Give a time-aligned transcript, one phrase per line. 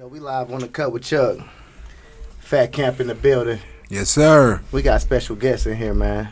[0.00, 1.36] Yo, we live on the cut with Chuck.
[2.38, 3.58] Fat Camp in the building.
[3.90, 4.62] Yes, sir.
[4.72, 6.30] We got special guests in here, man.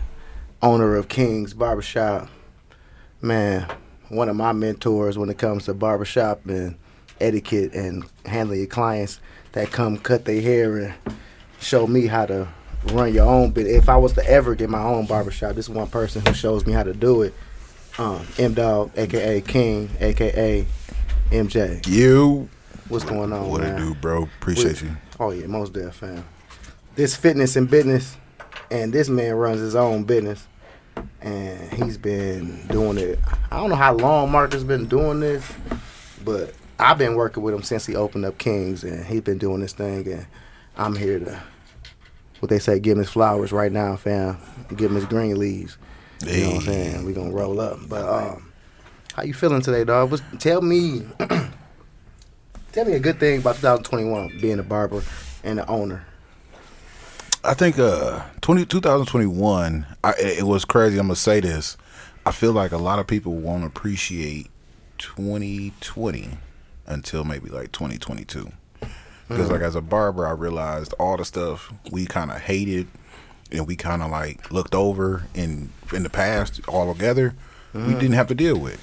[0.63, 2.31] Owner of King's Barbershop.
[3.21, 3.69] Man,
[4.09, 6.79] one of my mentors when it comes to barbershop and
[7.21, 9.21] etiquette and handling your clients
[9.53, 10.95] that come cut their hair and
[11.61, 12.49] show me how to
[12.85, 13.67] run your own bit.
[13.67, 16.65] If I was to ever get my own barbershop, this is one person who shows
[16.65, 17.35] me how to do it.
[17.99, 20.67] Um, M Dog, aka King, aka
[21.31, 21.87] MJ.
[21.87, 22.49] You.
[22.89, 23.43] What's going on?
[23.43, 23.49] Man?
[23.51, 23.75] What man?
[23.75, 24.23] it do, bro?
[24.23, 24.97] Appreciate you.
[25.21, 26.25] Oh yeah, most deaf fam.
[26.95, 28.17] This fitness and business,
[28.71, 30.47] and this man runs his own business,
[31.21, 33.19] and he's been doing it.
[33.51, 35.45] I don't know how long Marcus been doing this,
[36.25, 39.61] but I've been working with him since he opened up Kings, and he's been doing
[39.61, 40.27] this thing, and
[40.79, 41.43] I'm here to,
[42.41, 44.39] what they say, give him his flowers right now, fam.
[44.71, 45.77] Give him his green leaves.
[46.25, 47.05] You know what I'm saying?
[47.05, 48.51] We gonna roll up, but um,
[49.13, 50.11] how you feeling today, dog?
[50.11, 51.03] What's, tell me.
[52.73, 55.03] Tell me a good thing about 2021 being a barber
[55.43, 56.05] and an owner.
[57.45, 60.99] I think uh 20, 2021, I, it was crazy.
[60.99, 61.77] I'm going to say this.
[62.27, 64.49] I feel like a lot of people won't appreciate
[64.99, 66.31] 2020
[66.87, 68.51] until maybe like 2022.
[69.29, 72.87] Because, like, as a barber, I realized all the stuff we kind of hated
[73.53, 77.35] and we kind of like looked over in in the past all together,
[77.75, 78.83] we didn't have to deal with.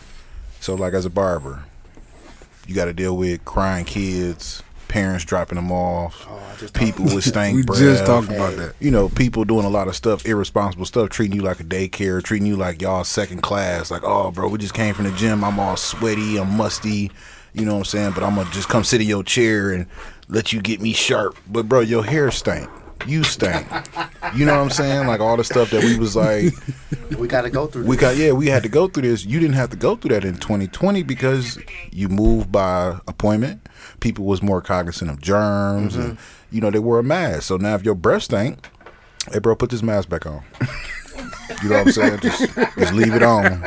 [0.60, 1.66] So, like, as a barber,
[2.68, 7.56] you got to deal with crying kids, parents dropping them off, Oh, people with stank
[7.58, 7.80] We breath.
[7.80, 8.76] just talked about that.
[8.80, 12.24] You know, people doing a lot of stuff, irresponsible stuff, treating you like a daycare,
[12.24, 13.92] treating you like y'all second class.
[13.92, 15.44] Like, oh, bro, we just came from the gym.
[15.44, 17.12] I'm all sweaty, I'm musty.
[17.54, 18.12] You know what I'm saying?
[18.14, 19.86] But I'm gonna just come sit in your chair and
[20.28, 21.38] let you get me sharp.
[21.50, 22.70] But bro, your hair stank.
[23.06, 23.68] You stank.
[24.36, 25.08] You know what I'm saying?
[25.08, 26.54] Like all the stuff that we was like,
[27.20, 27.86] We got to go through.
[27.86, 28.02] we this.
[28.02, 29.26] got yeah, we had to go through this.
[29.26, 31.60] You didn't have to go through that in 2020 because
[31.92, 33.68] you moved by appointment.
[34.00, 36.56] People was more cognizant of germs, and mm-hmm.
[36.56, 37.44] you know they wore a mask.
[37.44, 38.68] So now if your breath stank,
[39.32, 40.44] hey bro, put this mask back on.
[41.64, 42.20] you know what I'm saying?
[42.20, 43.64] Just just leave it on,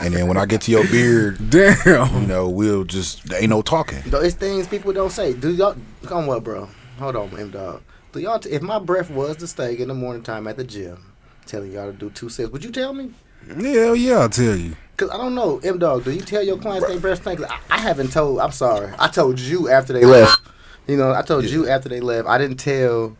[0.00, 3.50] and then when I get to your beard, damn, you know we'll just there ain't
[3.50, 4.02] no talking.
[4.06, 5.32] Though It's things people don't say.
[5.32, 6.68] Do y'all come on, bro?
[6.98, 7.82] Hold on, M dog.
[8.18, 8.38] Do y'all?
[8.40, 11.12] T- if my breath was to stink in the morning time at the gym,
[11.46, 13.12] telling y'all to do two sets, would you tell me?
[13.46, 14.74] Hell yeah, I'll tell you.
[14.96, 16.02] Cause I don't know, M dog.
[16.02, 17.40] Do you tell your clients they breath stink?
[17.48, 18.40] I, I haven't told.
[18.40, 18.92] I'm sorry.
[18.98, 20.40] I told you after they left.
[20.88, 21.50] You know, I told Yeah.
[21.52, 22.26] you after they left.
[22.26, 23.16] I didn't tell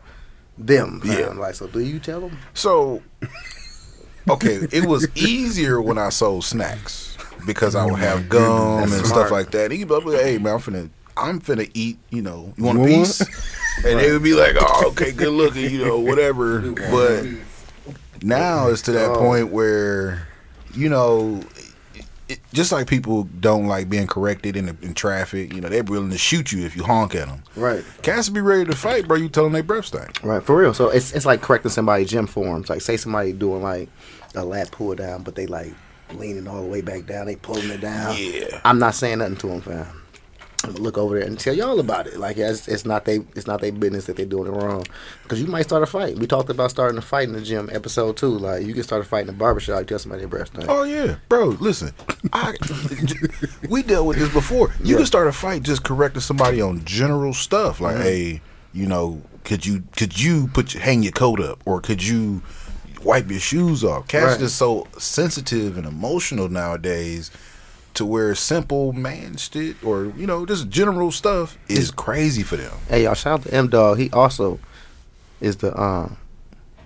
[0.59, 1.01] them.
[1.01, 1.19] fam.
[1.21, 1.27] Yeah.
[1.29, 2.37] Like, so do you tell them?
[2.55, 3.01] So,
[4.29, 7.17] okay, it was easier when I sold snacks
[7.47, 9.21] because I would have gum That's and smart.
[9.21, 9.71] stuff like that.
[9.71, 11.99] He'd be like, "Hey man, I'm finna, I'm finna eat.
[12.11, 13.21] You know, you want a piece?"
[13.85, 15.71] And they would be like, "Oh, okay, good looking.
[15.71, 17.25] You know, whatever." But
[18.23, 19.19] now it's to that Oh.
[19.19, 20.27] point where,
[20.75, 21.41] you know.
[22.29, 25.83] It, just like people don't like being corrected in, the, in traffic, you know, they're
[25.83, 27.43] willing to shoot you if you honk at them.
[27.57, 27.83] Right.
[28.03, 29.17] Cats be ready to fight, bro.
[29.17, 30.23] You tell them they breath stink.
[30.23, 30.75] Right, for real.
[30.75, 32.69] So it's it's like correcting somebody's gym forms.
[32.69, 33.89] Like say somebody doing like
[34.35, 35.73] a lat pull down, but they like
[36.13, 37.25] leaning all the way back down.
[37.25, 38.15] They pulling it down.
[38.19, 38.61] Yeah.
[38.63, 39.87] I'm not saying nothing to them, fam.
[40.67, 42.19] Look over there and tell y'all about it.
[42.19, 44.85] Like it's, it's not they it's not their business that they're doing it wrong.
[45.23, 46.17] Because you might start a fight.
[46.19, 48.27] We talked about starting a fight in the gym episode two.
[48.27, 49.87] Like you can start a fight in the barbershop.
[49.87, 50.67] Tell somebody their breath stink.
[50.69, 51.47] Oh yeah, bro.
[51.61, 51.93] Listen,
[52.33, 52.55] I,
[53.69, 54.75] we dealt with this before.
[54.83, 54.97] You Yeah.
[54.99, 58.03] can start a fight just correcting somebody on general stuff, like, Mhm.
[58.03, 58.41] hey,
[58.73, 62.43] you know, could you could you put your, hang your coat up, or could you
[63.05, 64.09] wipe your shoes off?
[64.09, 64.41] Cats Right.
[64.41, 67.31] just so sensitive and emotional nowadays.
[67.99, 72.73] To where simple man shit or you know just general stuff is crazy for them.
[72.89, 73.99] Hey y'all, shout out to M Dog.
[73.99, 74.61] He also
[75.41, 76.17] is the um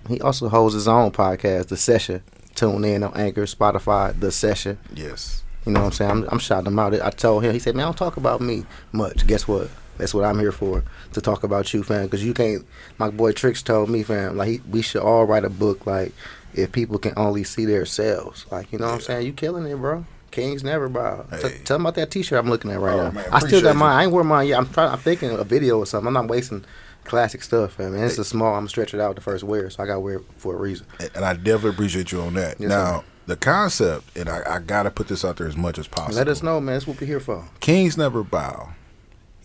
[0.09, 2.23] he also holds his own podcast, The Session.
[2.55, 4.79] Tune in on Anchor, Spotify, The Session.
[4.93, 6.11] Yes, You know what I'm saying?
[6.11, 6.99] I'm, I'm shouting him out.
[6.99, 9.25] I told him, he said, man, don't talk about me much.
[9.25, 9.69] Guess what?
[9.97, 12.05] That's what I'm here for, to talk about you, fam.
[12.05, 12.65] Because you can't,
[12.97, 16.11] my boy Tricks told me, fam, like, he, we should all write a book, like,
[16.53, 18.45] if people can only see themselves.
[18.51, 19.25] Like, you know what I'm saying?
[19.25, 20.05] You killing it, bro.
[20.33, 21.25] Kings never bow.
[21.31, 23.11] T- tell them about that T-shirt I'm looking at right Oh, now.
[23.11, 23.91] man, I still got mine.
[23.93, 23.99] you.
[23.99, 24.57] I ain't wear mine yet.
[24.57, 24.91] I'm trying.
[24.91, 26.07] I'm thinking a video or something.
[26.07, 26.65] I'm not wasting
[27.05, 27.93] classic stuff, fam.
[27.93, 28.49] Man, it's a small.
[28.53, 30.53] I'm gonna stretch it out the first wear, so I got to wear it for
[30.55, 30.85] a reason.
[30.99, 32.59] and and I definitely appreciate you on that.
[32.59, 33.05] Yes, now, sir.
[33.27, 36.15] the concept, and I, I gotta put this out there as much as possible.
[36.17, 36.75] Let us know, man.
[36.75, 37.45] That's what we're here for.
[37.61, 38.69] Kings Never Bow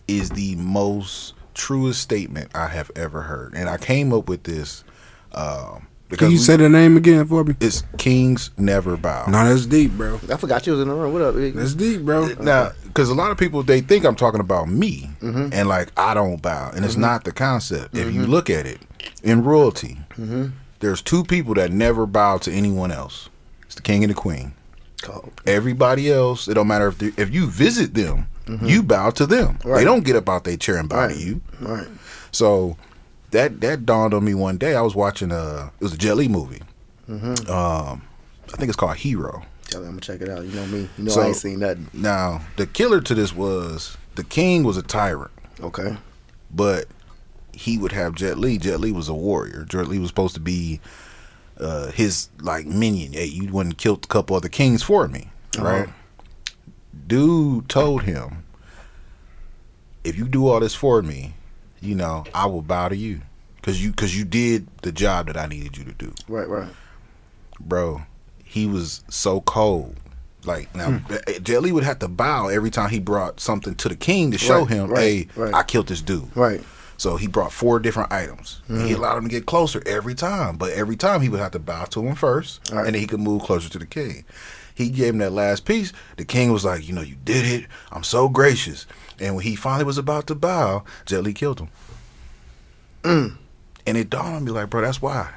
[0.07, 3.53] is the most truest statement I have ever heard.
[3.53, 4.83] And I came up with this
[5.33, 7.55] um, because Can you we- say the name again for me?
[7.59, 9.25] it's Kings Never Bow.
[9.27, 10.19] No, that's deep, bro.
[10.31, 11.13] I forgot you was in the room.
[11.13, 11.35] What up?
[11.35, 11.53] Big?
[11.53, 12.27] That's deep, bro.
[12.39, 15.53] Now, because a lot of people they think I'm talking about me, Mhm.
[15.53, 17.01] and like I don't bow, and it's Mm-hmm.
[17.01, 17.95] not the concept.
[17.95, 18.79] If you look at it
[19.23, 20.47] in royalty, Mm-hmm.
[20.79, 23.29] there's two people that never bow to anyone else.
[23.65, 24.53] It's the king and the queen.
[25.01, 25.31] Cold.
[25.45, 28.27] Everybody else, it don't matter if they, if you visit them,
[28.63, 29.59] You bow to them.
[29.63, 31.11] They don't get up out their chair and bow Right.
[31.15, 31.39] to you.
[31.61, 31.85] Right.
[32.31, 32.77] So
[33.31, 34.75] that that dawned on me one day.
[34.75, 36.61] I was watching a it was a Jet Li movie.
[37.09, 37.49] Mm-hmm.
[37.51, 38.03] Um,
[38.53, 39.43] I think it's called Hero.
[39.63, 40.43] Tell me, I'm gonna check it out.
[40.45, 40.89] You know me.
[40.97, 41.89] You know So- I ain't seen nothing.
[41.93, 45.31] Now the killer to this was the king was a tyrant,
[45.61, 45.97] Okay.
[46.51, 46.85] but
[47.53, 48.57] he would have Jet Li.
[48.57, 49.65] Jet Li was a warrior.
[49.69, 50.79] Jet Li was supposed to be
[51.59, 53.13] uh, his like minion.
[53.13, 55.83] Hey, you and killed a couple other kings for me, right?
[55.83, 55.91] Uh-huh.
[57.07, 58.43] Dude told him,
[60.03, 61.33] if you do all this for me,
[61.81, 63.21] you know, I will bow to you.
[63.61, 66.47] Cause you, cause you did the job that I needed you to do, Right.
[66.47, 66.69] Right.
[67.59, 68.01] bro.
[68.43, 69.95] He was so cold.
[70.45, 71.43] Like now, Hmm.
[71.43, 74.37] Jet Li would have to bow every time he brought something to the king to
[74.37, 75.53] show Right, him, right, "Hey, right.
[75.53, 76.63] I killed this dude." Right.
[76.95, 78.61] So he brought four different items.
[78.69, 78.85] Mm-hmm.
[78.87, 81.59] he allowed him to get closer every time, but every time he would have to
[81.59, 82.85] bow to him first, right.
[82.85, 84.23] and then he could move closer to the king.
[84.73, 85.91] He gave him that last piece.
[86.15, 87.67] The king was like, "You know, you did it.
[87.91, 88.87] I'm so gracious."
[89.19, 91.69] And when he finally was about to bow, Jet Li killed him.
[93.03, 93.37] Mm.
[93.85, 95.31] And it dawned on me, like, bro, that's why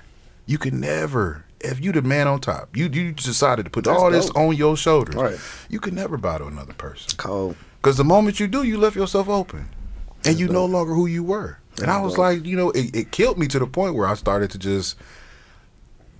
[0.47, 1.45] you can never.
[1.61, 4.57] If you the man on top, you you decided to put That's all this on
[4.57, 5.15] your shoulders.
[5.15, 5.39] Right.
[5.69, 7.17] You can never bow to another person.
[7.17, 7.57] Cold.
[7.77, 9.69] Because the moment you do, you left yourself open,
[10.25, 11.59] and you no longer who you were.
[11.81, 12.19] And I was dope.
[12.19, 14.97] like, you know, it, it killed me to the point where I started to just,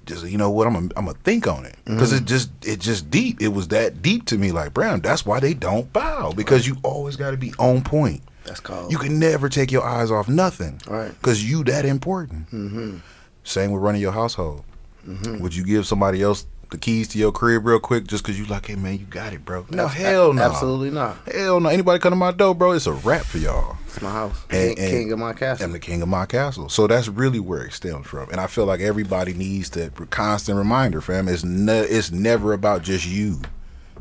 [0.07, 2.25] just you know what, I'm gonna I'm gonna think on it because Mm-hmm.
[2.25, 3.41] it just it just deep.
[3.41, 4.53] It was that deep to me.
[4.53, 8.23] Like Brown, that's why they don't bow because you always got to be on point.
[8.45, 8.91] That's called.
[8.91, 11.09] You can never take your eyes off nothing, Right.
[11.11, 12.47] Because you that important.
[12.51, 12.97] Mm-hmm.
[13.45, 14.65] Same with running your household.
[15.09, 15.39] Mm-hmm.
[15.41, 18.45] Would you give somebody else the keys to your crib real quick just because you
[18.47, 19.65] like, hey man, you got it, bro?
[19.71, 21.17] No, Abs- hell no, Absolutely not.
[21.33, 21.69] Hell no.
[21.69, 23.77] Anybody come to my door, bro, it's a wrap for y'all.
[23.87, 24.37] It's my house.
[24.51, 25.67] And- King, and- king of my castle.
[25.67, 26.69] I'm the king of my castle.
[26.69, 28.29] So that's really where it stems from.
[28.31, 31.29] And I feel like everybody needs that constant reminder, fam.
[31.29, 33.41] It's ne- it's never about just you.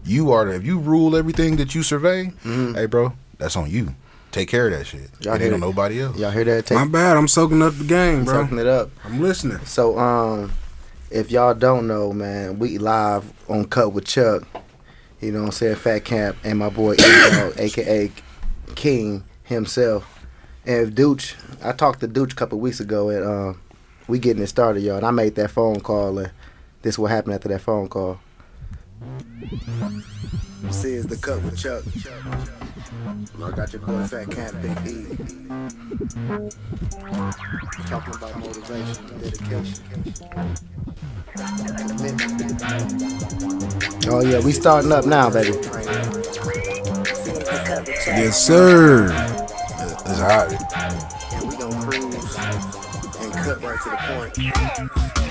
[0.03, 3.93] You are the, if you rule everything that you survey, hey bro, that's on you.
[4.31, 5.01] Take care of that shit.
[5.11, 5.23] Mm-hmm.
[5.25, 6.17] Y'all it ain't on nobody else.
[6.17, 6.65] Y'all hear that?
[6.67, 7.17] Take, My bad.
[7.17, 8.43] I'm soaking up the game, bro.
[8.43, 8.89] soaking it up.
[9.03, 9.59] I'm listening.
[9.65, 10.53] So, um,
[11.11, 14.43] if y'all don't know, man, we live on Cut with Chuck.
[15.19, 15.75] You know what I'm saying?
[15.75, 16.95] Fat Camp and my boy
[17.31, 18.11] Dog, aka
[18.75, 20.25] King himself.
[20.65, 23.53] And if Dooch, I talked to Dooch a couple weeks ago, and uh,
[24.07, 24.97] we getting it started, y'all.
[24.97, 26.31] And I made that phone call, and
[26.81, 28.19] this what happened after that phone call.
[30.61, 31.83] This is the Cut with Chuck.
[33.41, 35.17] I got your boy Fat Camp Big E.
[37.87, 39.83] Talking about motivation, dedication.
[44.07, 45.57] Oh yeah, we starting up now, baby.
[48.07, 49.05] Yes, sir.
[49.05, 50.51] It's hot.
[51.33, 52.37] And we gonna cruise
[53.19, 55.30] and cut right to the point.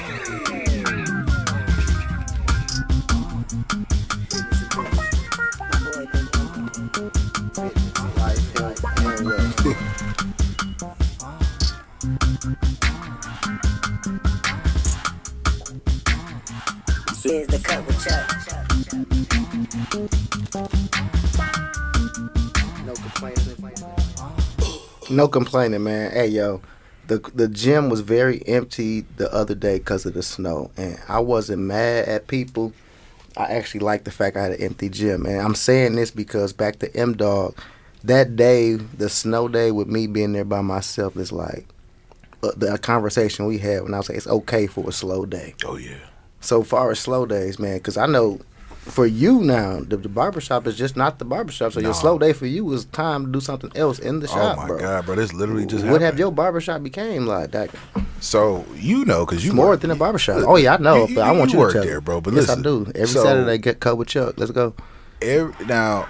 [17.22, 18.30] Here's the cut with Chuck.
[22.86, 23.74] No complaining.
[25.10, 26.12] No complaining, man.
[26.12, 26.62] Hey, yo,
[27.08, 31.20] the the gym was very empty the other day because of the snow, and I
[31.20, 32.72] wasn't mad at people.
[33.36, 36.54] I actually like the fact I had an empty gym, and I'm saying this because
[36.54, 37.54] back to M Dog,
[38.02, 41.66] that day, the snow day with me being there by myself is like
[42.42, 45.52] uh, the conversation we had when I was like, it's okay for a slow day.
[45.66, 45.98] Oh yeah.
[46.40, 48.40] So far as slow days, man, because I know
[48.80, 51.72] for you now, the, the barbershop is just not the barbershop.
[51.72, 51.88] So No.
[51.88, 54.62] your slow day for you is time to do something else in the shop, oh
[54.62, 54.78] my bro.
[54.78, 56.18] god, bro, this literally just what have happened.
[56.20, 57.50] your barbershop became like?
[57.50, 57.70] That
[58.20, 60.42] So you know, because you more work- than a barbershop.
[60.46, 62.20] Oh yeah, I know, You- but I want you you, work to tell there, bro,
[62.22, 62.86] but yes, listen, I do.
[62.94, 64.34] Every so- Saturday, get cut with Chuck.
[64.38, 64.72] Let's go.
[65.20, 66.06] Every, now,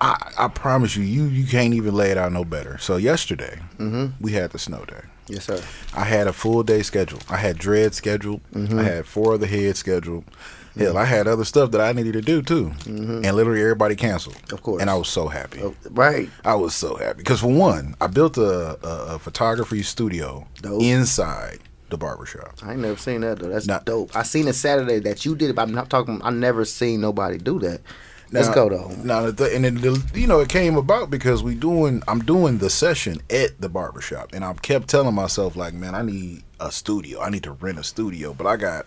[0.00, 2.78] I I promise you, you you can't even lay it out no better.
[2.78, 4.22] So yesterday, Mm-hmm.
[4.24, 5.02] we had the snow day.
[5.28, 5.62] Yes, sir.
[5.94, 7.20] I had a full day schedule.
[7.28, 8.40] I had dread scheduled.
[8.52, 8.78] Mm-hmm.
[8.78, 10.24] I had four other heads scheduled.
[10.76, 14.36] Hell, I had other stuff that I needed to do too, and literally everybody canceled.
[14.36, 14.54] Mm-hmm.
[14.54, 14.80] Of course.
[14.80, 15.60] and I was so happy.
[15.60, 16.30] Oh, right.
[16.44, 20.80] I was so happy because for one, I built a, a, a photography studio Dope.
[20.82, 21.58] inside
[21.90, 22.54] the barbershop.
[22.62, 23.48] I ain't never seen that though.
[23.48, 23.80] That's Nah.
[23.80, 24.14] dope.
[24.14, 26.20] I seen it Saturday that you did it, but I'm not talking.
[26.22, 27.80] I never seen nobody do that.
[28.30, 28.88] Let's go though.
[29.04, 32.02] Now, the th- and then you know, it came about because we doing.
[32.06, 36.02] I'm doing the session at the barbershop, and I kept telling myself like, man, I
[36.02, 37.20] need a studio.
[37.22, 38.84] I need to rent a studio, but I got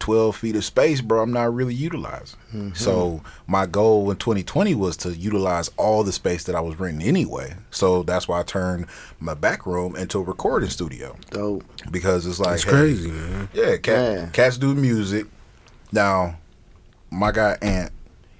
[0.00, 1.22] 12 feet of space, bro.
[1.22, 2.38] I'm not really utilizing.
[2.52, 2.74] Mm-hmm.
[2.74, 7.06] So my goal in 2020 was to utilize all the space that I was renting
[7.06, 7.54] anyway.
[7.70, 8.86] So that's why I turned
[9.20, 11.64] my back room into a recording studio Dope.
[11.90, 13.48] because it's like It's hey, crazy, man.
[13.54, 14.26] yeah, cat, Yeah.
[14.30, 15.26] cats do music.
[15.92, 16.36] Now,
[17.10, 17.90] my guy Ant,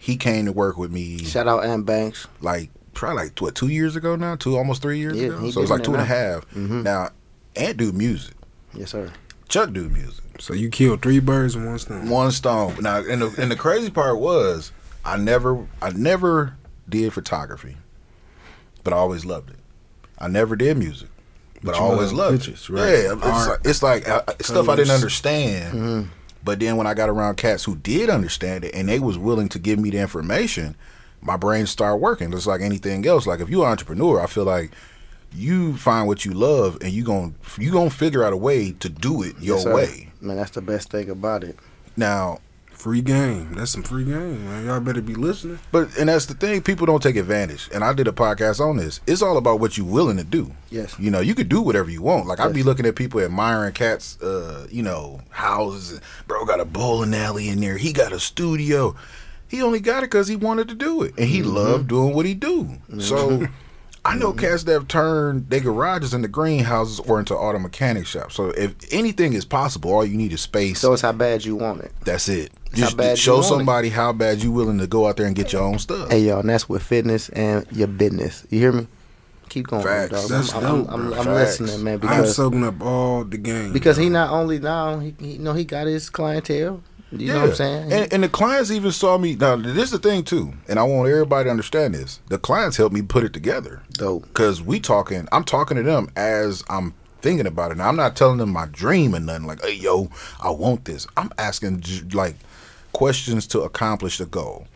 [0.05, 2.27] he came to work with me Shout out Ant Banks.
[2.41, 5.51] like probably like what two years ago now, two almost three years Yeah, ago.
[5.51, 6.51] So it's getting like two and a there half.
[6.51, 6.83] Mhm.
[6.83, 7.09] Now,
[7.57, 8.35] Ant do music,
[8.75, 9.11] Yes, sir.
[9.49, 10.25] Chuck do music.
[10.41, 12.09] So you killed three birds with one stone.
[12.09, 12.77] One stone.
[12.81, 14.73] Now, and the and the crazy part was,
[15.05, 16.55] I never I never
[16.89, 17.77] did photography,
[18.83, 19.57] but I always loved it.
[20.19, 21.09] I never did music,
[21.63, 22.73] but, But I always love loved pictures, it.
[22.73, 22.89] right?
[22.89, 24.91] Yeah, it's Art, like, it's like uh, stuff I didn't colors.
[24.91, 25.75] understand.
[25.75, 26.09] Mhm.
[26.45, 29.49] But then when I got around cats who did understand it and they was willing
[29.51, 30.77] to give me the information,
[31.23, 32.31] my brain started working.
[32.31, 33.27] Just like anything else.
[33.27, 34.73] Like if you're an entrepreneur, I feel like
[35.33, 38.89] you find what you love and you gon' you gonna figure out a way to
[38.89, 40.13] do it your Yes, way.
[40.21, 41.59] Man, that's the best thing about it.
[41.97, 42.39] Now,
[42.75, 43.55] Free game.
[43.55, 44.67] That's some free game, man.
[44.67, 45.59] Y'all better be listening.
[45.73, 47.71] but and that's the thing, people don't take advantage.
[47.73, 49.01] And I did a podcast on this.
[49.07, 50.51] It's all about what you're willing to do.
[50.71, 50.95] Yes.
[50.99, 52.27] You know, you could do whatever you want.
[52.27, 56.01] Like I'd be looking at people admiring cats, uh, you know, houses.
[56.27, 57.79] Bro got a bowling alley in there.
[57.79, 58.95] He got a studio.
[59.49, 62.27] He only got it because he wanted to do it, and he loved doing what
[62.27, 62.79] he do.
[62.99, 63.47] So.
[64.07, 64.41] I know mm-hmm.
[64.41, 68.35] cats that have turned their garages into greenhouses or into auto mechanic shops.
[68.35, 70.81] So if anything is possible, all you need is space.
[70.81, 71.93] So it's how bad you want it.
[72.05, 72.53] That's it.
[72.67, 73.49] It's how Just bad you show want it.
[73.49, 76.11] somebody how bad you willing to go out there and get your own stuff.
[76.11, 78.47] Hey, y'all, and that's with fitness and your business.
[78.51, 78.89] You hear me?
[79.49, 80.11] Keep going, Facts.
[80.11, 80.29] dog.
[80.29, 81.19] That's I'm, dope, I'm, I'm, bro.
[81.21, 83.73] I'm listening, man, I'm soaking up all the game.
[83.73, 86.83] because he not only now he, he you know he got his clientele.
[87.21, 87.93] You know what I'm saying?
[87.93, 89.35] And, and the clients even saw me.
[89.37, 92.21] Now, this is the thing too, and I want everybody to understand this.
[92.29, 94.23] The clients helped me put it together Dope.
[94.23, 95.29] because we talking.
[95.33, 97.79] I'm talking to them as I'm thinking about it.
[97.79, 101.07] Now, I'm not telling them my dream and nothing like, "Hey, yo, I want this."
[101.17, 102.37] I'm asking like
[102.93, 104.67] questions to accomplish the goal.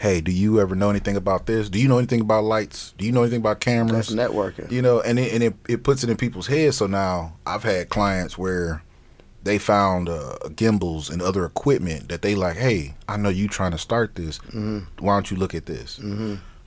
[0.00, 1.68] Hey, do you ever know anything about this?
[1.68, 2.94] Do you know anything about lights?
[2.98, 4.08] Do you know anything about cameras?
[4.08, 4.70] That's networking.
[4.70, 6.76] You know, and it, and it, it puts it in people's heads.
[6.76, 8.82] So now I've had clients where
[9.44, 12.56] they found uh, gimbals and other equipment that they like.
[12.56, 14.38] Hey, I know you trying to start this.
[14.38, 14.78] Mm-hmm.
[15.04, 16.00] Why don't you look at this?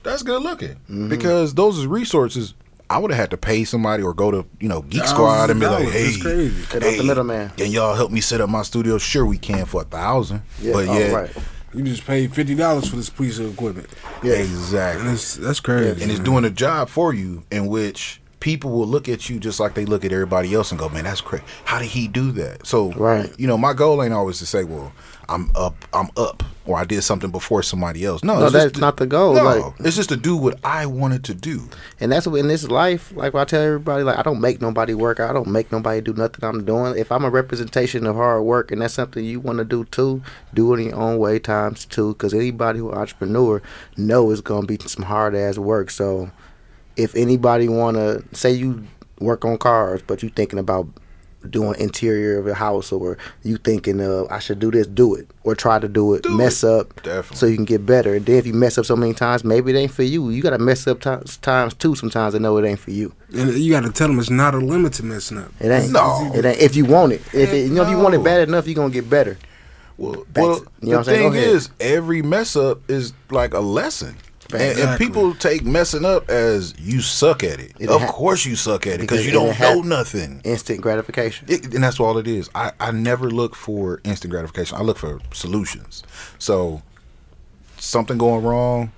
[0.04, 0.76] That's good looking
[1.08, 2.54] because those is resources.
[2.90, 5.44] I would have had to pay somebody or go to you know Geek Thousands Squad
[5.44, 5.92] of and be like, dollars.
[5.92, 6.62] hey, That's crazy.
[6.66, 7.50] Cut out the middleman.
[7.50, 8.96] Can y'all help me set up my studio?
[8.96, 10.40] Sure, we can for a thousand.
[10.62, 11.36] Yeah, but all yeah, right.
[11.74, 13.88] You just paid fifty dollars for this piece of equipment,
[14.22, 14.34] Yeah.
[14.34, 15.02] exactly.
[15.04, 16.00] and it's that's crazy.
[16.02, 19.58] and it's doing a job for you in which people will look at you just
[19.58, 21.44] like they look at everybody else and go, man, that's crazy.
[21.64, 22.66] How did he do that?
[22.66, 23.32] So, Right.
[23.38, 24.92] you know, my goal ain't always to say, well,
[25.30, 28.22] I'm up, I'm up, or I did something before somebody else.
[28.24, 30.58] No, No, it's that's to- not the goal, No, like- it's just to do what
[30.64, 31.62] I wanted to do.
[32.00, 34.94] And that's what in this life, like I tell everybody, like I don't make nobody
[34.94, 35.20] work.
[35.20, 36.96] I don't make nobody do nothing I'm doing.
[36.96, 40.22] If I'm a representation of hard work and that's something you want to do too,
[40.54, 42.12] do it in your own way times two.
[42.14, 43.60] Because anybody who entrepreneur
[43.98, 45.90] know it's gonna be some hard ass work.
[45.90, 46.30] So
[46.98, 48.84] if anybody wanna say you
[49.20, 50.86] work on cars, but you thinking about
[51.48, 55.30] doing interior of a house or you thinking of I should do this, do it
[55.44, 56.68] or try to do it, Do mess it.
[56.68, 57.36] up Definitely.
[57.36, 58.14] so you can get better.
[58.14, 60.30] And then if you mess up so many times, maybe it ain't for you.
[60.30, 61.94] You gotta mess up times times too.
[61.94, 63.12] Sometimes to know it ain't for you.
[63.32, 65.52] and you got to tell them it's not a limit to messing up.
[65.60, 65.92] It ain't.
[65.92, 66.30] No.
[66.34, 66.58] It ain't.
[66.60, 68.74] If you want it, if it, you know if you want it bad enough, you're
[68.74, 69.38] gonna get better.
[69.96, 73.54] Well, Back well to- you know what the thing is, every mess up is like
[73.54, 74.16] a lesson.
[74.52, 77.72] And, and people take messing up as you suck at it.
[77.78, 80.40] It of ha- course you suck at it Because you don't know nothing.
[80.44, 81.46] Instant gratification.
[81.50, 82.48] It, and that's all it is.
[82.54, 84.78] I, I never look for instant gratification.
[84.78, 86.02] I look for solutions.
[86.38, 86.82] So
[87.76, 88.92] something going wrong,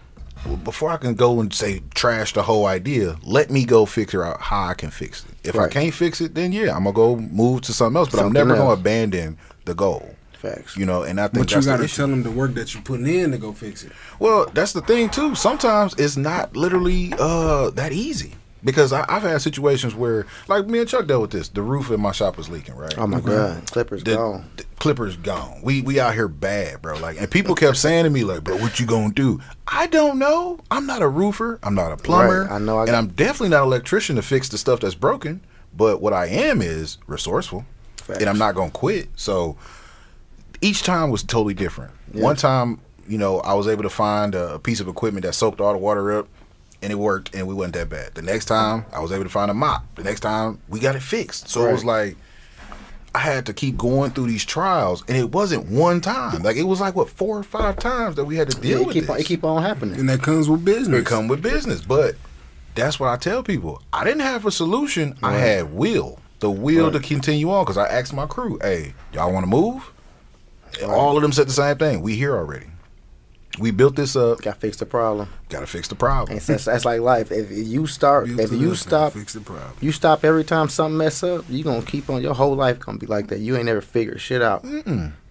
[0.47, 4.25] well, before I can go and say trash the whole idea, let me go figure
[4.25, 5.49] out how I can fix it.
[5.49, 8.11] If I can't fix it, then yeah, I'm gonna go move to something else.
[8.11, 10.14] But I'm Something never gonna abandon the goal.
[10.40, 10.76] Facts.
[10.76, 12.82] You know, and I think But you got to tell them the work that you're
[12.82, 13.92] putting in to go fix it.
[14.18, 15.35] Well, that's the thing too.
[15.35, 18.35] Sometimes it's not literally uh that easy.
[18.62, 21.49] Because I, I've had situations where, like me and Chuck dealt with this.
[21.49, 22.94] The roof in my shop was leaking, right?
[22.99, 24.50] Oh my god, Clippers the, gone.
[24.59, 25.61] the Clippers gone.
[25.62, 26.99] We we out here bad, bro.
[26.99, 29.40] Like, and people kept saying to me, like, bro, what you gonna do?
[29.66, 30.59] I don't know.
[30.70, 31.59] I'm not a roofer.
[31.62, 32.42] I'm not a plumber.
[32.42, 34.80] Right, I know I and got- I'm definitely not an electrician to fix the stuff
[34.80, 35.40] that's broken.
[35.75, 37.64] But what I am is resourceful,
[37.97, 38.20] Facts.
[38.20, 39.09] and I'm not gonna quit.
[39.16, 39.56] So
[40.60, 41.92] each time was totally different.
[42.12, 42.22] Yeah.
[42.22, 45.60] One time, you know, I was able to find a piece of equipment that soaked
[45.60, 46.28] all the water up.
[46.82, 48.14] And it worked, and we wasn't that bad.
[48.14, 49.84] The next time, I was able to find a mop.
[49.96, 51.46] The next time, we got it fixed.
[51.50, 52.16] So it was like,
[53.14, 56.42] I had to keep going through these trials, and it wasn't one time.
[56.42, 58.80] Like it was like what four or five times that we had to Yeah, deal
[58.80, 59.10] it with keep this.
[59.10, 60.00] on, it keep on happening.
[60.00, 61.00] And that comes with business.
[61.00, 62.14] It come with business, but
[62.76, 63.82] that's what I tell people.
[63.92, 65.18] I didn't have a solution.
[65.22, 66.92] I had will, the will Right.
[66.94, 67.64] to continue on.
[67.66, 69.90] Because I asked my crew, "Hey, y'all want to move?"
[70.80, 72.02] And All of them said the same thing.
[72.02, 72.66] We here already.
[73.58, 74.40] We built this up.
[74.42, 75.28] Got to fix the problem.
[75.48, 76.38] Got to fix the problem.
[76.38, 77.32] And that's, that's like life.
[77.32, 79.72] If you start, Built if you stop, fix the problem.
[79.80, 82.22] you stop every time something mess up, you gonna keep on.
[82.22, 83.40] Your whole life gonna be like that.
[83.40, 84.64] You ain't never figured shit out.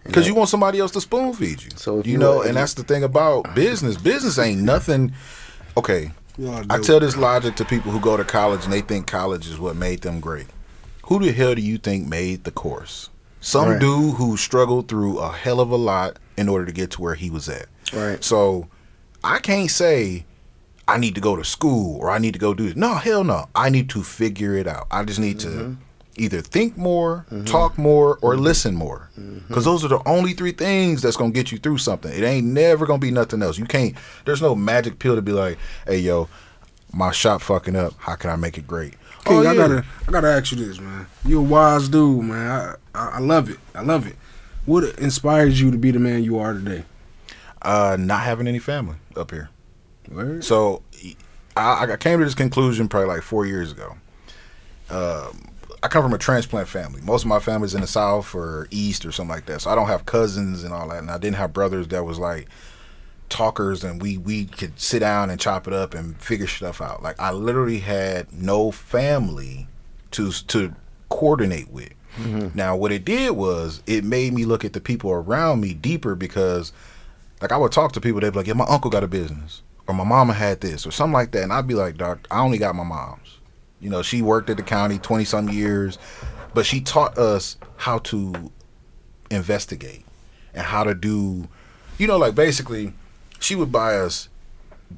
[0.04, 1.70] Because you want somebody else to spoon feed you.
[1.76, 3.96] So if you you- know, if and you- that's the thing about business.
[3.98, 5.14] Business ain't nothing.
[5.78, 8.82] Okay, You oughta I tell this logic to people who go to college and they
[8.82, 10.48] think college is what made them great.
[11.06, 13.09] Who the hell do you think made the course?
[13.42, 13.80] Some Right.
[13.80, 17.16] dude who struggled through a hell of a lot in order to get to where
[17.16, 17.68] he was at.
[17.94, 18.24] Right.
[18.24, 18.68] So
[19.24, 20.26] I can't say
[20.88, 22.76] I need to go to school or I need to go do this.
[22.76, 23.48] No, hell no.
[23.56, 24.88] I need to figure it out.
[24.90, 25.74] I just need to mm-hmm.
[26.16, 27.46] either think more, mm-hmm.
[27.46, 28.44] talk more, or mm-hmm.
[28.44, 29.10] listen more.
[29.48, 32.12] Because those are the only three things that's going to get you through something.
[32.12, 33.58] It ain't never going to be nothing else.
[33.58, 36.28] You can't, there's no magic pill to be like, hey, yo,
[36.92, 37.94] my shop fucking up.
[38.00, 38.96] How can I make it great?
[39.26, 41.08] King, oh, I gotta, I gotta ask you this, man.
[41.26, 42.52] You're a wise dude, man.
[42.52, 43.58] I, I, I love it.
[43.76, 44.16] I love it.
[44.66, 46.84] What inspires you to be the man you are today?
[47.62, 49.50] uh, not having any family up here.
[50.10, 50.44] Word?
[50.44, 50.82] So
[51.56, 53.98] I, I came to this conclusion probably like four years ago.
[54.90, 55.50] Um,
[55.82, 57.02] I come from a transplant family.
[57.02, 59.62] Most of my family's in the South or East or something like that.
[59.62, 61.00] So I don't have cousins and all that.
[61.00, 62.48] And I didn't have brothers that was like
[63.30, 67.02] talkers and we, we could sit down and chop it up and figure stuff out.
[67.04, 69.68] Like I literally had no family
[70.12, 70.74] to to
[71.10, 71.94] coordinate with.
[72.18, 72.58] Mm-hmm.
[72.58, 76.16] Now what it did was it made me look at the people around me deeper
[76.16, 76.72] because
[77.42, 79.62] like I would talk to people, they'd be like, "Yeah, my uncle got a business,
[79.88, 82.42] or my mama had this, or something like that," and I'd be like, "Doc, I
[82.42, 83.40] only got my mom's.
[83.80, 85.98] You know, she worked at the county twenty some years,
[86.54, 88.52] but she taught us how to
[89.32, 90.04] investigate
[90.54, 91.48] and how to do,
[91.98, 92.94] you know, like basically,
[93.40, 94.30] she would buy us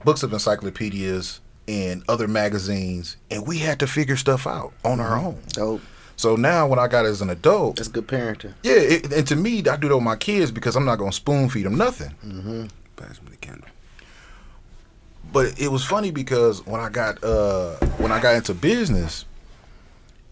[0.06, 5.18] books of encyclopedias and other magazines, and we had to figure stuff out on our
[5.18, 5.40] own.
[5.50, 5.82] Dope.
[6.18, 8.54] So now, when I got as an adult, That's a good parenting.
[8.64, 11.12] yeah, it, and to me, I do that with my kids because I'm not gonna
[11.12, 12.70] spoon feed them nothing.
[12.96, 13.68] Pass me the candle.
[15.34, 19.26] But it was funny because when I got uh when I got into business,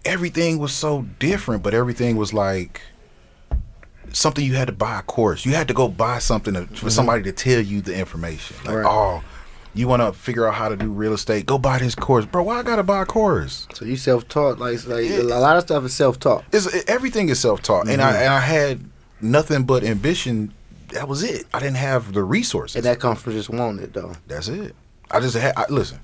[0.05, 2.81] everything was so different, but everything was like
[4.13, 5.45] something you had to buy a course.
[5.45, 6.89] You had to go buy something to, for mm-hmm.
[6.89, 8.57] somebody to tell you the information.
[8.65, 8.85] Like, Right.
[8.85, 9.23] oh,
[9.73, 11.45] you want to figure out how to do real estate?
[11.45, 12.43] Go buy this course, bro.
[12.43, 13.67] Why I gotta buy a course?
[13.73, 15.21] So you self taught, like, like Yeah.
[15.21, 16.43] a lot of stuff is self taught.
[16.51, 18.21] It's everything is self taught, and I mm-hmm.
[18.23, 18.85] and I had
[19.21, 20.53] nothing but ambition.
[20.89, 21.45] That was it.
[21.53, 22.75] I didn't have the resources.
[22.77, 24.13] And that comes from just wanting it though.
[24.27, 24.75] That's it.
[25.11, 25.53] I just had.
[25.55, 25.99] I, listen,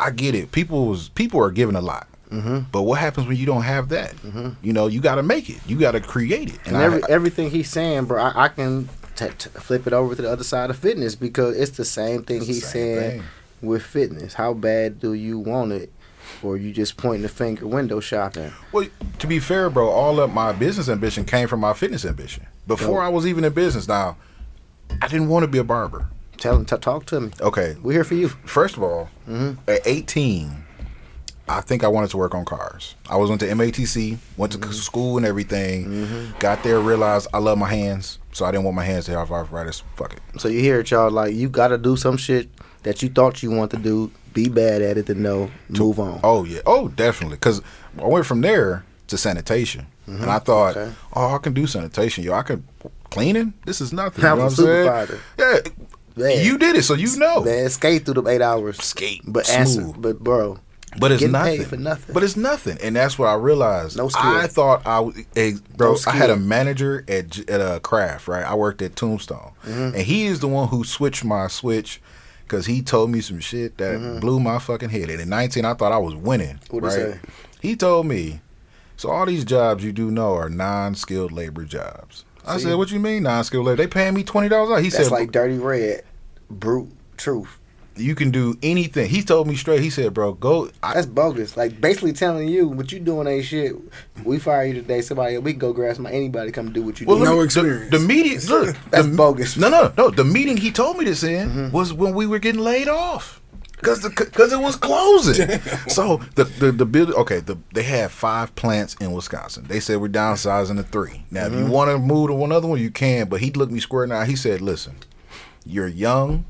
[0.00, 0.52] I get it.
[0.52, 2.58] People was people are giving a lot, Mm-hmm.
[2.72, 4.14] but what happens when you don't have that?
[4.62, 5.58] You know, you got to make it.
[5.66, 6.60] You got to create it.
[6.66, 9.92] And I- every I- everything he's saying, bro, I, I can t- t- flip it
[9.92, 13.10] over to the other side of fitness because it's the same thing he's same saying
[13.20, 13.22] thing.
[13.62, 14.34] with fitness.
[14.34, 15.90] How bad do you want it,
[16.42, 18.52] or you just pointing the finger window shopping?
[18.72, 18.86] well,
[19.18, 22.46] to be fair, bro, all of my business ambition came from my fitness ambition.
[22.66, 23.02] Before.
[23.02, 24.18] I was even in business, now
[25.00, 26.08] I didn't want to be a barber.
[26.36, 27.30] Tell him, t- talk to me.
[27.40, 28.28] Okay, We're here for you.
[28.28, 29.08] First of all,
[29.66, 30.52] at 18,
[31.48, 32.94] I think I wanted to work on cars.
[33.08, 34.72] I was went to MATC, went to mm-hmm.
[34.72, 35.86] school and everything.
[35.86, 36.38] Mm-hmm.
[36.38, 39.32] Got there, realized I love my hands, so I didn't want my hands to have
[39.32, 39.82] arthritis.
[39.96, 40.20] Fuck it.
[40.40, 41.10] So you hear it, y'all.
[41.10, 42.48] Like you got to do some shit
[42.82, 44.10] that you thought you want to do.
[44.34, 46.20] Be bad at it, then no, move on.
[46.22, 46.60] Oh yeah.
[46.66, 47.36] Oh, definitely.
[47.36, 47.62] Because
[47.98, 50.22] I went from there to sanitation, mm-hmm.
[50.22, 50.94] and I thought, Okay.
[51.14, 52.22] oh, I can do sanitation.
[52.22, 52.62] Yo, I can
[53.10, 53.54] cleaning.
[53.64, 54.24] This is nothing.
[54.24, 55.20] I'm you know a supervisor.
[55.38, 55.58] Yeah.
[56.16, 56.44] Man.
[56.44, 57.42] You did it, so you know.
[57.42, 58.78] Man, skate through the eight hours.
[58.78, 60.02] Skate but answer, smooth.
[60.02, 60.58] but bro,
[60.98, 61.64] But it's nothing.
[61.64, 62.14] for nothing.
[62.14, 63.96] But it's nothing, and that's what I realized.
[63.96, 64.22] No skill.
[64.22, 65.92] I thought I, was- eh, bro.
[65.92, 68.44] No I had a manager at at a Kraft, right?
[68.44, 69.94] I worked at Tombstone, Mm-hmm.
[69.94, 72.00] and he is the one who switched my switch
[72.44, 75.10] because he told me some shit that blew my fucking head.
[75.10, 76.58] And at 19, I thought I was winning.
[76.68, 76.74] Mm-hmm.
[76.76, 76.92] He right?
[76.92, 77.20] say?
[77.60, 78.40] He told me,
[78.96, 82.24] so all these jobs you do know are non-skilled labor jobs.
[82.46, 83.76] I said, what you mean non-skilled labor?
[83.76, 84.82] They paying me twenty dollars.
[84.82, 86.04] He that's said, like dirty red,
[86.48, 87.58] brute truth.
[87.98, 89.08] You can do anything.
[89.08, 89.80] He told me straight.
[89.80, 90.70] He said, bro, go.
[90.82, 91.56] I, That's bogus.
[91.56, 93.74] Like basically telling you what you doing ain't shit.
[94.24, 95.00] We fire you today.
[95.00, 96.16] Somebody we can go grab somebody.
[96.16, 97.24] Anybody come do what you Well, do.
[97.24, 97.90] No me- the- experience.
[97.90, 99.56] The, meeting, look, That's the, bogus.
[99.56, 100.10] No, no, no.
[100.10, 101.70] The meeting he told me this in mm-hmm.
[101.70, 103.40] was when we were getting laid off
[103.78, 105.60] because because it was closing.
[105.88, 107.40] so the the the build okay.
[107.40, 109.66] The, they had five plants in Wisconsin.
[109.68, 111.24] They said we're downsizing to three.
[111.30, 111.70] Now, if you mm-hmm.
[111.70, 113.28] want to move to one other one, you can.
[113.28, 114.26] But he looked me square in the eye.
[114.26, 114.96] He said, "Listen,
[115.64, 116.44] you're young.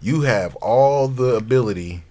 [0.00, 2.04] You have all the ability."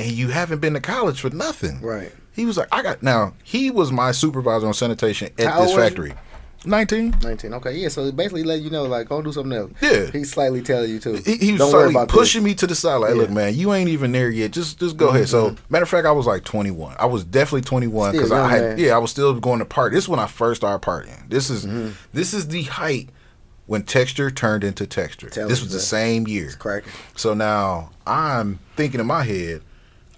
[0.00, 1.80] And you haven't been to college for nothing.
[1.80, 2.12] Right.
[2.32, 3.34] He was like, I got now.
[3.42, 6.14] He was my supervisor on sanitation at How this factory.
[6.64, 7.16] Nineteen.
[7.22, 7.52] Nineteen.
[7.54, 7.88] Okay, yeah.
[7.88, 9.72] So basically, let you know, like, go do something else.
[9.80, 10.06] Yeah.
[10.12, 11.14] He's slightly telling you too.
[11.14, 12.50] He, he was Don't worry about pushing this.
[12.50, 12.96] me to the side.
[12.96, 13.24] Like, look, Yeah.
[13.26, 13.34] Mm-hmm.
[13.34, 14.52] man, you ain't even there yet.
[14.52, 15.28] Just, just go ahead.
[15.28, 16.94] So, matter of fact, I was like 21.
[16.98, 18.78] I was definitely 21 because I had, man.
[18.78, 19.94] yeah, I was still going to party.
[19.96, 21.28] This is when I first started partying.
[21.28, 21.90] This is, Mm-hmm.
[22.12, 23.08] this is the height
[23.68, 25.30] when texture turned into texture.
[25.30, 26.50] Tell this was the same year.
[27.14, 29.62] So now I'm thinking in my head,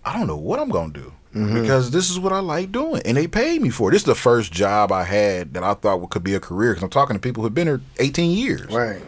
[0.04, 1.62] I don't know what I'm gonna do Mm-hmm.
[1.62, 3.92] because this is what I like doing, and they paid me for it.
[3.92, 6.72] This is the first job I had that I thought could be a career.
[6.72, 8.66] Because I'm talking to people who've been here 18 years.
[8.68, 9.00] Right.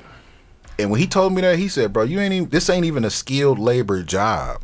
[0.78, 2.48] And when he told me that, he said, "Bro, you ain't even.
[2.48, 4.62] This ain't even a skilled labor job."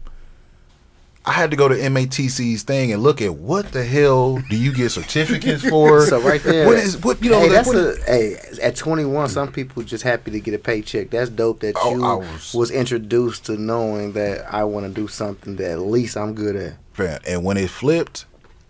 [1.28, 4.72] I had to go to MATC's thing and look at what the hell do you
[4.72, 6.06] get certificates for?
[6.06, 7.38] So right there, what is what you know?
[7.40, 8.36] Hey, like, that's what a hey.
[8.62, 11.10] At 21, some people just happy to get a paycheck.
[11.10, 11.60] That's dope.
[11.60, 15.70] That Oh, you was, was- introduced to knowing that I want to do something that
[15.72, 16.74] at least I'm good at.
[16.94, 18.24] Fam, And when it flipped,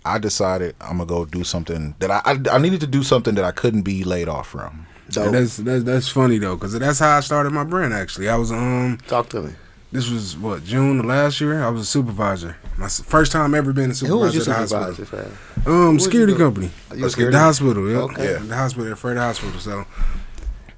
[0.04, 3.34] I decided I'm gonna go do something that I, I I needed to do something
[3.36, 4.86] that I couldn't be laid off from.
[5.10, 5.26] Dope.
[5.26, 7.94] And that's that's that's funny though, cause that's how I started my brand.
[7.94, 9.52] Actually, I was um, Talk to me.
[9.90, 11.62] This was what June of last year.
[11.62, 12.56] I was a supervisor.
[12.76, 14.18] My first time ever being a supervisor.
[14.18, 14.94] Who was your at the hospital.
[15.06, 15.30] supervisor?
[15.64, 15.72] fam?
[15.72, 16.70] Um, was security you company.
[16.94, 17.90] You was At the hospital.
[17.90, 17.96] Yeah.
[17.98, 18.32] Okay.
[18.32, 18.38] Yeah.
[18.38, 19.58] The hospital, at Fred Hospital.
[19.60, 19.84] So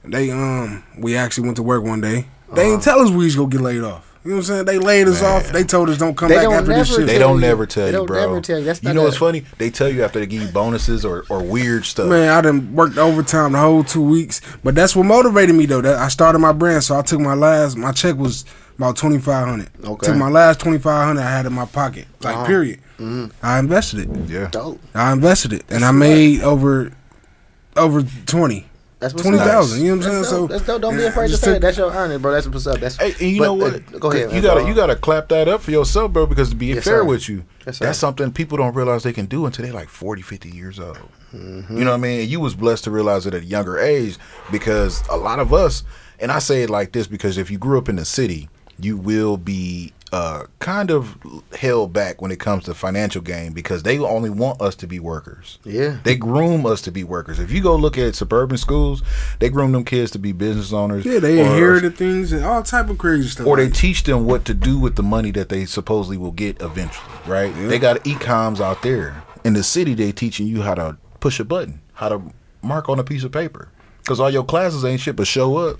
[0.04, 2.26] they um, we actually went to work one day.
[2.52, 4.06] They didn't tell us we was gonna get laid off.
[4.24, 4.64] You know what I'm saying?
[4.66, 5.36] They laid us Man.
[5.36, 5.48] off.
[5.50, 7.06] They told us don't come They back don't after this shit.
[7.06, 8.20] They don't never tell They you, don't bro.
[8.20, 8.64] never tell you.
[8.66, 9.44] That's you not know what's funny?
[9.56, 12.08] They tell you after they give you bonuses or, or weird stuff.
[12.10, 15.80] Man, I done worked overtime the whole two weeks, but that's what motivated me though.
[15.80, 17.78] That I started my brand, so I took my last.
[17.78, 18.44] My check was
[18.80, 19.68] about twenty five hundred.
[19.84, 20.06] Okay.
[20.06, 22.46] Took my last twenty five hundred I had in my pocket, like Uh-huh.
[22.46, 22.80] period.
[22.98, 23.26] Mm-hmm.
[23.44, 24.28] I invested it.
[24.28, 24.48] Yeah.
[24.50, 24.80] Dope.
[24.94, 26.92] I invested it, and That's I made over
[27.76, 28.66] over twenty.
[28.98, 29.46] That's what's Twenty up.
[29.46, 30.22] You know what I'm That's saying?
[30.22, 30.26] dope.
[30.26, 30.82] So that's dope.
[30.82, 31.54] Don't be afraid to say it.
[31.54, 32.32] took- That's your earning, bro.
[32.32, 32.80] That's what's up.
[32.80, 33.74] That's Hey, and you but, know what?
[33.74, 34.30] uh, go ahead.
[34.32, 36.26] You gotta Go you gotta clap that up for yourself, bro.
[36.26, 37.04] Because to be Yes, fair sir.
[37.04, 40.20] with you, Yes, that's something people don't realize they can do until they're like 40,
[40.20, 40.98] 50 years old.
[41.34, 41.78] Mm-hmm.
[41.78, 42.28] You know what I mean?
[42.28, 44.18] You was blessed to realize it at a younger age
[44.52, 45.82] because a lot of us,
[46.18, 48.50] and I say it like this because if you grew up in the city,
[48.84, 51.16] you will be uh, kind of
[51.56, 54.98] held back when it comes to financial gain because they only want us to be
[54.98, 55.58] workers.
[55.64, 55.98] Yeah.
[56.02, 57.38] They groom us to be workers.
[57.38, 59.02] If you go look at suburban schools,
[59.38, 61.04] they groom them kids to be business owners.
[61.04, 63.46] Yeah, they inherited things and all type of crazy stuff.
[63.46, 66.60] or they teach them what to do with the money that they supposedly will get
[66.60, 67.54] eventually, right?
[67.54, 69.94] They got ecoms out there in the city.
[69.94, 72.22] They teaching you how to push a button, how to
[72.62, 75.78] mark on a piece of paper, because all your classes ain't shit but show up,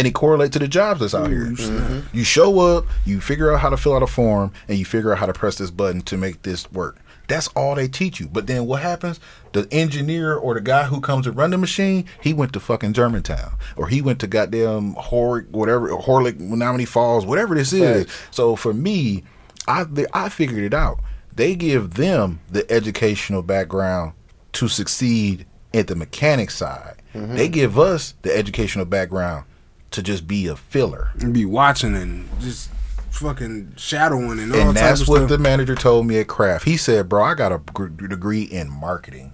[0.00, 1.44] and it correlates to the jobs that's out here.
[1.44, 2.16] Mm-hmm.
[2.16, 5.12] You show up, you figure out how to fill out a form, and you figure
[5.12, 6.96] out how to press this button to make this work.
[7.28, 8.26] That's all they teach you.
[8.26, 9.20] But then what happens?
[9.52, 12.94] The engineer or the guy who comes to run the machine, he went to fucking
[12.94, 18.06] Germantown, or he went to goddamn Horick, whatever Horlick, Menomonee Falls, whatever this is.
[18.06, 18.28] Facts.
[18.30, 19.22] So for me,
[19.68, 19.84] I
[20.14, 20.98] I figured it out.
[21.36, 24.14] They give them the educational background
[24.52, 27.02] to succeed at the mechanic side.
[27.14, 27.36] Mm-hmm.
[27.36, 29.44] They give us the educational background
[29.92, 31.10] to just be a filler.
[31.20, 32.70] and be watching and just
[33.10, 35.28] fucking shadowing and all and that's of what stuff.
[35.30, 36.64] the manager told me at Kraft.
[36.64, 39.32] He said, "Bro, I got a gr- degree in marketing.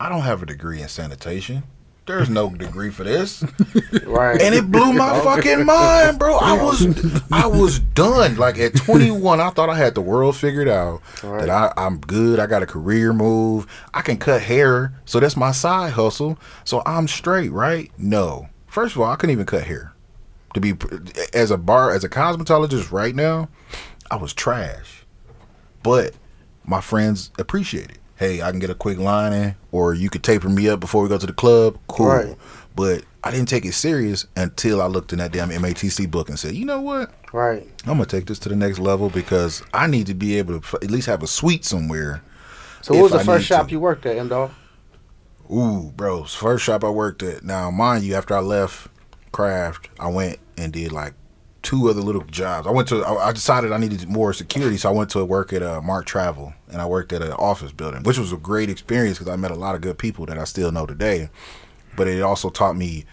[0.00, 1.64] I don't have a degree in sanitation.
[2.06, 3.42] There's no degree for this."
[4.04, 4.40] Right.
[4.40, 6.36] and it blew my fucking mind, bro.
[6.36, 6.86] I was
[7.32, 8.36] I was done.
[8.36, 11.00] Like at 21, I thought I had the world figured out.
[11.22, 11.40] Right.
[11.46, 12.38] That I, I'm good.
[12.38, 13.66] I got a career move.
[13.92, 16.38] I can cut hair, so that's my side hustle.
[16.64, 17.90] So I'm straight, right?
[17.98, 18.48] No.
[18.74, 19.92] First of all, I couldn't even cut hair.
[20.54, 20.74] To be
[21.32, 23.48] as a bar as a cosmetologist right now,
[24.10, 25.04] I was trash.
[25.84, 26.14] But
[26.64, 27.98] my friends appreciate it.
[28.16, 31.04] Hey, I can get a quick line in, or you could taper me up before
[31.04, 31.78] we go to the club.
[31.86, 32.06] Cool.
[32.06, 32.36] Right.
[32.74, 36.36] But I didn't take it serious until I looked in that damn MATC book and
[36.36, 37.12] said, you know what?
[37.32, 37.64] right.
[37.86, 40.66] I'm gonna take this to the next level because I need to be able to
[40.66, 42.22] f- at least have a suite somewhere.
[42.82, 43.72] So, what was the I first shop to.
[43.72, 44.50] you worked at, M Dog?
[45.50, 47.44] Ooh, bro, first shop I worked at.
[47.44, 48.88] Now, mind you, after I left
[49.32, 51.14] Kraft, I went and did like
[51.62, 52.66] two other little jobs.
[52.66, 53.04] I went to.
[53.04, 56.54] I decided I needed more security, so I went to work at uh, Mark Travel,
[56.70, 59.50] and I worked at an office building, which was a great experience because I met
[59.50, 61.28] a lot of good people that I still know today.
[61.96, 63.04] But it also taught me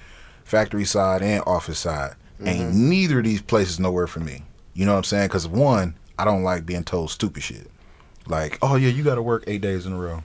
[0.44, 2.15] factory side and office side.
[2.44, 4.44] Ain't neither of these places nowhere for me.
[4.74, 5.28] You know what I'm saying?
[5.28, 7.70] Because one, I don't like being told stupid shit.
[8.26, 10.24] Like, oh yeah, you got to work eight days in a row,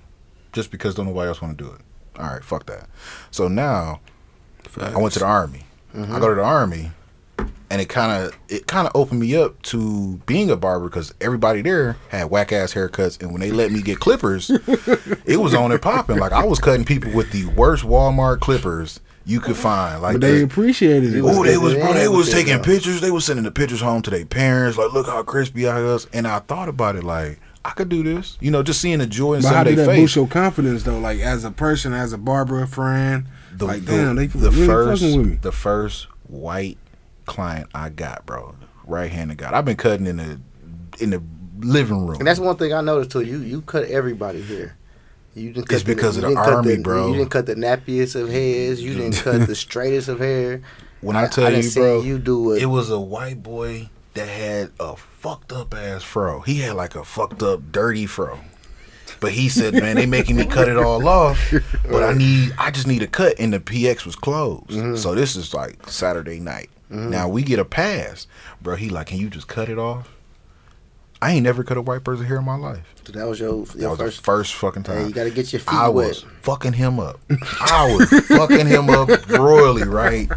[0.53, 1.81] just because don't nobody else want to do it.
[2.19, 2.89] All right, fuck that.
[3.31, 4.01] So now,
[4.81, 5.65] I went to the army.
[5.95, 6.19] I mm-hmm.
[6.19, 6.91] go to the army,
[7.71, 11.15] and it kind of it kind of opened me up to being a barber because
[11.21, 14.51] everybody there had whack ass haircuts, and when they let me get clippers,
[15.25, 16.19] it was on and popping.
[16.19, 20.01] Like I was cutting people with the worst Walmart clippers you could find.
[20.01, 21.23] Like but they appreciated it.
[21.23, 21.93] Oh, they was bro.
[21.93, 23.01] They was taking pictures.
[23.01, 24.79] They was sending the pictures home to their parents.
[24.79, 26.07] Like, look how crispy I was.
[26.13, 27.05] And I thought about it.
[27.05, 28.39] Like, I could do this.
[28.41, 30.01] You know, just seeing the joy in But some how did that face.
[30.01, 30.99] boost your confidence though?
[31.01, 33.27] Like as a person, as a barber, friend.
[33.53, 35.37] the, like the, damn, they the really first fucking with me.
[35.43, 36.79] the first white
[37.25, 38.55] client I got, bro,
[38.87, 39.51] right handed guy.
[39.57, 40.41] I've been cutting in the
[41.01, 41.21] in the
[41.59, 42.19] living room.
[42.21, 43.23] And that's one thing I noticed too.
[43.23, 44.77] You you cut everybody here.
[45.35, 47.09] You didn't It's cut because you of the didn't cut army, bro.
[47.09, 48.81] You didn't cut the nappiest of hairs.
[48.83, 50.63] You didn't cut the straightest of hair.
[51.01, 52.63] When I, tell done you, bro, you do it.
[52.63, 56.41] it was a white boy that had a fucked up ass fro.
[56.41, 58.41] He had like a fucked up, dirty fro.
[59.21, 61.53] But he said, "Man, they making me cut it all off,
[61.91, 64.97] but I need, I just need a cut." And the PX was closed, Mm-hmm.
[64.97, 66.69] so this is like Saturday night.
[66.91, 68.27] Now we get a pass,
[68.61, 68.77] bro.
[68.77, 70.13] He like, "Can you just cut it off?"
[71.23, 72.95] I ain't never cut a white person hair in my life.
[73.07, 74.17] So that was your, That your was first.
[74.19, 74.99] the first fucking time.
[74.99, 76.09] Hey, you gotta get your feet I wet.
[76.09, 77.19] was fucking him up.
[77.59, 80.29] I was fucking him up royally, right?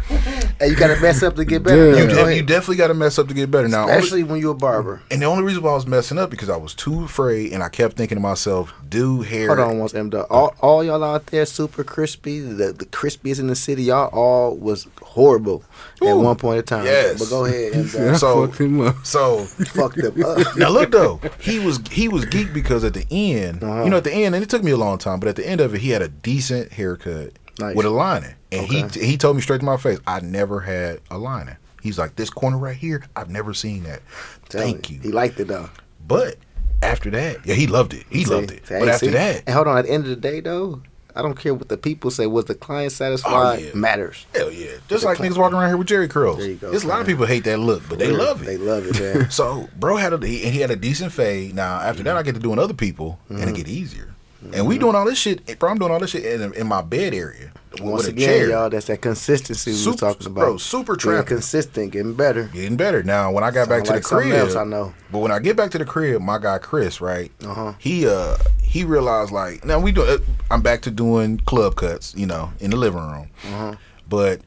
[0.60, 1.90] Hey, you gotta mess up to get better.
[1.92, 2.02] Yeah.
[2.02, 3.66] You, de- you definitely got to mess up to get better.
[3.66, 5.00] Now, only- Especially when you're a barber.
[5.10, 7.62] and the only reason why I was messing up because I was too afraid, and
[7.62, 10.26] I kept thinking to myself, "Do hair." Hold on, once M Dog.
[10.28, 13.84] All, all y'all out there, super crispy, the the crispiest in the city.
[13.84, 15.64] Y'all all was horrible
[16.02, 16.84] at one point in time.
[16.84, 17.18] yes.
[17.18, 18.16] But go ahead, M I Dog.
[18.16, 18.96] So- fucked him up.
[19.04, 20.38] So Fucked them up.
[20.58, 23.84] now look though, he was he was geek because at the end, Uh-huh.
[23.84, 25.46] you know, at the end, and it took me a long time, but at the
[25.48, 27.76] end of it, he had a decent haircut Nice.
[27.76, 28.88] with a lining, and Okay.
[29.00, 31.56] he he told me straight to my face, I never had a lining.
[31.82, 34.02] He's like, this corner right here, I've never seen that.
[34.48, 34.96] Tell Thank me.
[34.96, 35.00] you.
[35.02, 35.70] He liked it though.
[36.06, 36.36] But
[36.82, 38.04] after that, yeah, he loved it.
[38.10, 38.30] He See?
[38.34, 38.66] loved it.
[38.66, 39.12] See, But after see?
[39.12, 39.78] that, and hold on.
[39.78, 40.82] At the end of the day, though,
[41.16, 42.26] I don't care what the people say.
[42.26, 43.58] Was the client satisfied?
[43.58, 43.70] Oh, yeah.
[43.74, 44.26] Matters.
[44.34, 46.38] hell yeah, just like niggas walking around here with Jheri curls.
[46.38, 48.18] There you go, There's a lot of people hate that look, but they Real.
[48.18, 48.46] love it.
[48.46, 49.30] They love it, man.
[49.30, 51.54] So, bro had a he, and he had a decent fade.
[51.54, 53.48] Now, after that, I get to doing other people, and Mm-hmm.
[53.48, 54.14] it get easier.
[54.54, 55.70] And we doing all this shit, bro.
[55.70, 58.48] I'm doing all this shit in, in my bed area Once a again, chair.
[58.48, 60.40] y'all, that's that consistency we Super- was talking about.
[60.40, 62.44] bro, super Being consistent, getting better.
[62.44, 63.30] Getting better now.
[63.32, 64.94] When I got back to like the crib, else I know.
[65.12, 67.30] but when I get back to the crib, my guy Chris, right?
[67.44, 67.74] Uh-huh.
[67.78, 70.02] He uh he realized like now we do.
[70.02, 70.18] uh,
[70.50, 73.30] I'm back to doing club cuts, you know, in the living room.
[73.44, 73.74] Uh-huh.
[74.08, 74.40] But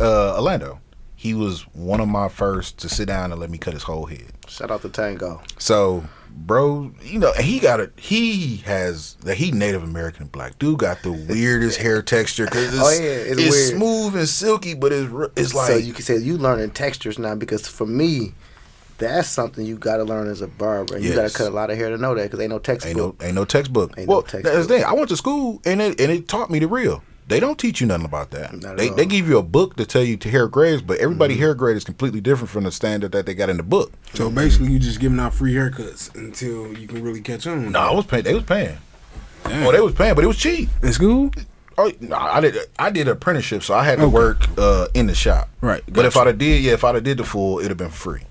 [0.00, 0.80] uh Orlando,
[1.14, 4.06] he was one of my first to sit down and let me cut his whole
[4.06, 4.26] head.
[4.48, 5.40] Shout out to Tango.
[5.58, 6.04] So,
[6.36, 7.92] bro, you know, he got it.
[7.96, 12.88] He has the he Native American black dude got the weirdest hair texture because oh,
[12.88, 13.76] it's, Oh, yeah, it's it's weird.
[13.76, 17.34] smooth and silky, but it's it's like so you can say you learning textures now
[17.34, 18.34] because for me,
[18.98, 20.96] that's something you got to learn as a barber.
[20.96, 22.58] And You got to cut a lot of hair to know that because ain't no
[22.58, 22.88] textbook.
[22.88, 23.94] ain't no ain't no textbook.
[23.98, 24.52] Ain't no well, textbook.
[24.52, 24.84] that's the thing.
[24.84, 27.02] I went to school and it and it taught me the real.
[27.28, 28.54] They don't teach you nothing about that.
[28.62, 31.34] Not They they give you a book to tell you to hair grades, but everybody
[31.34, 31.42] Mm-hmm.
[31.42, 33.92] hair grade is completely different from the standard that they got in the book.
[34.14, 37.72] So basically, you just giving out free haircuts until you can really catch on.
[37.72, 38.22] No, I was paying.
[38.24, 38.76] They was paying.
[39.44, 39.66] Damn.
[39.66, 40.68] Oh, they was paying, but it was cheap.
[40.82, 41.30] in school.
[41.78, 42.56] Oh, no, I did.
[42.78, 44.14] I did apprenticeship, so I had to Okay.
[44.14, 45.48] work uh, in the shop.
[45.60, 46.16] Right, But if.
[46.16, 48.22] I'd did, yeah, if I'd did the full, it'd have been free.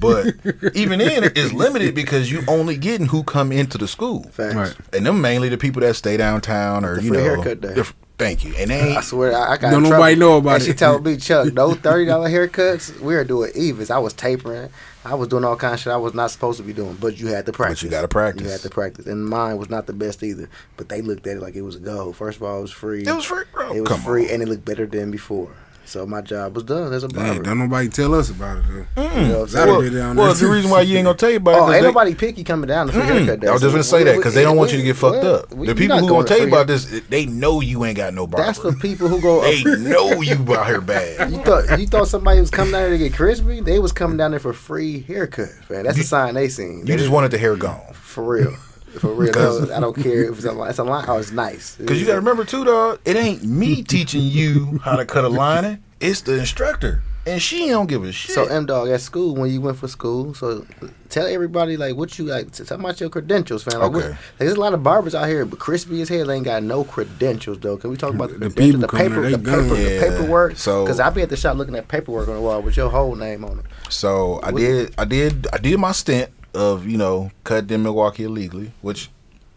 [0.00, 0.26] But
[0.74, 4.54] even then, it's limited because you only getting who come into the school, Facts.
[4.54, 4.74] Right.
[4.92, 7.24] and them mainly the people that stay downtown or The you free know.
[7.24, 7.74] haircut day.
[7.74, 8.96] the thank you, and they.
[8.96, 9.70] I swear, I, I got.
[9.70, 10.32] Don't nobody trouble.
[10.32, 12.98] know about and She told me, Chuck, no thirty dollar haircuts.
[13.00, 13.90] We were doing evens.
[13.90, 14.70] I was tapering.
[15.04, 16.94] I was doing all kinds of shit I was not supposed to be doing.
[17.00, 17.82] But you had to practice.
[17.82, 18.44] you gotta practice.
[18.44, 19.06] You had to practice.
[19.06, 20.50] And mine was not the best either.
[20.76, 22.12] But they looked at it like it was a go.
[22.12, 23.04] First of all, it was free.
[23.06, 23.72] It was free, bro.
[23.72, 24.34] It was Come free, on.
[24.34, 25.54] and it looked better than before.
[25.88, 27.32] So my job was done as a barber.
[27.32, 28.64] Dang, don't nobody tell us about it.
[28.94, 29.02] Though.
[29.02, 29.22] Mm.
[29.22, 29.68] You know what I'm That'd saying?
[29.68, 31.60] Well, be down well, the reason why you ain't gonna tell you about it, Oh,
[31.64, 33.46] 'cause ain't they- nobody picky coming down for haircut day.
[33.48, 35.16] I was just gonna say we- that because they don't want you to get fucked
[35.16, 35.26] what?
[35.26, 35.54] up.
[35.54, 38.12] We- The people who going gonna tell you about this, they know you ain't got
[38.12, 38.46] no barber.
[38.46, 39.40] That's for people who go.
[39.42, 41.30] they know you out here bad.
[41.32, 43.62] You thought you thought somebody was coming down there to get crispy?
[43.62, 45.84] They was coming down there for free haircut, man.
[45.84, 46.84] That's a sign they seen.
[46.84, 47.80] They You just wanted the hair gone.
[47.94, 48.54] for real,
[49.00, 49.28] for real.
[49.32, 50.70] Because- No, I don't care if it's a line.
[50.70, 51.04] It's a line.
[51.08, 51.76] Oh, it's nice.
[51.76, 53.00] Because you got to remember too, dog.
[53.04, 55.82] It ain't me teaching you how to cut a lining.
[56.00, 58.32] It's the instructor, and she don't give a shit.
[58.32, 60.64] So M Dog at school when you went for school, so
[61.08, 62.52] tell everybody like what you like.
[62.52, 63.80] Tell about your credentials, fam.
[63.80, 64.08] Like, what- Okay.
[64.10, 66.84] like, there's a lot of barbers out here, but crispy as hell ain't got no
[66.84, 67.76] credentials though.
[67.76, 69.62] Can we talk about the, The credentials, people the paper, the they done.
[69.64, 70.00] paper, the Yeah.
[70.00, 70.56] paperwork?
[70.56, 72.90] So- because I be at the shop looking at paperwork on the wall with your
[72.90, 73.64] whole name on it.
[73.88, 78.24] So I did, I did, I did my stint of you know cut in Milwaukee
[78.24, 78.72] illegally.
[78.82, 79.08] Which,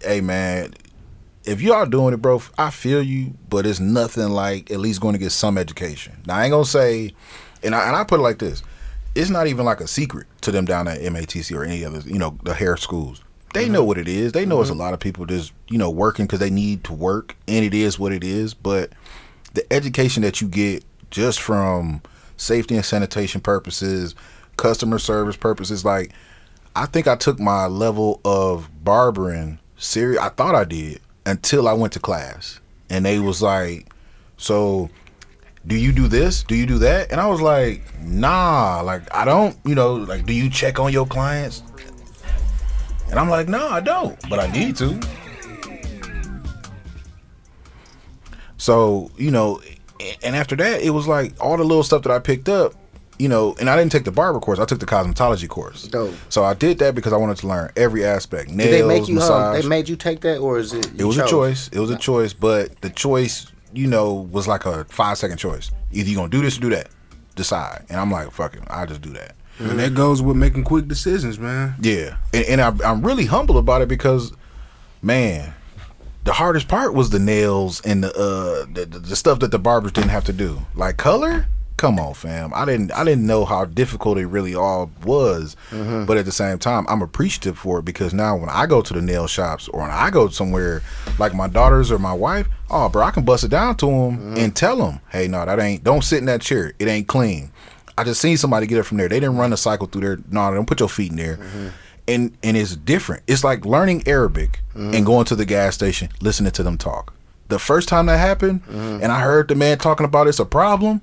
[0.02, 0.74] hey man,
[1.44, 5.14] if y'all doing it, bro, I feel you, but it's nothing like at least going
[5.14, 6.22] to get some education.
[6.26, 7.14] Now I ain't gonna say,
[7.64, 8.62] and I and I put it like this:
[9.16, 12.20] it's not even like a secret to them down at MATC or any other, you
[12.20, 13.22] know, the hair schools.
[13.54, 13.88] They know mm-hmm.
[13.88, 14.32] what it is.
[14.32, 14.82] They know it's a mm-hmm.
[14.82, 17.98] lot of people just you know working because they need to work, and it is
[17.98, 18.54] what it is.
[18.54, 18.92] But
[19.54, 22.04] the education that you get just from
[22.38, 24.14] safety and sanitation purposes,
[24.56, 26.12] customer service purposes, like
[26.76, 30.22] I think I took my level of barbering serious.
[30.22, 33.92] I thought I did until I went to class, and they was like,
[34.38, 34.90] "So,
[35.68, 36.44] do you do this?
[36.44, 39.58] Do you do that?" And I was like, "Nah, like I don't.
[39.66, 41.62] You know, like do you check on your clients?"
[43.10, 45.00] And I'm like, "No, I don't, but I need to."
[48.56, 49.60] So, you know,
[50.24, 52.74] and after that, it was like all the little stuff that I picked up,
[53.22, 54.58] you know, and I didn't take the barber course.
[54.58, 55.84] I took the cosmetology course.
[55.84, 56.16] Dope.
[56.30, 58.50] So I did that because I wanted to learn every aspect.
[58.50, 59.14] Nails, Did they make you?
[59.14, 59.56] massage.
[59.56, 60.88] Um, they made you take that, or is it?
[61.00, 61.28] it was chose?
[61.28, 61.68] a choice.
[61.68, 65.70] It was a choice, but the choice, you know, was like a five second choice.
[65.92, 66.90] Either you gonna do this or do that.
[67.36, 67.86] Decide.
[67.90, 69.36] And I'm like, fuck it, I just do that.
[69.60, 71.76] And that goes with making quick decisions, man.
[71.80, 74.34] Yeah, and, and I, I'm really humble about it because,
[75.04, 75.54] man,
[76.24, 79.60] the hardest part was the nails and the uh the, the, the stuff that the
[79.60, 81.46] barbers didn't have to do, like color.
[81.82, 82.54] Come on, fam.
[82.54, 86.06] I didn't I didn't know how difficult it really all was, mm-hmm.
[86.06, 88.94] but at the same time, I'm appreciative for it because now when I go to
[88.94, 90.84] the nail shops or when I go somewhere
[91.18, 94.12] like my daughters or my wife, oh, bro, I can bust it down to them
[94.12, 94.38] mm-hmm.
[94.38, 95.84] and tell them, hey, no, that ain't.
[95.84, 96.74] Don't sit in that chair.
[96.78, 97.52] It ain't clean.
[97.98, 99.10] I just seen somebody get it from there.
[99.10, 100.20] They didn't run a cycle through there.
[100.30, 101.38] No, don't put your feet in there.
[101.38, 101.68] Mm-hmm.
[102.08, 103.24] And and it's different.
[103.26, 107.12] It's like learning Arabic and going to the gas station, listening to them talk.
[107.48, 111.02] The first time that happened, and I heard the man talking about it's a problem,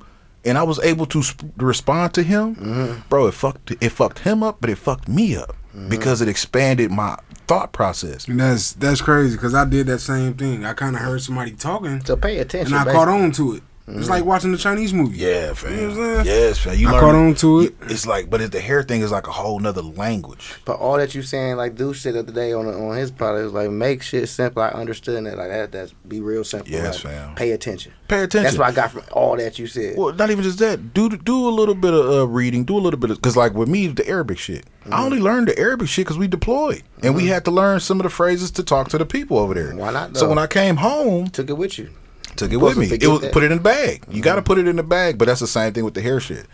[0.49, 3.09] and I was able to sp- respond to him, mm-hmm.
[3.09, 3.27] bro.
[3.27, 5.89] It fucked it fucked him up, but it fucked me up mm-hmm.
[5.89, 8.29] because it expanded my thought process.
[8.29, 10.65] And that's that's crazy because I did that same thing.
[10.65, 12.75] I kind of heard somebody talking, So pay attention.
[12.75, 13.05] and I basically.
[13.05, 13.63] caught on to it.
[13.91, 15.19] It's like watching the Chinese movie.
[15.19, 15.73] Yeah, fam.
[15.73, 16.27] You know what I'm saying?
[16.27, 16.79] yes, fam.
[16.79, 17.75] You I learn caught on to it.
[17.83, 20.55] It's like, but it, the hair thing is like a whole nother language.
[20.65, 23.45] But all that you saying, like Dude said the other day on on his product,
[23.45, 24.63] was like make shit simple.
[24.63, 25.37] I understood that.
[25.37, 25.73] Like that.
[25.73, 26.71] That's be real simple.
[26.71, 27.35] Yes, like, fam.
[27.35, 27.93] Pay attention.
[28.09, 28.45] Pay attention.
[28.45, 29.97] That's what I got from all that you said.
[29.97, 30.93] Well, not even just that.
[30.95, 32.65] Do do a little bit of uh, reading.
[32.65, 34.67] Do a little bit of because, like with me, the Arabic shit.
[34.89, 34.95] Mm-hmm.
[34.95, 38.01] I only learned the Arabic shit because we deployed and we had to learn some
[38.01, 39.75] of the phrases to talk to the people over there.
[39.75, 41.91] Why not, So when I came home, Took it with you.
[42.39, 42.87] Took it with me.
[42.87, 43.27] It was that.
[43.27, 43.33] Mm-hmm.
[43.33, 44.05] put it in the bag.
[44.09, 45.19] You got to put it in the bag.
[45.19, 46.47] But that's the same thing with the hair shit.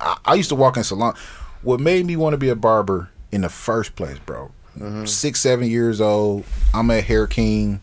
[0.00, 1.14] I, I used to walk in salon.
[1.62, 4.50] What made me want to be a barber in the first place, bro?
[4.78, 5.04] Mm-hmm.
[5.04, 6.44] Six, seven years old.
[6.72, 7.82] I'm a Hair King.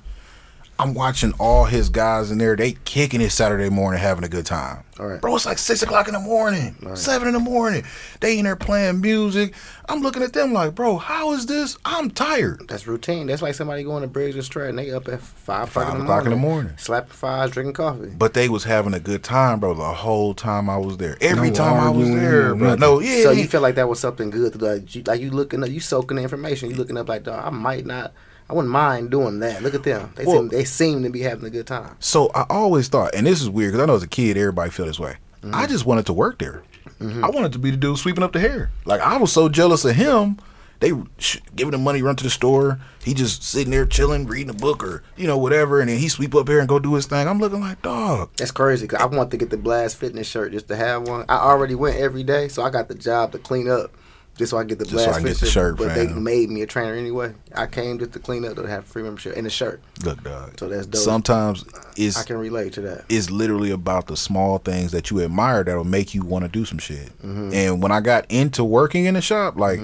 [0.79, 2.55] I'm watching all his guys in there.
[2.55, 4.85] They kicking it Saturday morning, having a good time.
[4.97, 5.19] All right.
[5.19, 7.83] Bro, it's like six o'clock in the morning, seven in the morning.
[8.21, 9.53] They in there playing music.
[9.89, 11.77] I'm looking at them like, bro, how is this?
[11.83, 12.65] I'm tired.
[12.69, 13.27] That's routine.
[13.27, 14.77] That's like somebody going to Briggs and Stratton.
[14.77, 17.73] They up at five, o'clock, Five in the o'clock in the morning, slapping fives, drinking
[17.73, 18.13] coffee.
[18.17, 21.17] But they was having a good time, bro, the whole time I was there.
[21.19, 22.75] Every No time I was there, bro.
[22.75, 23.23] No, yeah.
[23.23, 25.81] so you feel like that was something good like you, like you looking up, you
[25.81, 26.69] soaking the information.
[26.69, 28.13] You looking up like, dog, I might not,
[28.49, 29.61] I wouldn't mind doing that.
[29.61, 30.11] Look at them.
[30.15, 31.95] They Well- seem, they seem to be having a good time.
[31.99, 34.71] So I always thought, and this is weird because I know as a kid everybody
[34.71, 35.17] felt this way.
[35.43, 35.55] Mm-hmm.
[35.55, 36.63] I just wanted to work there.
[37.01, 38.71] I wanted to be the dude sweeping up the hair.
[38.83, 40.37] Like I was so jealous of him.
[40.81, 42.79] They sh- giving him money, run to the store.
[43.03, 46.09] He just sitting there chilling, reading a book or you know whatever, and then he
[46.09, 47.27] sweep up here and go do his thing.
[47.27, 48.29] I'm looking like dog.
[48.37, 48.87] That's crazy.
[48.87, 51.23] Cause I want to get the Blast Fitness shirt just to have one.
[51.29, 53.93] I already went every day, so I got the job to clean up.
[54.39, 56.49] Just so I get the Just so Blast I get the shirt, But they made
[56.49, 57.33] me a trainer anyway.
[57.53, 59.81] I came just to clean up to have a free membership and a shirt.
[60.05, 60.57] Look, dog.
[60.57, 61.01] So that's dope.
[61.01, 61.65] Sometimes
[61.97, 63.03] I can relate to that.
[63.09, 66.63] it's literally about the small things that you admire that'll make you want to do
[66.63, 67.09] some shit.
[67.17, 67.53] Mm-hmm.
[67.53, 69.81] And when I got into working in the shop, like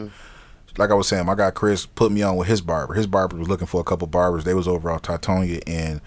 [0.78, 2.94] like I was saying, my guy Chris put me on with his barber.
[2.94, 4.46] His barber was looking for a couple barbers.
[4.46, 6.00] They was over off Teutonia and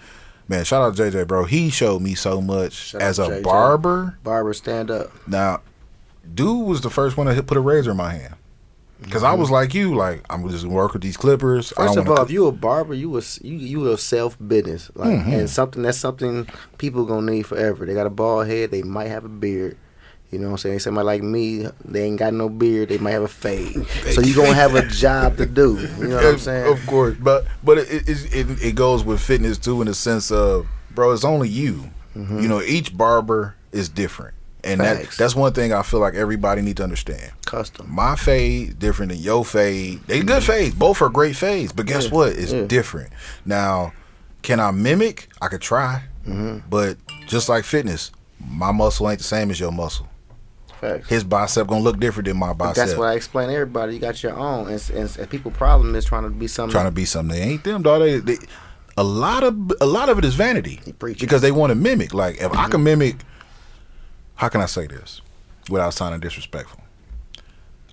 [0.47, 1.45] man, shout out to JJ, bro.
[1.45, 3.43] He showed me so much Shout as a JJ.
[3.43, 4.17] barber.
[4.23, 5.11] Barber, stand up.
[5.27, 5.61] Now,
[6.33, 8.35] dude was the first one to put a razor in my hand.
[9.01, 11.69] because I was like you, like I'm just gonna work with these clippers.
[11.71, 11.83] Mm-hmm.
[11.87, 15.09] First of all, if you a barber, you was you you a self business, like,
[15.09, 15.31] Mm-hmm.
[15.31, 17.85] and something that's something people gonna need forever.
[17.85, 19.77] They got a bald head, they might have a beard.
[20.31, 20.79] You know what I'm saying?
[20.79, 23.87] Somebody like me, they ain't got no beard, they might have a fade.
[24.11, 25.79] so you gonna have a job to do.
[25.97, 26.71] You know what I'm saying?
[26.71, 30.29] Of course, but but it, it it it goes with fitness too in the sense
[30.31, 31.89] of, bro, it's only you.
[32.15, 35.15] You know, each barber is different, and that Mm-hmm.
[35.17, 37.31] That's one thing I feel like everybody need to understand.
[37.45, 37.87] Custom.
[37.93, 40.01] My fade different than your fade.
[40.07, 40.75] They good fades.
[40.75, 42.13] Both are great fades, but guess Mm-hmm.
[42.15, 42.29] Yeah, what?
[42.37, 42.65] It's yeah.
[42.65, 43.11] different.
[43.45, 43.93] Now,
[44.41, 45.29] can I mimic?
[45.41, 46.67] I could try, Mm-hmm.
[46.69, 50.07] but just like fitness, my muscle ain't the same as your muscle.
[50.79, 51.09] Facts.
[51.09, 52.75] His bicep gonna look different than my But bicep.
[52.75, 53.93] that's what I explain to everybody.
[53.95, 56.71] You got your own, and, and, and people' problem is trying to be something.
[56.71, 58.01] trying to be something they ain't them, dog.
[58.01, 58.37] They, they,
[58.97, 62.13] a lot of a lot of it is vanity because they want to mimic.
[62.13, 63.17] Like if I can mimic,
[64.39, 65.19] how can I say this
[65.69, 66.81] without sounding disrespectful?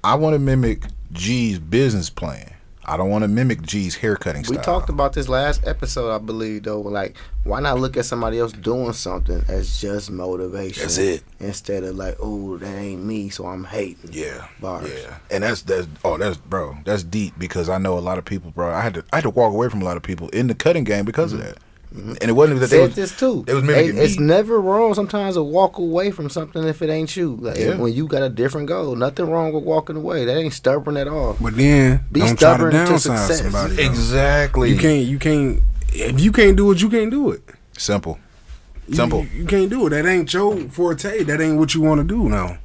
[0.05, 2.53] I want to mimic G's business plan.
[2.85, 6.63] I don't want to mimic G's haircutting We talked about this last episode, I believe,
[6.63, 6.83] though.
[6.83, 10.83] Like, why not look at somebody else doing something as just motivation?
[10.83, 11.25] That's it.
[11.41, 14.11] Instead of like, oh, that ain't me, so I'm hating.
[14.13, 14.89] Yeah, Bars.
[14.89, 18.25] yeah, and that's that's oh that's bro, that's deep because I know a lot of
[18.25, 18.73] people, bro.
[18.73, 20.55] I had to I had to walk away from a lot of people in the
[20.55, 21.49] cutting game because of mm-hmm.
[21.49, 21.59] that,
[21.95, 22.15] Mm-hmm.
[22.21, 23.45] and it wasn't that they Said was, this too.
[23.47, 24.27] They was Hey, mimicking it's me.
[24.27, 27.37] never wrong sometimes to walk away from something if it ain't you.
[27.37, 27.77] Like Yeah.
[27.77, 30.25] when you got a different goal, nothing wrong with walking away.
[30.25, 31.37] That ain't stubborn at all.
[31.41, 33.43] But then Be don't try to stubborn to downsize success.
[33.43, 33.83] somebody.
[33.83, 35.07] exactly You can't.
[35.07, 35.63] You can't.
[35.93, 37.43] If you can't do it, you can't do it.
[37.79, 38.19] simple.
[38.89, 39.25] You- Simple.
[39.33, 39.91] You, you can't do it.
[39.91, 41.23] That ain't your forte.
[41.25, 42.59] That ain't what you want to do now.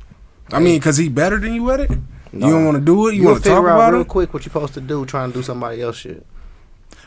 [0.51, 1.89] I mean, cause he better than you at it.
[2.33, 2.47] No.
[2.47, 3.13] You don't want to do it.
[3.15, 4.07] You You'll want to talk figure out about real it.
[4.07, 6.25] quick what you're supposed to do trying to do somebody else shit.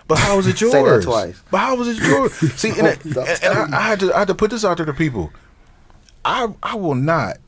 [0.07, 0.72] But how was it yours?
[0.74, 1.42] Say that twice.
[1.50, 2.32] But how was it yours?
[2.61, 4.86] See, and, and, and I, I had to I had to put this out there
[4.86, 5.32] to people.
[6.24, 7.38] I I will not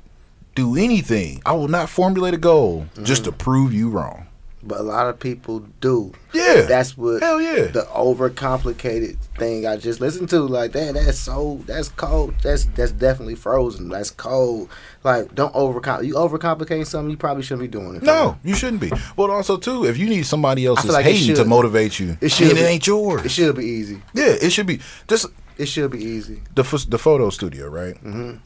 [0.55, 1.43] do anything.
[1.45, 3.31] I will not formulate a goal just Mm-hmm.
[3.33, 4.26] to prove you wrong.
[4.67, 6.13] But a lot of people do.
[6.35, 6.63] Yeah.
[6.63, 7.67] That's what Hell yeah.
[7.67, 10.41] the overcomplicated thing I just listened to.
[10.41, 12.35] Like, damn, that's so that's cold.
[12.43, 13.89] That's that's definitely frozen.
[13.89, 14.69] That's cold.
[15.05, 18.03] Like, don't overcom you overcomplicate something you probably shouldn't be doing it.
[18.03, 18.91] No, you shouldn't be.
[19.17, 22.49] But also too, if you need somebody else's like hating to motivate you, It should
[22.49, 22.61] then be.
[22.63, 23.25] it ain't yours.
[23.25, 24.03] It should be easy.
[24.15, 25.27] yeah, it should be just
[25.59, 26.43] It should be easy.
[26.55, 28.03] the the photo studio, right?
[28.05, 28.41] Mhm.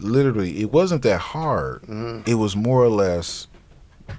[0.00, 1.82] Literally, it wasn't that hard.
[1.82, 2.26] Mhm.
[2.26, 3.46] It was more or less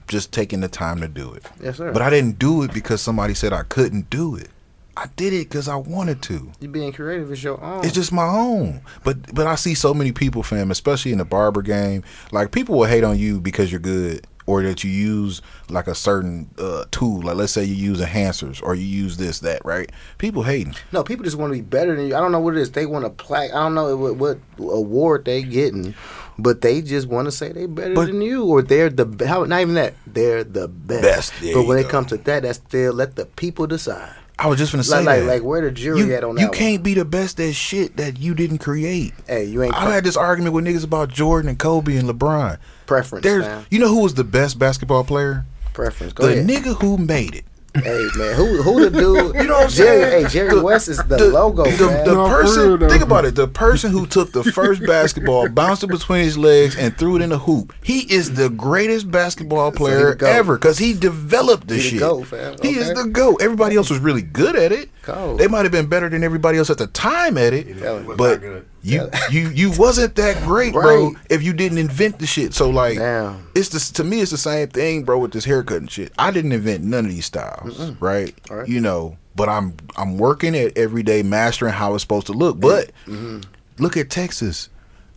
[0.08, 1.46] just taking the time to do it.
[1.62, 1.92] Yes, sir.
[1.92, 4.50] But I didn't do it because somebody said I couldn't do it.
[4.96, 6.52] I did it because I wanted to.
[6.60, 7.84] you being creative is your own.
[7.84, 8.82] It's just my own.
[9.04, 12.04] But but I see so many people, fam, especially in the barber game.
[12.32, 15.96] Like people will hate on you because you're good, or that you use like a
[15.96, 17.24] certain uh, tool.
[17.24, 19.66] Like let's say you use enhancers, or you use this that.
[19.66, 19.92] Right?
[20.20, 20.76] People hating.
[20.92, 22.16] No, people just want to be better than you.
[22.16, 22.72] I don't know what it is.
[22.72, 23.50] They want a plaque.
[23.52, 25.96] I don't know what, what award they getting,
[26.38, 29.44] but they just want to say they better But- than you, or they're the how.
[29.46, 29.94] Not even that.
[30.08, 31.04] They're the best.
[31.04, 34.16] Best, but when you it comes to that, that's still let the people decide.
[34.40, 35.26] I was just gonna say Like, like, that.
[35.28, 36.42] like where the jury you, at on that?
[36.42, 39.14] you can't be the best at shit that you didn't create.
[39.28, 42.58] Hey, you ain't I've had this argument with niggas about Jordan and Kobe and LeBron.
[42.88, 43.24] preference.
[43.24, 43.66] There's, fam.
[43.70, 45.46] you know who was the best basketball player?
[45.74, 46.14] preference.
[46.14, 46.48] Go the ahead.
[46.48, 47.46] nigga who made it.
[47.76, 49.36] Hey man, who who the dude?
[49.44, 50.24] You know what I'm Jerry, saying?
[50.26, 51.64] Hey, Jerry West is the, logo.
[51.64, 52.06] The, man.
[52.06, 52.90] the No, person, real, though.
[52.90, 53.36] think about it.
[53.36, 57.22] The person who took the first basketball, bounced it between his legs, and threw it
[57.22, 57.74] in the hoop.
[57.84, 62.00] He is the greatest basketball player the ever because he developed this He the shit.
[62.00, 62.56] GOAT, fam.
[62.62, 63.42] He is the goat.
[63.42, 64.90] Everybody else was really good at it.
[65.04, 65.40] Cold.
[65.40, 68.16] They might have been better than everybody else at the time at it, Telling you.
[68.16, 68.42] but
[68.82, 71.10] you you you wasn't that great, bro.
[71.12, 71.16] Right.
[71.30, 73.48] If you didn't invent the shit, so like Damn.
[73.54, 76.12] it's the to me it's the same thing, bro, with this haircut and shit.
[76.18, 78.34] I didn't invent none of these styles, right?
[78.50, 78.68] All right.
[78.68, 82.60] You know, but I'm I'm working at every day mastering how it's supposed to look.
[82.60, 83.42] But Mm-hmm.
[83.84, 84.70] look at Texas.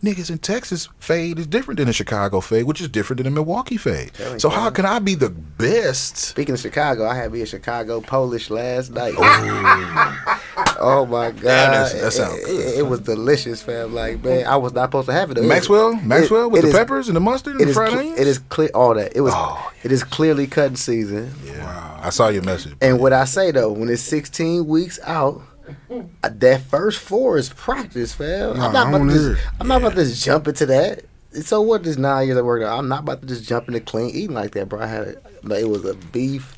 [0.03, 3.31] Niggas in Texas fade is different than a Chicago fade, which is different than a
[3.31, 4.11] Milwaukee fade.
[4.37, 6.17] So how can I be the best?
[6.17, 9.15] Speaking of Chicago, I had me a Chicago Polish last night.
[9.17, 10.37] oh,
[10.79, 12.59] oh my god, that sounds it, good.
[12.75, 13.93] it, it was delicious, fam.
[13.95, 15.39] Like man, I was not supposed to have it.
[15.39, 17.93] It- Maxwell, Maxwell it- with it the is- peppers and the mustard and the fried
[17.93, 18.19] onions.
[18.19, 19.15] it is clear all that.
[19.15, 19.33] It was.
[19.35, 21.33] Oh, It is clearly cutting season.
[21.43, 22.75] yeah, I saw your message.
[22.81, 25.41] And what I say though, when it's 16 weeks out,
[25.89, 28.57] Uh, that first four is practice, fam.
[28.57, 29.47] Nah, I'm not I about don't to just.
[29.59, 31.03] I'm not about to just jump into that.
[31.43, 31.83] So what?
[31.83, 34.35] This nine years of worked out, I'm not about to just jump into clean eating
[34.35, 34.81] like that, bro.
[34.81, 35.25] I had it.
[35.43, 36.56] Like, it was a beef.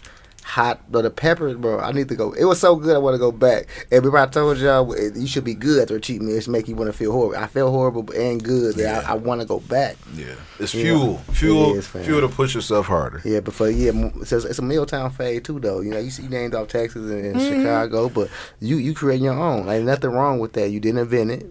[0.50, 1.80] Hot, but the peppers, bro.
[1.80, 2.32] I need to go.
[2.34, 2.96] It was so good.
[2.96, 3.68] I want to go back.
[3.92, 6.36] And remember, I told y'all you should be good after a cheat meal.
[6.36, 7.38] It's make you want to feel horrible.
[7.38, 8.76] I feel horrible and good.
[8.78, 9.96] that I, I want to go back.
[10.16, 10.82] Yeah, it's Yeah.
[10.84, 13.22] fuel, It fuel, is, fuel to push yourself harder.
[13.24, 13.92] Yeah, but for yeah,
[14.22, 15.82] it's, it's a Milltown fade too, though.
[15.82, 17.62] You know, you see you named off Texas and, and Mm-hmm.
[17.62, 18.30] Chicago, but
[18.60, 19.70] you you create your own.
[19.70, 20.70] Ain't nothing wrong with that.
[20.72, 21.46] You didn't invent it,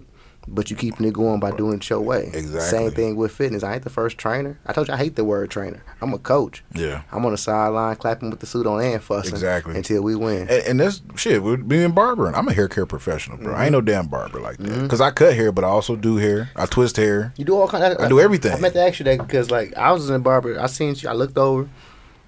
[0.55, 2.31] but you keeping it going by doing it your way.
[2.33, 2.61] Exactly.
[2.61, 3.63] Same thing with fitness.
[3.63, 4.59] I ain't the first trainer.
[4.67, 5.83] I told you I hate the word trainer.
[6.01, 6.65] I'm a coach.
[6.75, 7.03] Yeah.
[7.13, 9.33] I'm on the sideline clapping with the suit on and fussing.
[9.33, 9.77] Exactly.
[9.77, 10.43] Until we win.
[10.49, 11.43] And, and that's shit.
[11.43, 13.55] With being barbering, I'm a hair care professional, bro.
[13.55, 13.73] I ain't Mm-hmm.
[13.73, 14.83] no damn barber like that.
[14.83, 16.51] Because I cut hair, but I also do hair.
[16.57, 17.33] I twist hair.
[17.37, 18.01] You do all kind of.
[18.01, 18.53] I do everything.
[18.53, 20.59] I meant to ask you that because like I was in barber.
[20.59, 21.09] I seen you.
[21.09, 21.69] I looked over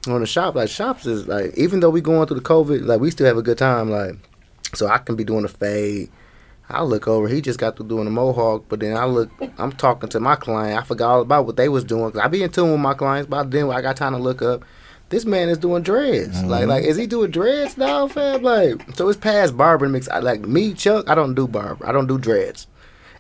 [0.09, 0.55] on the shop.
[0.55, 3.37] Like shops is like even though we going through the COVID, like we still have
[3.37, 3.91] a good time.
[3.91, 4.17] Like
[4.75, 6.11] so I can be doing a fade.
[6.73, 7.29] I look over.
[7.29, 9.31] He just got through doing the mohawk, but then I look.
[9.59, 10.79] I'm talking to my client.
[10.79, 12.13] I forgot all about what they was doing.
[12.13, 14.43] 'cause I be in tune with my clients, but then I got time to look
[14.43, 14.65] up.
[15.11, 16.43] This man is doing dreads.
[16.45, 16.71] Like, mm-hmm.
[16.71, 18.43] like, is he doing dreads now, fam?
[18.43, 20.09] Like, so it's past barber mix.
[20.09, 21.11] I, like me, Chuck.
[21.11, 21.87] I don't do barber.
[21.87, 22.69] I don't do dreads.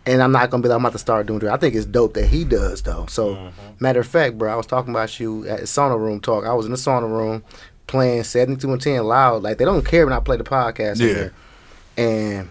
[0.06, 1.54] And I'm not gonna be like I'm about to start doing dreads.
[1.54, 3.06] I think it's dope that he does though.
[3.06, 3.50] So, mm-hmm.
[3.80, 6.44] matter of fact, bro, I was talking about you at the sauna room talk.
[6.44, 7.42] I was in the sauna room
[7.90, 9.42] playing 72 and 10 loud.
[9.42, 11.00] Like they don't care when I play the podcast.
[11.00, 11.30] Yeah.
[12.02, 12.48] And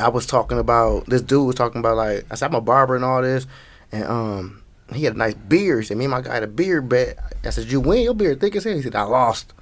[0.00, 2.96] I was talking about this dude was talking about like I said I'm a barber
[2.96, 3.46] and all this,
[3.92, 5.82] and um he had a nice beard.
[5.82, 7.18] He said me and my guy had a beard bet.
[7.44, 8.74] I said you win your beard thick as hell.
[8.74, 9.52] He said I lost.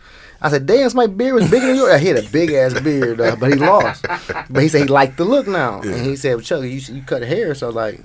[0.40, 2.00] I said damn, my beard was bigger than yours.
[2.00, 4.04] He had a big ass beard, uh, but he lost.
[4.50, 7.22] But he said he liked the look now, and he said Chuck, you you cut
[7.22, 8.00] hair, so like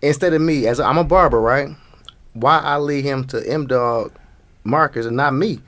[0.00, 1.70] instead of me as I'm a barber, right?
[2.34, 4.12] Why I lead him to M Dog
[4.64, 5.60] Markers and not me?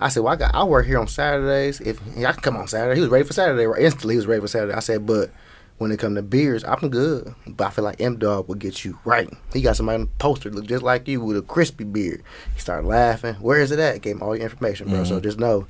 [0.00, 1.80] I said, well, I got I work here on Saturdays.
[1.80, 3.66] If I can come on Saturday, he was ready for Saturday.
[3.66, 3.82] Right?
[3.82, 4.72] Instantly, he was ready for Saturday.
[4.72, 5.30] I said, but
[5.78, 7.34] when it come to beers, I'm good.
[7.46, 9.28] But I feel like M Dog will get you right.
[9.52, 12.22] He got somebody on the poster look just like you with a crispy beard.
[12.54, 13.34] He started laughing.
[13.34, 14.02] Where is it at?
[14.02, 15.04] Gave him all your information, bro.
[15.04, 15.22] So mm-hmm.
[15.22, 15.66] just know.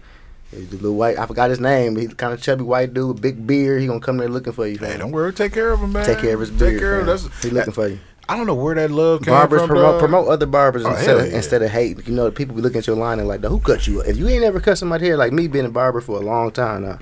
[0.50, 1.96] he's The little white, I forgot his name.
[1.96, 3.80] He's kind of chubby white dude, with big beard.
[3.80, 5.32] He gonna come there looking for you, Hey, don't worry.
[5.32, 6.06] Take care of him, man.
[6.06, 6.72] Take care of his beard.
[6.72, 8.00] Take care of that's He looking for you.
[8.30, 9.68] I don't know where that love came Barbers from.
[9.68, 10.00] promote dog.
[10.00, 11.36] promote other barbers Oh, instead of yeah.
[11.36, 12.06] instead of hate.
[12.06, 14.00] You know, the people be looking at your line and like, who cut you?
[14.00, 16.50] If you ain't ever cut somebody hair, like me being a barber for a long
[16.50, 16.98] time now,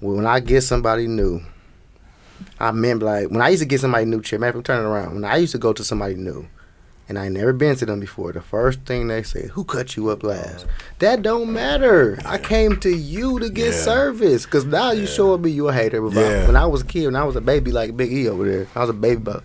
[0.00, 1.42] when I get somebody new,
[2.58, 4.38] I remember like when I used to get somebody new chair.
[4.38, 5.14] Man, I'm turning around.
[5.14, 6.48] When I used to go to somebody new,
[7.08, 10.08] and I never been to them before, the first thing they say, "Who cut you
[10.10, 10.66] up last?"
[11.00, 12.18] That don't matter.
[12.24, 13.80] I came to you to get Yeah.
[13.80, 16.00] service, cause now you showing me you a hater.
[16.00, 16.46] But Yeah.
[16.46, 18.66] when I was a kid, when I was a baby, like Big E over there,
[18.74, 19.20] I was a baby.
[19.22, 19.42] But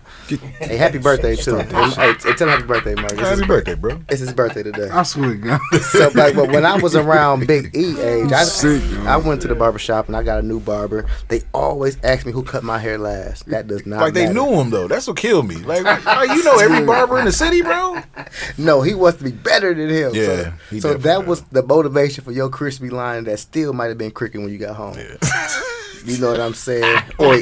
[0.60, 1.56] hey, happy birthday too.
[1.58, 3.12] hey, t- tell him happy birthday, Mark.
[3.12, 4.00] It's Happy his birthday, bro.
[4.08, 4.88] It's his birthday today.
[4.90, 5.60] I swear to God.
[5.82, 9.48] So like, but when I was around Big E age, I, Sick, I went to
[9.48, 11.04] the barber shop and I got a new barber.
[11.28, 13.46] They always ask me who cut my hair last.
[13.50, 14.88] That does not Like they knew him though.
[14.88, 15.56] That's what killed me.
[15.56, 18.02] Like, like, you know every barber in the city, bro.
[18.58, 20.14] No, he wants to be better than him.
[20.14, 23.98] Yeah, so, so that was the motivation for your crispy line that still might have
[23.98, 24.96] been cricket when you got home.
[26.04, 27.02] You know what I'm saying?
[27.18, 27.34] Or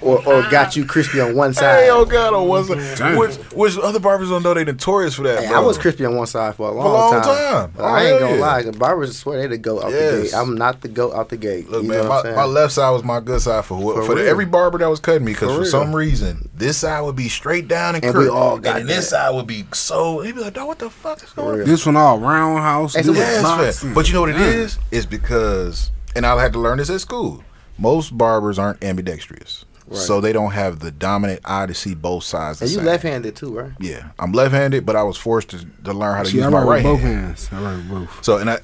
[0.00, 1.84] or or got you crispy on one side.
[1.84, 3.18] Hey, oh god, on one side.
[3.18, 5.54] Which, which other barbers don't know they notorious for that, Hey.
[5.54, 7.22] I was crispy on one side for a long, a long time.
[7.22, 7.72] time.
[7.78, 8.40] Oh, I ain't gonna oh, yeah.
[8.40, 10.34] lie, the barbers swear they the go out the gate.
[10.34, 11.68] I'm not the go out the gate.
[11.68, 14.04] Look, you man, know what my, my left side was my good side for For
[14.04, 17.00] for, the, every barber that was cutting me because For for, some reason this side
[17.00, 19.64] would be straight down and, And we all got and then this side would be
[19.72, 20.22] so.
[20.22, 22.94] They'd be like, "Dog, what the fuck is going on?" This one all roundhouse.
[22.94, 24.78] Hey, so this what- Yes, But you know what it is?
[24.90, 27.42] It's because, and I had to learn this at school.
[27.78, 29.98] Most barbers aren't ambidextrous, Right.
[29.98, 32.60] so they don't have the dominant eye to see both sides.
[32.62, 32.86] And you same.
[32.86, 33.72] left-handed too, right?
[33.80, 36.50] Yeah, I'm left-handed, but I was forced to, to learn how to See, use I
[36.50, 37.24] my write right with both hand.
[37.26, 37.48] hands.
[37.52, 38.24] I write with both.
[38.24, 38.58] So, and I,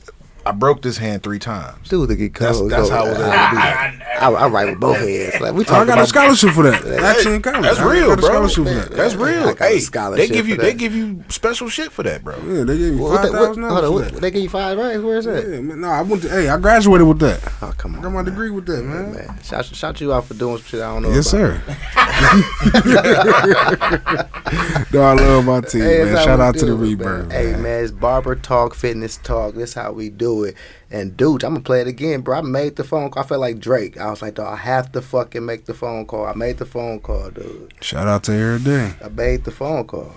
[0.47, 1.89] I broke this hand three times.
[1.89, 2.71] Dude, to get That's- cold.
[2.71, 5.41] that's how it was able to do I, I, I write with both hands.
[5.41, 6.85] Like we I got about a scholarship for that.
[7.03, 7.63] Actually, in college.
[7.63, 8.25] That's real, bro.
[8.27, 8.91] scholarship for that.
[8.91, 9.55] That's real.
[9.57, 9.79] Hey,
[10.17, 10.79] they give you they that.
[10.79, 12.37] give you special shit for that, bro.
[12.47, 13.91] Yeah, they gave me What the, what, thousand hold on, dollars.
[13.91, 14.21] what, for that.
[14.21, 15.03] they give you five, right?
[15.03, 15.47] Where is that?
[15.49, 16.29] Yeah, man, no, I went to.
[16.29, 17.41] Hey, I graduated with that.
[17.63, 18.03] Oh, come I on.
[18.03, 19.13] got my degree with that, man.
[19.13, 21.11] Man, shout, shout you out for doing some shit I don't know.
[21.13, 21.61] Yes, about.
[21.61, 21.77] sir.
[24.93, 26.17] no, I love my team, Hey, man.
[26.25, 27.31] Shout out to the Rebirth.
[27.33, 27.63] Hey man.
[27.63, 29.55] man, it's barber talk, fitness talk.
[29.55, 30.55] That's how we do it.
[30.91, 32.39] And dude, I'm gonna play it again, bro.
[32.39, 33.23] I made the phone call.
[33.23, 33.99] I felt like Drake.
[33.99, 36.27] I was like, dog, I have to fucking make the phone call.
[36.27, 37.73] I made the phone call, dude.
[37.81, 38.95] Shout out to every day.
[39.05, 40.13] I made the phone call.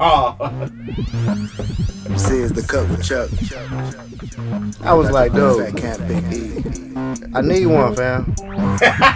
[0.00, 0.36] Oh.
[2.08, 3.30] This is the cut with Chuck.
[4.82, 6.62] I was like, dude, Fat Cat Big E.
[7.34, 8.24] I need one, fam.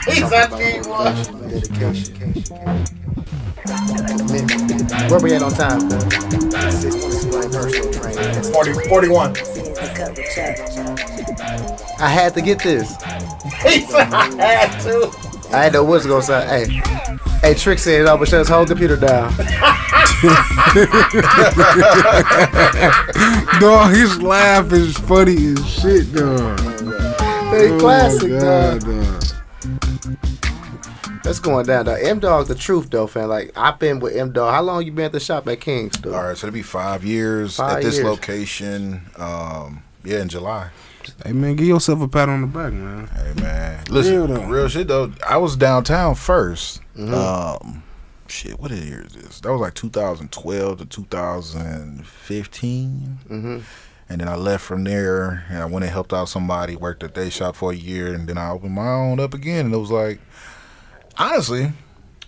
[0.06, 1.14] He's I need one.
[1.48, 3.10] Dedication.
[5.10, 5.88] Where we at on time?
[5.88, 6.04] cuz?
[6.04, 8.52] Consistent, explain personal training.
[8.52, 9.34] 40, 41.
[9.80, 10.56] This is the cut with Chuck.
[12.00, 12.90] I had to get this.
[13.62, 15.10] He said I had to.
[15.52, 16.66] I didn't know what's gonna say.
[16.66, 16.80] Hey,
[17.40, 19.32] hey, Trick said it all, but shut his whole computer down.
[23.60, 26.58] Dog, his laugh is funny as shit, dog.
[27.50, 28.80] Hey, Oh, classic, my dog.
[28.80, 28.99] Dog.
[31.30, 31.94] That's going down, Though.
[31.94, 33.28] M Dog, the truth, though, fam.
[33.28, 34.52] Like I've been with M Dog.
[34.52, 36.12] How long you been at the shop at King's, though?
[36.12, 38.04] All right, so it'll be five years Five at this years.
[38.06, 39.02] location.
[39.16, 40.70] Um, yeah, in July.
[41.24, 43.06] Hey, man, give yourself a pat on the back, man.
[43.08, 44.68] Hey man, listen, Real real, though.
[44.68, 45.12] shit though.
[45.26, 47.14] I was downtown 1st Mm-hmm.
[47.14, 47.82] Um,
[48.26, 49.40] shit, what year is this?
[49.40, 53.18] That was like 2012 to 2015.
[53.28, 53.58] Mm-hmm.
[54.10, 57.14] And then I left from there and I went and helped out somebody, worked at
[57.14, 59.66] their shop for a year, and then I opened my own up again.
[59.66, 60.18] And it was like,
[61.18, 61.72] honestly,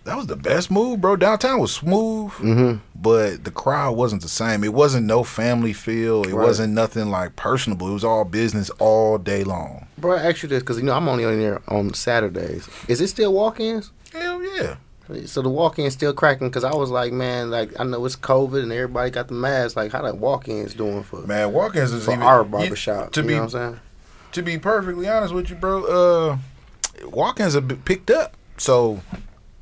[0.04, 1.16] that was the best move, bro.
[1.16, 2.78] Downtown was smooth, Mm-hmm.
[3.00, 4.64] but the crowd wasn't the same.
[4.64, 6.22] It wasn't no family feel.
[6.24, 6.46] It Right.
[6.46, 7.88] wasn't nothing like personable.
[7.88, 9.86] It was all business all day long.
[9.98, 12.68] Bro, I asked you this because you know I'm only on there on Saturdays.
[12.88, 13.92] Is it still walk-ins?
[14.12, 14.76] Hell yeah.
[15.26, 16.48] So the walk-ins still cracking?
[16.48, 19.76] Because I was like, man, like I know it's COVID and everybody got the mask.
[19.76, 23.12] Like, how the walk-ins doing for Man, walk-ins is for even, our you- barbershop?
[23.12, 23.80] to you be know what I'm saying?
[24.32, 28.34] to be perfectly honest with you, bro, uh, walk-ins have been picked up.
[28.58, 29.00] So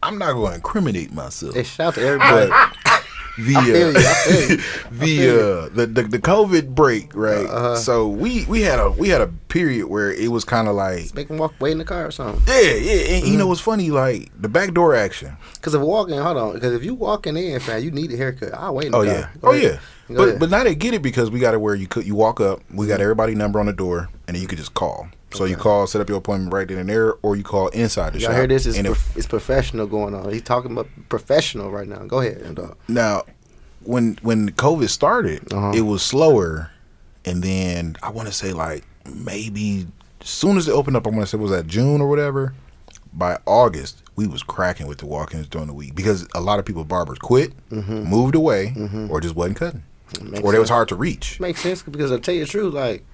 [0.02, 1.54] I'm not going to incriminate myself.
[1.54, 2.50] Hey, shout out to everybody.
[3.38, 7.46] the I feel you, I uh, the uh the, the the COVID break, right?
[7.46, 7.76] Uh-huh.
[7.76, 11.14] So we we had a we had a period where it was kind of like
[11.14, 12.42] Make them walk, wait in the car or something.
[12.46, 12.92] yeah yeah.
[13.14, 13.32] And Mm-hmm.
[13.32, 13.90] you know what's funny?
[13.90, 15.36] Like the backdoor action.
[15.54, 16.54] Because if walking, hold on.
[16.54, 18.52] Because if you walking in, fam, you need a haircut.
[18.52, 19.12] I'll wait in the Oh car.
[19.14, 19.62] yeah, oh ahead.
[19.62, 19.78] yeah.
[20.08, 20.40] Go But ahead.
[20.40, 22.60] but now they get it because we got it where you could you walk up,
[22.70, 22.88] we Mm-hmm.
[22.88, 25.08] got everybody number on the door, and then you could just call.
[25.32, 28.14] So you call, set up your appointment right then and there, or you call inside
[28.14, 28.30] the shop.
[28.30, 28.38] Y'all shop.
[28.38, 28.66] hear this?
[28.66, 30.30] It's, and if- it's professional going on.
[30.32, 31.98] He's talking about professional right now.
[32.04, 32.76] Go ahead, dog.
[32.88, 33.22] Now,
[33.84, 35.72] when when COVID started, Uh-huh.
[35.74, 36.70] it was slower,
[37.24, 39.86] and then I want to say like maybe
[40.20, 42.52] as soon as it opened up, I want to say was that June or whatever.
[43.12, 46.64] By August, we was cracking with the walk-ins during the week because a lot of
[46.64, 48.72] people barbers quit, moved away,
[49.10, 50.30] or just wasn't cutting, Mm-hmm.
[50.30, 51.40] Makes or they was hard to reach.
[51.40, 53.04] Makes sense because I tell you the truth, like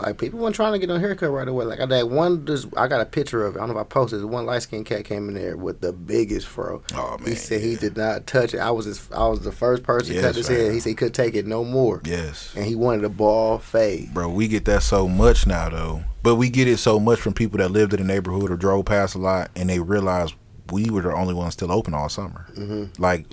[0.00, 1.64] Like people weren't trying to get a haircut right away.
[1.64, 3.58] Like I that one, just I got a picture of it.
[3.58, 4.24] I don't know if I posted.
[4.24, 6.82] One light skinned cat came in there with the biggest fro.
[6.94, 8.58] Oh, man, he said he did not touch it.
[8.58, 10.56] I was his, I was the first person to Yes, cut his fam.
[10.56, 10.72] head.
[10.72, 12.52] He said he could take it no more, Yes.
[12.56, 14.14] and he wanted a ball fade.
[14.14, 16.04] Bro, we get that so much now though.
[16.22, 18.84] But we get it so much from people that lived in the neighborhood or drove
[18.86, 20.32] past a lot and they realize
[20.70, 22.46] we were the only ones still open all summer.
[22.54, 23.00] Mm-hmm.
[23.02, 23.24] Like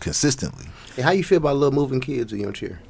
[0.00, 0.66] consistently.
[0.96, 2.80] And how you feel about little moving kids in your chair?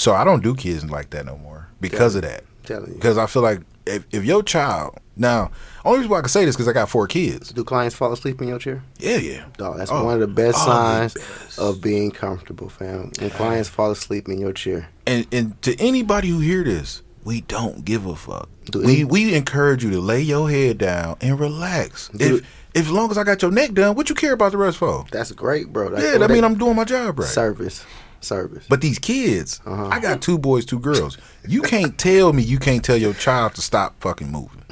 [0.00, 2.44] So I don't do kids like that no more because of that.
[2.64, 2.94] telling you.
[2.94, 5.50] Because I feel like if, if your child now,
[5.84, 7.50] only reason why I can say this because I got four kids.
[7.52, 8.82] Do clients fall asleep in your chair?
[8.98, 9.44] Yeah, yeah.
[9.58, 11.58] Dog, that's Oh, one of the best oh, the signs best.
[11.58, 13.12] of being comfortable, fam.
[13.18, 14.88] When clients fall asleep in your chair.
[15.06, 18.48] And and to anybody who hear this, we don't give a fuck.
[18.70, 22.08] Do we we encourage you to lay your head down and relax.
[22.08, 24.52] Do- if if as long as I got your neck done, what you care about
[24.52, 25.04] the rest for?
[25.10, 25.88] That's great, bro.
[25.88, 27.28] Like, yeah, that mean I'm doing my job right.
[27.28, 27.84] service,
[28.24, 28.64] service.
[28.68, 29.88] But these kids, Uh-huh.
[29.88, 31.18] I got two boys, two girls.
[31.46, 34.62] You can't tell me you can't tell your child to stop fucking moving.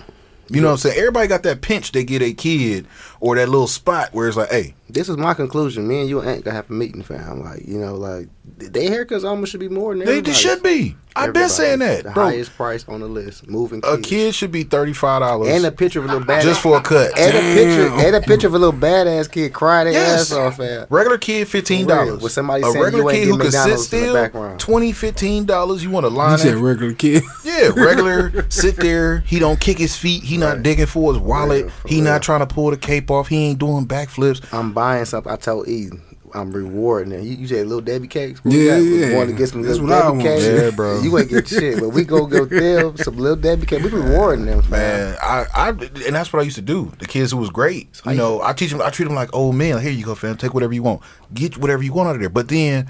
[0.50, 0.98] You know what I'm saying?
[0.98, 2.86] Everybody got that pinch they get a kid
[3.20, 5.86] or that little spot where it's like, hey, this is my conclusion.
[5.86, 7.40] Me and you ain't gonna have a meeting, fam.
[7.42, 10.96] Like, you know, like they haircuts almost should be more than they, they should be.
[11.16, 12.24] I've been saying that, The bro.
[12.26, 15.72] highest price on the list, moving A kid should be thirty five dollars and a
[15.72, 16.42] picture of a little badass.
[16.42, 17.18] just for a cut.
[17.18, 17.98] and a picture, Damn.
[18.06, 20.30] and a picture of a little badass kid cry their Yes.
[20.30, 20.86] ass off, fam.
[20.88, 22.22] Regular kid, fifteen For dollars.
[22.22, 24.60] With somebody a saying regular you ain't kid who can sit McDonald's in still, background.
[24.60, 25.82] twenty, fifteen dollars.
[25.82, 26.58] You want to line You said that?
[26.60, 27.22] regular kid.
[27.44, 28.46] Yeah, regular.
[28.50, 29.18] sit there.
[29.26, 30.22] He don't kick his feet.
[30.22, 31.64] He not digging for his wallet.
[31.64, 32.04] real, for he real.
[32.04, 33.28] not trying to pull the cape off.
[33.28, 34.42] He ain't doing backflips.
[34.52, 35.32] I'm buying something.
[35.32, 35.88] I told E,
[36.34, 37.22] I'm rewarding it.
[37.22, 38.44] You, you said little Debbie cakes.
[38.44, 38.80] What Yeah, we got?
[38.80, 39.16] We yeah.
[39.16, 40.42] Want to get some That's little what I Debbie want.
[40.42, 40.62] cakes?
[40.62, 41.00] Yeah, bro.
[41.00, 43.82] You ain't get shit, but we go go them some little Debbie cakes.
[43.84, 45.10] We rewarding them, man.
[45.10, 46.92] Man, I, I, and that's what I used to do.
[46.98, 48.82] The kids who was great, you you know, I teach them.
[48.82, 49.80] I treat them like old men.
[49.80, 50.36] Here you go, fam.
[50.36, 51.02] Take whatever you want.
[51.32, 52.30] Get whatever you want out of there.
[52.30, 52.88] But then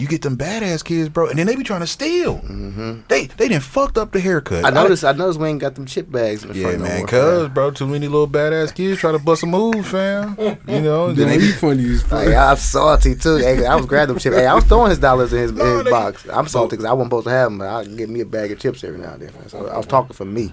[0.00, 2.38] you get them badass kids, bro, and then they be trying to steal.
[2.38, 3.00] Mm-hmm.
[3.08, 4.64] They they didn't fucked up the haircut.
[4.64, 5.04] I noticed.
[5.04, 7.06] I noticed we ain't got them chip bags in the Yeah, front no man, more,
[7.06, 7.54] cuz, fam.
[7.54, 10.36] bro, too many little badass kids try to bust a move, fam.
[10.66, 12.24] You know, and then Then they you funny as fuck.
[12.24, 13.36] Hey, I'm salty too.
[13.36, 14.36] Hey, I was grabbing them chips.
[14.36, 16.26] Hey, I was throwing his dollars in his, in No, his they- box.
[16.32, 18.26] I'm salty because I wasn't supposed to have them, but I can get me a
[18.26, 19.48] bag of chips every now and then.
[19.48, 20.52] So I was talking for me.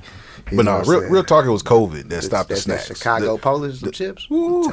[0.52, 1.46] You But no, real, real talk.
[1.46, 2.88] It was COVID that stopped the that snacks.
[2.88, 4.30] Chicago The- Polish some chips.
[4.30, 4.70] Woo.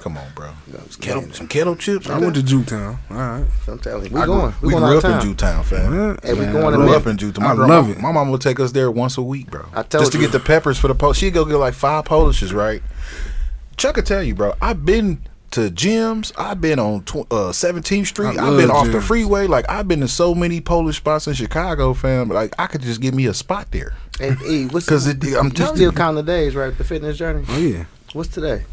[0.00, 0.52] Come on, bro.
[0.90, 2.08] Some kettle, some kettle chips.
[2.08, 2.98] I went to Jewtown.
[3.10, 3.44] All right.
[3.66, 4.54] I'm telling you, we I going.
[4.62, 5.22] We We going grew up the in time.
[5.22, 6.18] Jewtown, fam.
[6.22, 7.44] Hey, we Man, going to grew up in Jewtown.
[7.44, 8.00] My, I love it.
[8.00, 9.66] My mom would take us there once a week, bro.
[9.72, 11.18] I told Just to get the peppers for the Polish.
[11.18, 12.82] She'd go get like five Polishes, right?
[13.76, 14.54] Chuck could tell you, bro.
[14.62, 15.20] I've been
[15.52, 16.32] to gyms.
[16.36, 18.28] I've been on tw- uh, 17th Street.
[18.28, 19.46] I've been love off the freeway.
[19.46, 22.28] Like I've been to so many Polish spots in Chicago, fam.
[22.28, 23.94] Like I could just give me a spot there.
[24.20, 25.92] And E, what's 'Cause it- I'm you telling still you.
[25.92, 26.76] counting the days, right?
[26.76, 27.44] The fitness journey.
[27.48, 27.84] Oh yeah.
[28.12, 28.64] What's today?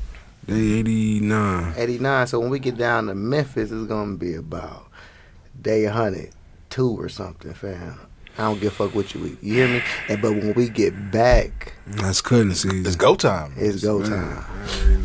[0.47, 1.73] Day eighty nine.
[1.77, 2.27] 89.
[2.27, 4.87] So when we get down to Memphis, it's gonna be about
[5.61, 7.99] day 102 or something, fam.
[8.37, 9.37] I don't give a fuck what you eat.
[9.41, 9.81] You hear me?
[10.09, 12.85] And but when we get back, That's cutting season.
[12.85, 13.53] It's go time.
[13.57, 14.43] it's go time.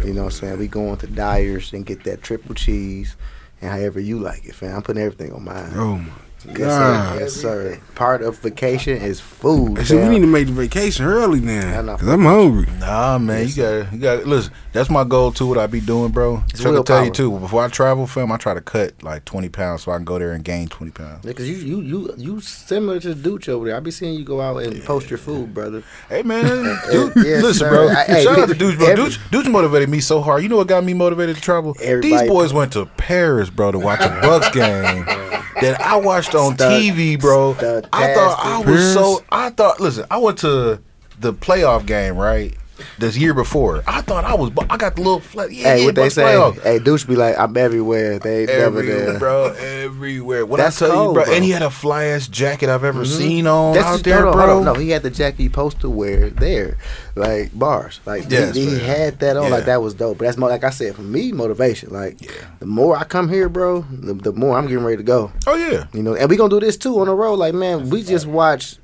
[0.05, 0.59] You know what I'm saying?
[0.59, 3.15] We going to Dyer's and get that triple cheese
[3.63, 4.77] and however you like it, fam.
[4.77, 5.73] I'm putting everything on mine.
[5.77, 6.11] Oh my
[6.47, 6.67] Yes, sir.
[6.69, 7.21] God.
[7.21, 7.79] Yes, sir.
[7.95, 9.77] Part of vacation is food.
[9.79, 11.87] Hey, so we need to make the vacation early I then.
[11.99, 12.67] Cause I'm hungry.
[12.79, 14.53] Nah, man, you got you got listen.
[14.73, 15.47] That's my goal too.
[15.47, 16.43] What I be doing, bro.
[16.51, 17.39] It's Chuck will tell you too.
[17.39, 20.19] Before I travel, film, I try to cut like twenty pounds so I can go
[20.19, 21.25] there and gain twenty pounds.
[21.27, 23.77] Yeah, cause you you you you similar to Dooch over there.
[23.77, 25.83] I be seeing you go out and post your food, brother.
[26.09, 26.45] Hey man,
[26.91, 27.69] dude, Yes, listen, sir.
[27.69, 27.89] bro.
[27.89, 28.87] I- hey, Shout out to Dooch, bro.
[28.87, 30.43] every- Dooch, Dooch motivated me so hard.
[30.43, 31.77] You know what got me motivated to travel?
[31.83, 35.05] Everybody- These boys went to Paris, bro, to watch a Bucks game
[35.61, 37.55] that I watched on Stud- TV, bro.
[37.55, 38.67] stud- I thought I tastic.
[38.69, 39.25] was so.
[39.31, 39.81] I thought.
[39.81, 40.81] Listen, I went to
[41.21, 42.55] the playoff game right
[42.99, 43.83] this year before.
[43.87, 44.51] I thought I was.
[44.71, 45.53] I got the little flat.
[45.53, 46.23] Yeah, Hey, yeah, what they say?
[46.23, 46.63] playoff.
[46.63, 48.19] Hey, Dooch be like, I'm everywhere.
[48.19, 49.19] They ain't never Everywhere, there.
[49.19, 49.45] bro.
[49.59, 50.47] Everywhere.
[50.47, 51.35] When That's I tell cold, you, bro, bro.
[51.35, 53.19] and he had a fly ass jacket I've ever mm-hmm.
[53.19, 54.47] seen on That's out just, there, hold on, bro.
[54.55, 54.75] hold on.
[54.75, 56.79] No, he had the jacket he supposed to wear there,
[57.17, 58.01] like bars.
[58.07, 58.81] Like he- Yes, he, man.
[58.81, 59.45] had that on.
[59.45, 59.49] Yeah.
[59.51, 60.19] Like that was dope.
[60.19, 61.91] But that's more like I said for me, motivation.
[61.91, 62.31] Like Yeah.
[62.61, 65.33] the more I come here, bro, the, the more I'm getting ready to go.
[65.47, 65.87] Oh yeah.
[65.93, 67.35] You know, and we gonna do this too on the road.
[67.35, 68.79] Like man, we just watched.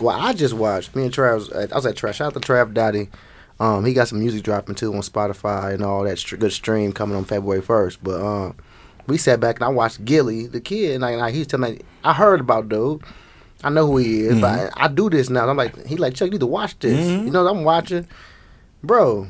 [0.00, 0.94] Well, I just watched.
[0.96, 1.34] Me and Trav.
[1.36, 2.14] was- I was at Trav.
[2.14, 3.08] Shout out to Trav Dottie.
[3.58, 7.16] Um, he got some music dropping too on Spotify and all that good stream coming
[7.16, 8.04] on February first.
[8.04, 8.54] But um,
[9.06, 11.80] we sat back and I watched Gillie, the kid, and like, like he's telling me,
[12.04, 13.02] I heard about dude.
[13.64, 14.78] I know who he is, but mm-hmm.
[14.78, 15.48] I, I do this now.
[15.48, 17.06] I'm like, he like Chuck, you need to watch this.
[17.06, 17.30] You mm-hmm.
[17.30, 18.06] know, I'm watching,
[18.82, 19.28] bro.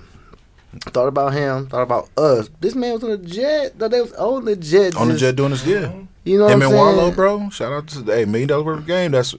[0.81, 1.69] Thought about him.
[1.69, 2.51] Thought about us.
[2.61, 3.79] This man was on the jet.
[3.79, 4.97] They was on the jet.
[4.97, 5.93] On the jet doing this, yeah.
[6.25, 7.15] You know Him what and saying?
[7.15, 7.51] bro.
[7.51, 9.13] Shout out to hey million dollar worth of game.
[9.13, 9.35] That's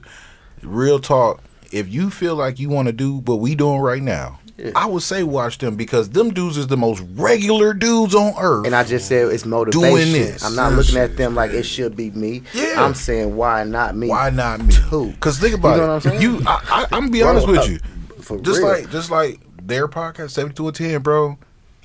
[0.62, 1.42] real talk.
[1.70, 4.72] If you feel like you want to do what we doing right now, Yeah.
[4.74, 8.66] I would say watch them because them dudes is the most regular dudes on earth.
[8.66, 10.12] And I just said it's motivation.
[10.12, 10.42] this.
[10.44, 12.42] I'm not looking at them like it should be me.
[12.52, 12.84] Yeah.
[12.84, 14.08] I'm saying why not me?
[14.08, 14.74] Why not me?
[14.90, 15.10] Too.
[15.12, 16.20] Because think about You know what I'm it.
[16.20, 16.22] saying?
[16.22, 17.78] You, I, I, I'm gonna be Bro, honest with uh, you.
[18.20, 18.68] for just real.
[18.68, 21.38] like, just like their podcast, seventy two or ten, bro.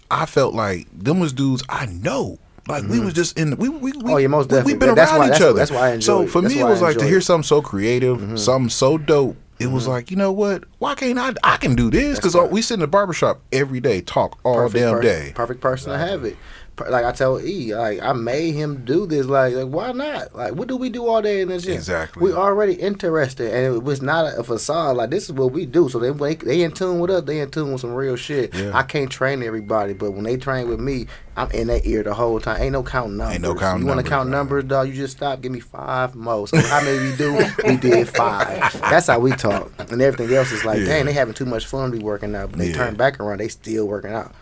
[0.09, 2.39] I felt like them was dudes I know.
[2.67, 4.09] Like we was just in the, we we, we Mm-hmm.
[4.09, 4.73] Oh, yeah, most we, definitely.
[4.73, 5.59] We've been That's around why- each that's- other.
[5.59, 7.17] that's why I enjoy So for That's me, it was like to hear.
[7.17, 7.21] Mm-hmm.
[7.21, 9.37] something so creative, something so dope.
[9.59, 9.91] It was mm-hmm.
[9.91, 10.63] like you know what?
[10.79, 11.33] Why can't I?
[11.43, 12.51] I can do this because uh, right.
[12.51, 15.31] we sit in the barbershop every day, talk all perfect damn per- day.
[15.35, 16.37] Perfect person to have it.
[16.79, 19.27] Like I tell E, like I made him do this.
[19.27, 20.35] Like, like why not?
[20.35, 21.73] Like, what do we do all day in the gym?
[21.73, 22.23] Exactly.
[22.23, 24.97] We already interested, and it was not a, facade.
[24.97, 25.87] Like this is what we do.
[25.89, 27.23] So they they, they in tune with us.
[27.23, 28.55] They in tune with some real shit.
[28.55, 28.71] Yeah.
[28.73, 31.05] I can't train everybody, but when they train with me,
[31.35, 32.61] I'm in their ear the whole time.
[32.61, 33.35] Ain't no counting numbers.
[33.35, 34.87] Ain't no counting You want to count numbers, dog?
[34.87, 35.41] You just stop.
[35.41, 36.47] Give me five more.
[36.47, 37.33] So how many we do?
[37.67, 38.79] we did five.
[38.81, 39.71] That's how we talk.
[39.91, 40.85] And everything else is like, Yeah.
[40.85, 41.91] dang, they having too much fun.
[41.91, 42.75] Be working out, but they Yeah.
[42.77, 43.39] turn back around.
[43.39, 44.33] They still working out.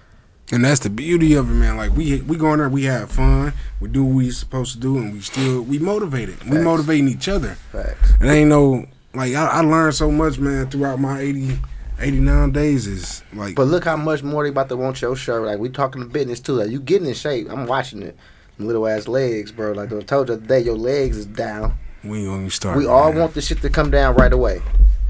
[0.52, 1.78] And that's the beauty of it, man.
[1.78, 4.80] Like we we go in there, we have fun, we do what we supposed to
[4.80, 6.44] do, and we still we motivated.
[6.44, 7.56] We motivating each other.
[7.72, 8.12] Facts.
[8.20, 11.58] It ain't no like I, I learned so much, man, throughout my 80,
[12.00, 12.86] 89 days.
[12.86, 15.44] Is like But look how much more they about to want your shirt.
[15.44, 16.54] Like we talking to business too.
[16.54, 17.48] Like you getting in shape.
[17.50, 18.18] I'm watching it.
[18.58, 19.72] Little ass legs, bro.
[19.72, 21.78] Like I told you the other day, your legs is down.
[22.04, 22.78] we ain't gonna start.
[22.78, 24.62] We all want the shit to come down right away.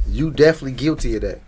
[0.07, 1.41] You definitely guilty of that.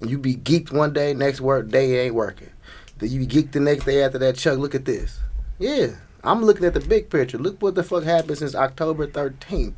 [0.00, 2.50] And you be geeked one day, next work day it ain't working.
[2.98, 4.36] Then you be geeked the next day after that.
[4.36, 5.20] Chuck, look at this.
[5.58, 5.88] Yeah,
[6.24, 7.38] I'm looking at the big picture.
[7.38, 9.74] Look what the fuck happened since October 13th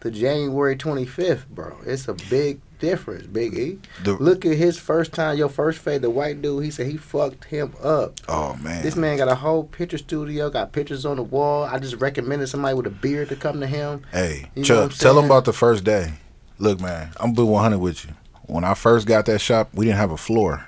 [0.00, 1.76] to January 25th, bro.
[1.86, 3.78] It's a big difference, Big E.
[4.02, 6.64] The- Look at his first time, your first fade, the white dude.
[6.64, 8.14] He said he fucked him up.
[8.28, 11.64] Oh man, This man got a whole picture studio, got pictures on the wall.
[11.64, 14.02] I just recommended somebody with a beard to come to him.
[14.12, 16.14] Hey, You Chuck, tell him about the first day.
[16.58, 18.12] Look, man, I'm be 100 with you.
[18.46, 20.64] When I first got that shop, we didn't have a floor.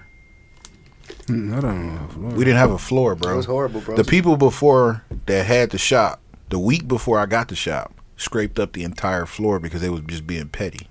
[1.27, 2.37] Mm, I don't know.
[2.37, 3.35] We didn't have a floor, bro.
[3.35, 3.97] It was horrible, bro.
[3.97, 8.59] The people before that had the shop, the week before I got the shop, scraped
[8.59, 10.89] up the entire floor because they was just being petty.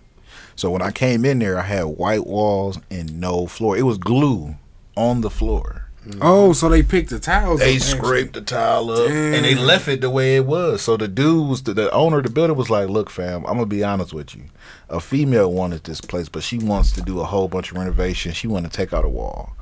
[0.55, 3.77] So when I came in there, I had white walls and no floor.
[3.77, 4.55] It was glue
[4.95, 5.88] on the floor.
[6.19, 7.59] Oh, so they picked the tiles.
[7.59, 7.99] They up, actually.
[7.99, 10.82] scraped the tile up and they left it the way it was.
[10.82, 13.53] So the dude was the, the owner of the building was like, "Look, fam, I'm
[13.53, 14.45] gonna be honest with you.
[14.89, 18.34] A female wanted this place, but she wants to do a whole bunch of renovation.
[18.34, 19.55] She want to take out a wall.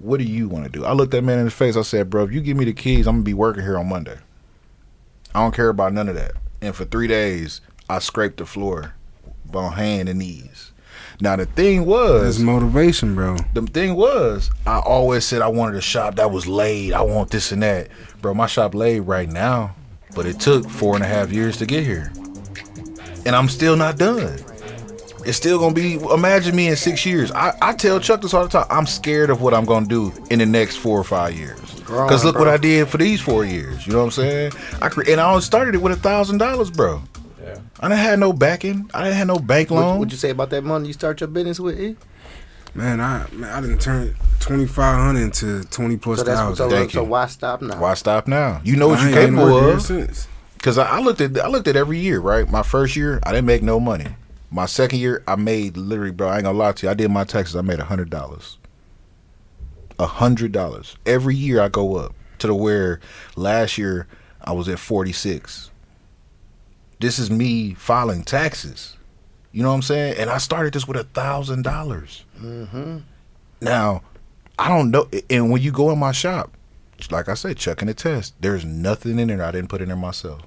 [0.00, 1.76] What do you want to do?" I looked that man in the face.
[1.76, 3.88] I said, "Bro, if you give me the keys, I'm gonna be working here on
[3.88, 4.16] Monday.
[5.34, 8.94] I don't care about none of that." And for three days, I scraped the floor
[9.54, 10.72] on hand and knees.
[11.20, 13.36] Now the thing was, That's motivation, bro.
[13.54, 16.92] the thing was, I always said I wanted a shop that was laid.
[16.92, 17.88] I want this and that.
[18.20, 19.74] Bro, my shop laid right now,
[20.14, 22.12] but it took four and a half years to get here.
[23.26, 24.38] And I'm still not done.
[25.28, 27.30] It's still gonna be imagine me in six years.
[27.32, 28.66] I, I tell Chuck this all the time.
[28.70, 31.60] I'm scared of what I'm gonna do in the next four or five years.
[31.84, 32.46] Cause look bro.
[32.46, 33.86] what I did for these four years.
[33.86, 34.52] You know what I'm saying?
[34.80, 37.02] I cre- and I only started it with a thousand dollars, bro.
[37.42, 37.58] Yeah.
[37.78, 38.90] I didn't have no backing.
[38.94, 39.80] I didn't have no bank loan.
[39.80, 39.98] What, loan.
[39.98, 41.78] would you say about that money you start your business with?
[41.78, 41.94] E?
[42.74, 46.70] Man, I man, I didn't turn twenty five hundred into twenty plus So that's thousand.
[46.70, 47.78] so, Thank so why stop now?
[47.78, 48.62] Why stop now?
[48.64, 49.82] You know what I you're ain't been capable of.
[49.82, 50.26] since.
[50.62, 52.48] Cause I, I looked at I looked at every year, right?
[52.50, 54.06] My first year, I didn't make no money.
[54.50, 56.28] My second year, I made literally, bro.
[56.28, 56.90] I ain't gonna lie to you.
[56.90, 57.56] I did my taxes.
[57.56, 58.58] I made a hundred dollars.
[59.98, 61.60] A hundred dollars every year.
[61.60, 63.00] I go up to the where
[63.36, 64.06] last year
[64.42, 65.70] I was at forty six.
[67.00, 68.96] This is me filing taxes.
[69.52, 70.16] You know what I'm saying?
[70.18, 72.24] And I started this with a thousand dollars.
[72.40, 72.98] Mm-hmm.
[73.60, 74.02] Now,
[74.58, 75.08] I don't know.
[75.28, 76.56] And when you go in my shop,
[77.10, 79.96] like I said, checking the test, there's nothing in there I didn't put in there
[79.96, 80.42] myself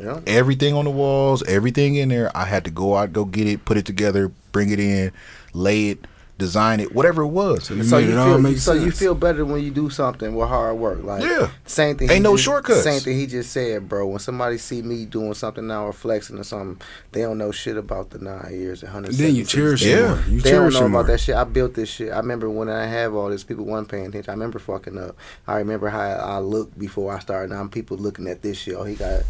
[0.00, 0.20] Yeah.
[0.26, 2.30] everything on the walls, everything in there.
[2.36, 5.12] I had to go out, go get it, put it together, bring it in,
[5.54, 6.06] lay it,
[6.38, 7.70] design it, whatever it was.
[7.70, 10.76] You So you feel make so you feel better when you do something with hard
[10.76, 11.04] work.
[11.04, 11.50] Like Yeah.
[11.66, 12.10] same thing.
[12.10, 12.82] Ain't no just- shortcuts.
[12.82, 14.06] Same thing he just said, bro.
[14.08, 16.80] When somebody see me doing something now or flexing or something,
[17.12, 19.14] they don't know shit about the nine years and hundred.
[19.14, 19.94] Then you cherish Yeah.
[19.94, 20.16] it more.
[20.30, 21.02] You They don't cherish know it about more.
[21.04, 21.36] that shit.
[21.36, 22.10] I built this shit.
[22.12, 24.30] I remember when I have all this, people weren't paying attention.
[24.30, 25.14] I remember fucking up.
[25.46, 27.52] I remember how I looked before I started.
[27.54, 28.74] Now people looking at this shit.
[28.74, 29.20] Oh, he got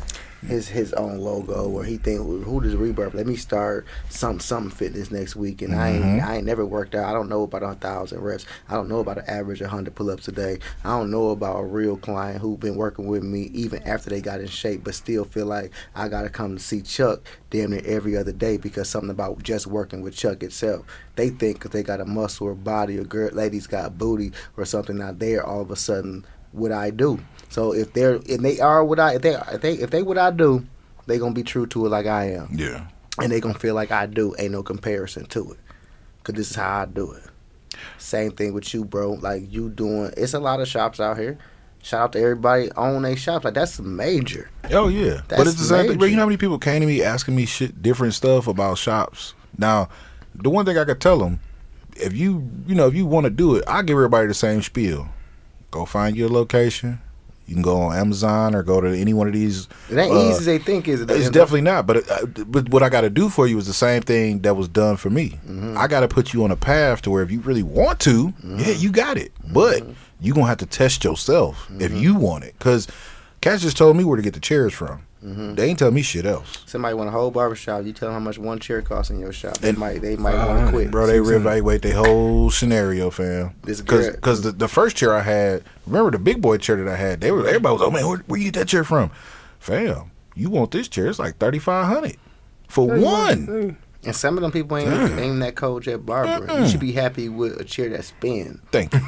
[0.46, 3.14] his his own logo, or he think who does Rebirth?
[3.14, 5.62] Let me start some something fitness next week.
[5.62, 6.22] And I ain't Mhm.
[6.24, 7.04] I ain't never worked out.
[7.08, 8.44] I don't know about a thousand reps.
[8.68, 10.58] I don't know about an average of hundred pull ups a day.
[10.84, 14.20] I don't know about a real client who been working with me even after they
[14.20, 17.20] got in shape, but still feel like I gotta come to see Chuck
[17.50, 20.84] damn near every other day because something about just working with Chuck itself.
[21.16, 24.64] They think 'cause they got a muscle or body or girl, ladies got booty or
[24.64, 27.18] something out there, all of a sudden what I do.
[27.48, 30.18] So if they're and they are what I if they if they if they what
[30.18, 30.64] I do,
[31.06, 32.86] they gonna be true to it like I am, Yeah.
[33.20, 34.34] and they gonna feel like I do.
[34.38, 35.58] Ain't no comparison to it,
[36.24, 37.22] cause this is how I do it.
[37.98, 39.12] Same thing with you, bro.
[39.14, 40.12] Like you doing.
[40.16, 41.38] It's a lot of shops out here.
[41.82, 43.44] Shout out to everybody own their shops.
[43.44, 44.50] Like that's major.
[44.70, 45.98] Oh yeah, but it's the same thing.
[45.98, 48.78] Bro, you know how many people came to me asking me shit, different stuff about
[48.78, 49.34] shops.
[49.58, 49.88] Now,
[50.34, 51.40] the one thing I could tell them,
[51.96, 54.62] if you, you know, if you want to do it, I give everybody the same
[54.62, 55.08] spiel.
[55.72, 57.00] Go find your location.
[57.48, 59.68] You can go on Amazon or go to any one of these.
[59.90, 60.86] It ain't uh, easy as they think.
[60.86, 61.10] Is it?
[61.10, 61.86] It's definitely not.
[61.88, 64.54] But uh, but what I got to do for you is the same thing that
[64.54, 65.30] was done for me.
[65.46, 65.76] Mm-hmm.
[65.76, 68.32] I got to put you on a path to where if you really want to,
[68.44, 69.32] yeah, you got it.
[69.52, 69.92] But Mm-hmm.
[70.20, 72.54] you gonna have to test yourself if you want it.
[72.58, 72.86] Because
[73.40, 75.04] Cass just told me where to get the chairs from.
[75.24, 75.54] Mm-hmm.
[75.54, 77.84] They ain't telling me shit else, Somebody want a whole barbershop.
[77.84, 79.58] You tell them how much one chair costs in your shop.
[79.58, 80.02] They And- might.
[80.02, 80.90] They might want to quit.
[80.90, 81.06] bro.
[81.06, 83.54] They reevaluate their whole scenario, fam.
[83.64, 86.96] Because because the, the first chair I had, remember the big boy chair that I
[86.96, 87.20] had?
[87.20, 89.10] They were everybody was, oh man, where, where you get that chair from,
[89.60, 90.10] fam?
[90.34, 91.06] You want this chair?
[91.06, 92.16] It's like thirty five hundred
[92.68, 93.76] for one.
[94.04, 96.60] And some of them people ain't ain't that cold jet barber.
[96.60, 98.60] You should be happy with a chair that spin.
[98.72, 99.00] Thank you.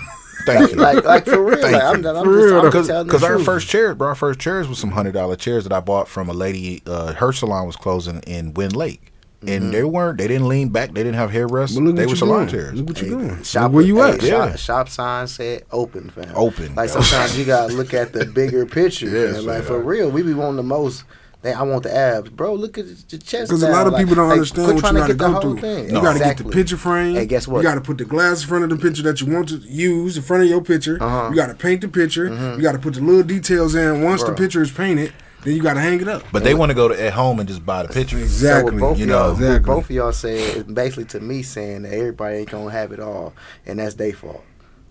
[0.46, 0.76] Thank you.
[0.76, 1.60] like like for real.
[1.60, 2.08] Thank Like, I'm, you.
[2.10, 2.84] I'm For just, real, I'm though.
[2.86, 5.72] telling Because our first chairs, bro, our first chairs was some hundred dollar chairs that
[5.72, 6.82] I bought from a lady.
[6.86, 9.12] Uh, her salon was closing in Wind Lake,
[9.46, 10.18] and they weren't.
[10.18, 10.88] They didn't lean back.
[10.92, 11.78] They didn't have hair rests.
[11.78, 12.48] But they were salon doing.
[12.50, 12.74] chairs.
[12.78, 13.42] Look what you doing.
[13.42, 14.20] Shop Look where you at?
[14.20, 14.56] Shop, Yeah.
[14.56, 16.32] shop sign said open, fam.
[16.34, 16.74] Open.
[16.74, 19.08] Like sometimes you gotta look at the bigger picture.
[19.08, 19.46] Yes, fam.
[19.46, 19.66] Like man.
[19.66, 21.04] for real, we be wanting the most.
[21.44, 22.54] They, I want the abs, bro.
[22.54, 23.50] Look at the chest.
[23.50, 25.28] Because a lot of Like- people don't like, understand what you got to get the
[25.30, 25.58] go through.
[25.58, 25.84] thing.
[25.94, 27.14] You got to get the picture frame.
[27.16, 27.58] Hey, guess what?
[27.58, 29.56] You got to put the glass in front of the picture that you want to
[29.58, 30.96] use in front of your picture.
[31.02, 31.28] Uh-huh.
[31.28, 32.28] You got to paint the picture.
[32.56, 34.02] You got to put the little details in.
[34.02, 36.22] Once the picture is painted, then you got to hang it up.
[36.32, 38.16] But they want to go to at home and just buy the picture.
[38.16, 38.72] Exactly.
[38.72, 39.66] what both you of y'all, know, exactly.
[39.74, 43.00] both of y'all said is basically to me saying that everybody ain't gonna have it
[43.00, 43.34] all,
[43.66, 44.42] and that's their fault.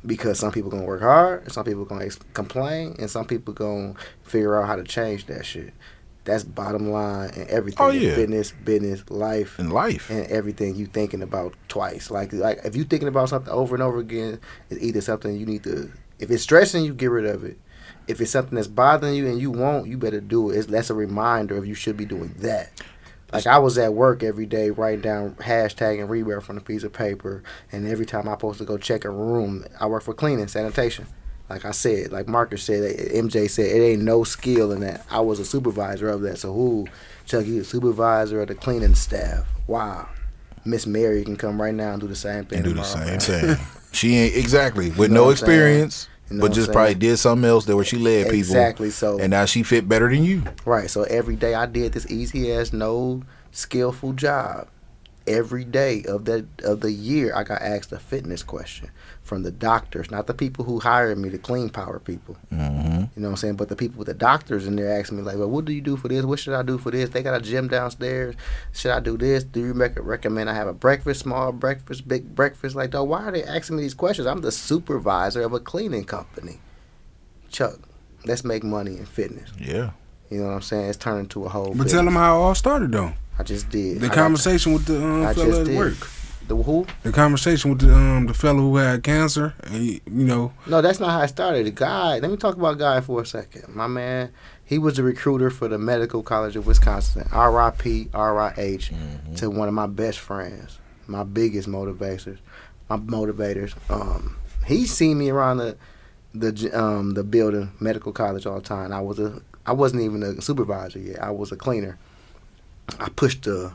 [0.06, 3.56] Because some people gonna work hard, and some people gonna ex- complain, and some people
[3.56, 5.74] gonna figure out how to change that shit.
[6.26, 7.86] That's bottom line and everything.
[7.86, 8.16] Oh, in yeah.
[8.16, 10.10] Fitness, business, life, And life.
[10.10, 12.10] and everything you thinking about twice.
[12.10, 15.46] Like like if you thinking about something over and over again, it's either something you
[15.46, 15.92] need to.
[16.20, 17.60] If it's stressing you, get rid of it.
[18.08, 20.58] If it's something that's bothering you and you won't, you better do it.
[20.58, 22.72] It's, that's a reminder of you should be doing that.
[23.34, 26.84] Like I was at work every day, writing down hashtag and reware from a piece
[26.84, 30.14] of paper, and every time I'm supposed to go check a room, I work for
[30.14, 31.08] cleaning, sanitation.
[31.50, 35.06] Like I said, like Marcus said, MJ said, it ain't no skill in that.
[35.12, 36.40] I was a supervisor of that.
[36.40, 36.88] So who,
[37.26, 39.46] Chuck, you supervisor of the cleaning staff?
[39.68, 40.08] Wow.
[40.66, 42.60] Miss Mary can come right now and do the same thing.
[42.60, 43.58] and do the same thing.
[43.92, 47.66] She ain't exactly with know no experience, You know but just probably did something else
[47.66, 48.38] that where she led people.
[48.38, 48.90] Exactly.
[48.90, 50.44] So And now she fit better than you.
[50.66, 50.90] Right.
[50.90, 54.70] So every day I did this easy as no skillful job.
[55.28, 58.90] Every day of the of the year I got asked a fitness question
[59.24, 62.36] from the doctors, not the people who hired me, the clean power people.
[62.52, 62.88] Mm-hmm.
[63.16, 63.56] You know what I'm saying?
[63.56, 65.80] But the people with the doctors in there asking me like, "Well, what do you
[65.82, 66.26] do for this?
[66.26, 67.10] What should I do for this?
[67.10, 68.36] They got a gym downstairs.
[68.74, 69.44] Should I do this?
[69.46, 72.76] Do you rec- recommend I have a breakfast, small breakfast, big breakfast?
[72.76, 74.28] Like, though, why are they asking me these questions?
[74.28, 76.60] I'm the supervisor of a cleaning company.
[77.50, 77.80] Chuck,
[78.26, 79.52] let's make money in fitness.
[79.58, 79.92] Yeah.
[80.30, 80.90] You know what I'm saying?
[80.90, 81.68] It's turned into a whole.
[81.68, 81.92] But business.
[81.94, 83.14] tell them how it all started, though.
[83.40, 84.00] I just did.
[84.02, 85.78] The I got- conversation with the um, I fella just at did.
[85.78, 86.10] work.
[86.56, 86.86] The who?
[87.04, 89.54] The conversation with the um the fellow who had cancer.
[89.64, 91.66] And he, you know, No, that's not how it started.
[91.66, 92.20] The guy.
[92.20, 93.76] Let me talk about guy for a second.
[93.76, 94.32] My man,
[94.64, 97.28] he was the recruiter for the Medical College of Wisconsin.
[97.32, 98.10] R.I.P.
[98.14, 98.92] R.I.H.
[99.38, 100.78] To one of my best friends,
[101.08, 102.38] my biggest motivators,
[102.90, 103.74] my motivators.
[103.90, 104.38] Um,
[104.68, 105.76] he seen me around the
[106.36, 108.92] the um the building, medical college all the time.
[108.92, 111.22] I was a I wasn't even a supervisor yet.
[111.22, 111.98] I was a cleaner.
[113.00, 113.74] I pushed the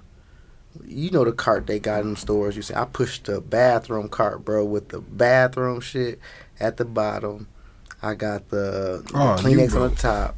[0.87, 2.57] you know the cart they got in the stores.
[2.57, 6.19] You see, I pushed the bathroom cart, bro, with the bathroom shit
[6.61, 7.49] at the bottom.
[8.03, 10.37] I got the, Oh, Kleenex on the top,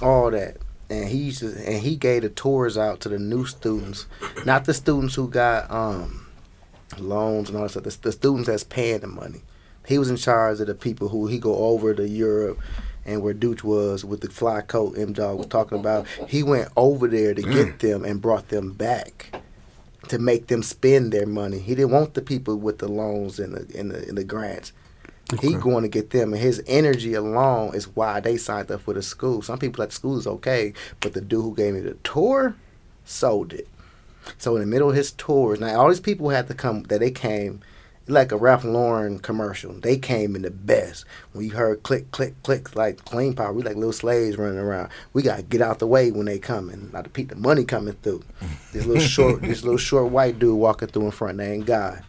[0.00, 0.56] all that.
[0.90, 4.06] And he used to, and he gave the tours out to the new students,
[4.44, 6.26] not the students who got um
[6.98, 7.84] loans and all that stuff.
[7.84, 9.42] The, the students that's paying the money.
[9.86, 12.58] He was in charge of the people who he go over to Europe
[13.04, 16.06] and where Dooch was with the fly coat M Dog was talking about.
[16.28, 19.42] He went over there to get them and brought them back
[20.08, 21.58] to make them spend their money.
[21.58, 24.72] He didn't want the people with the loans and the and the, and the grants.
[25.40, 28.92] He going to get them, and his energy alone is why they signed up for
[28.92, 29.40] the school.
[29.40, 32.54] Some people at the school is okay, but the dude who gave me the tour
[33.04, 33.66] sold it.
[34.38, 36.82] So in the middle of his tours, now all these people had to come.
[36.84, 37.60] That they came
[38.06, 39.72] like a Ralph Lauren commercial.
[39.72, 41.04] They came in the best.
[41.32, 44.90] When you heard click, click, click, like clean power, we like little slaves running around.
[45.12, 46.90] We gotta get out the way when they coming.
[46.92, 48.22] Not to peep the money coming through.
[48.72, 51.38] This little short, this little short white dude walking through in front.
[51.38, 52.02] They ain't God,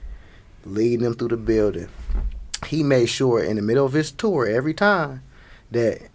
[0.65, 1.89] leading them through the building.
[2.65, 5.21] He made sure in the middle of his tour every time
[5.69, 6.09] that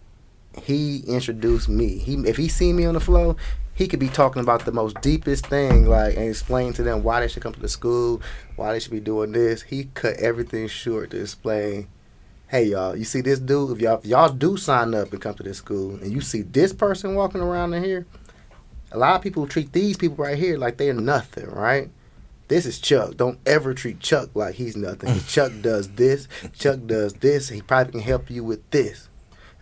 [0.61, 1.99] he introduced me.
[1.99, 3.37] He if he seen me on the floor,
[3.81, 7.20] he could be talking about the most deepest thing, like, and explain to them why
[7.20, 8.20] they should come to the school,
[8.57, 9.62] why they should be doing this.
[9.62, 11.89] He cut everything short to explain.
[12.49, 13.70] Hey y'all, you see this dude?
[13.70, 16.43] If y'all if y'all do sign up and come to this school, and you see
[16.43, 18.07] this person walking around in here,
[18.93, 21.89] a lot of people treat these people right here like they're nothing, right?
[22.49, 23.16] This is Chuck.
[23.16, 25.20] Don't ever treat Chuck like he's nothing.
[25.20, 26.28] Chuck does this.
[26.53, 27.49] Chuck does this.
[27.49, 29.09] He probably can help you with this.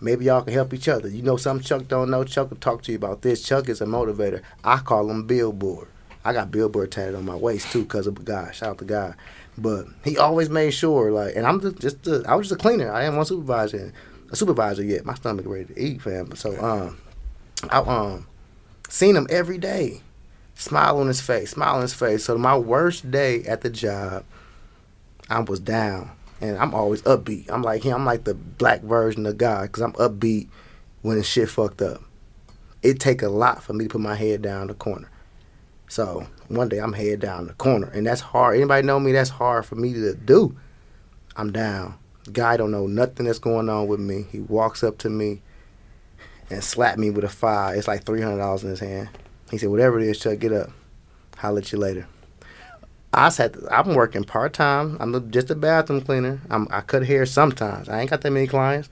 [0.00, 1.08] Maybe y'all can help each other.
[1.08, 2.24] You know something Chuck don't know.
[2.24, 3.42] Chuck will talk to you about this.
[3.42, 4.42] Chuck is a motivator.
[4.62, 5.88] I call him Billboard.
[6.24, 8.50] I got Billboard tatted on my waist too because of guy.
[8.52, 9.14] Shout out to God.
[9.56, 12.92] But he always made sure like, and I'm just, just I was just a cleaner.
[12.92, 13.92] I didn't want supervisor,
[14.30, 15.04] a supervisor yet.
[15.04, 16.34] My stomach ready to eat, fam.
[16.36, 16.98] So um,
[17.70, 18.26] I um
[18.88, 20.02] seen him every day,
[20.54, 22.24] smile on his face, smile on his face.
[22.24, 24.24] So my worst day at the job,
[25.28, 26.10] I was down,
[26.40, 27.50] and I'm always upbeat.
[27.50, 27.94] I'm like him.
[27.94, 30.48] I'm like the black version of God because I'm upbeat
[31.02, 32.02] when shit fucked up.
[32.82, 35.10] It take a lot for me to put my head down the corner.
[35.88, 38.56] So one day I'm head down the corner, and that's hard.
[38.56, 39.12] Anybody know me?
[39.12, 40.56] That's hard for me to do.
[41.36, 41.94] I'm down.
[42.32, 44.26] Guy don't know nothing that's going on with me.
[44.30, 45.40] He walks up to me
[46.50, 47.76] and slapped me with a five.
[47.76, 49.08] It's like three hundred dollars in his hand.
[49.50, 50.70] He said, "Whatever it is, Chuck, get up.
[51.38, 52.06] Holler at you later."
[53.12, 54.96] I said, "I'm working part time.
[55.00, 56.40] I'm just a bathroom cleaner.
[56.50, 57.88] I'm, I cut hair sometimes.
[57.88, 58.88] I ain't got that many clients."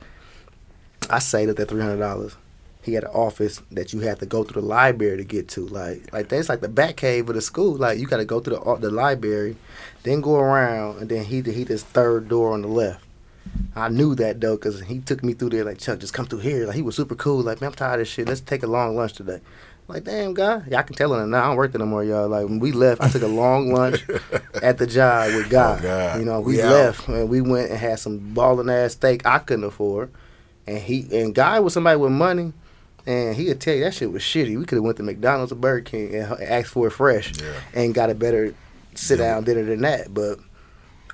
[1.09, 2.37] I saved up that three hundred dollars.
[2.83, 5.67] He had an office that you had to go through the library to get to.
[5.67, 7.75] Like, like that's like the back cave of the school.
[7.75, 9.57] Like, you got to go through the uh, the library,
[10.05, 13.03] then go around, and then he he this third door on the left.
[13.75, 15.65] I knew that though, cause he took me through there.
[15.65, 16.67] Like Chuck, just come through here.
[16.67, 17.43] Like he was super cool.
[17.43, 18.29] Like man, I'm tired of this shit.
[18.29, 19.41] Let's take a long lunch today.
[19.89, 21.45] Like damn guy, yeah, I can tell him now.
[21.45, 22.29] I don't work there no more, y'all.
[22.29, 24.05] Like when we left, I took a long lunch
[24.61, 25.79] at the job with God.
[25.79, 26.19] Oh, God.
[26.19, 26.73] You know, we We out.
[26.73, 30.11] left and we went and had some balling ass steak I couldn't afford.
[30.67, 32.53] And he and Guy was somebody with money,
[33.07, 34.59] and he'd tell you that shit was shitty.
[34.59, 37.33] We could have went to McDonald's or Burger King and h- asked for it fresh,
[37.41, 37.53] Yeah.
[37.73, 38.53] and got a better
[38.97, 40.13] sit down dinner than that.
[40.13, 40.41] But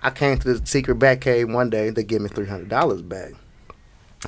[0.03, 1.89] I came to the secret back cave one day.
[1.89, 3.33] And they give me three hundred dollars back.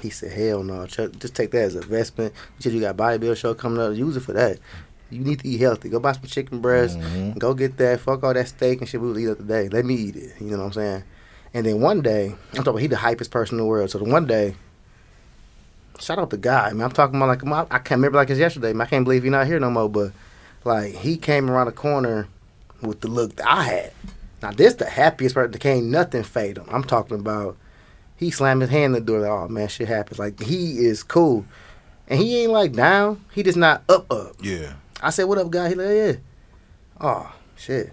[0.03, 2.35] He said, "Hell no, Chuck, just take that as an investment.
[2.59, 3.95] You said you got a bodybuilder show coming up.
[3.95, 4.59] Use it for that.
[5.11, 5.89] You need to eat healthy.
[5.89, 6.99] Go buy some chicken breast.
[6.99, 7.39] Mhm.
[7.39, 8.01] Go get that.
[8.01, 9.69] Fuck all that steak and shit we was eat up today.
[9.69, 10.33] Let me eat it.
[10.41, 11.05] You know what I'm saying?
[11.53, 13.91] And then one day, I'm talking about he the hypest person in the world.
[13.91, 14.57] So the one day,
[16.01, 16.73] shout out the guy.
[16.73, 18.73] Man, I'm talking about like I can't remember like it's yesterday.
[18.73, 19.89] Man, I can't believe he's not here no more.
[19.89, 20.13] But
[20.65, 22.27] like he came around the corner
[22.83, 23.93] with the look that I had.
[24.43, 25.53] Now this the happiest person.
[25.53, 26.67] That can't nothing fade him.
[26.71, 27.57] I'm talking about.
[28.17, 29.21] He slammed his hand in the door.
[29.21, 30.19] Like, oh man, shit happens.
[30.19, 31.45] Like he is cool,
[32.09, 33.25] and he ain't like down.
[33.33, 34.37] He just not up up.
[34.41, 34.75] Yeah.
[35.03, 36.13] I said, "What up, guy?" He like, "Yeah."
[37.01, 37.93] Oh shit!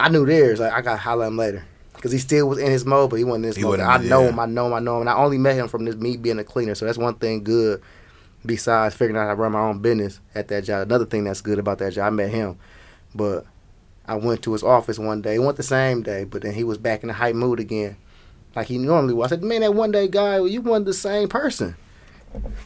[0.00, 0.60] I knew theirs.
[0.60, 1.64] Like I got to holler him later
[1.94, 3.80] because he still was in his mode, but he wasn't in his He mode.
[3.80, 4.28] I know yeah.
[4.28, 4.38] him.
[4.38, 4.74] I know him.
[4.74, 5.02] I know him.
[5.02, 6.74] And I only met him from this me being a cleaner.
[6.74, 7.82] So that's one thing good.
[8.46, 11.40] Besides figuring out how to run my own business at that job, another thing that's
[11.40, 12.56] good about that job, I met him.
[13.14, 13.44] But
[14.06, 15.34] I went to his office one day.
[15.34, 17.96] It went the same day, but then he was back in the hype mood again,
[18.58, 19.32] like he normally was.
[19.32, 21.76] I said, "Man, that one day guy, you wasn't the same person."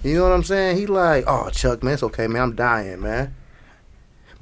[0.03, 0.77] You know what I'm saying?
[0.77, 2.43] He like, "Oh, Chuck, man, it's okay, man.
[2.43, 3.35] I'm dying, man."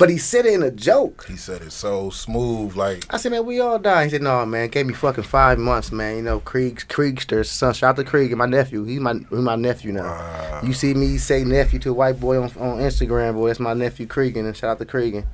[0.00, 1.26] But he said it in a joke.
[1.28, 4.04] He said it so smooth, like I said, man, we all die.
[4.04, 6.16] He said, no, man, gave me fucking five months, man.
[6.16, 7.74] You know, Krieg, Kriegster's son.
[7.74, 8.84] Shout out to Krieg and my nephew.
[8.84, 10.04] He's my he's my nephew now.
[10.04, 10.60] wow.
[10.64, 13.48] You see me say nephew to a white boy on, on Instagram, boy.
[13.48, 15.26] That's my nephew Cregan, and shout out to Cregan.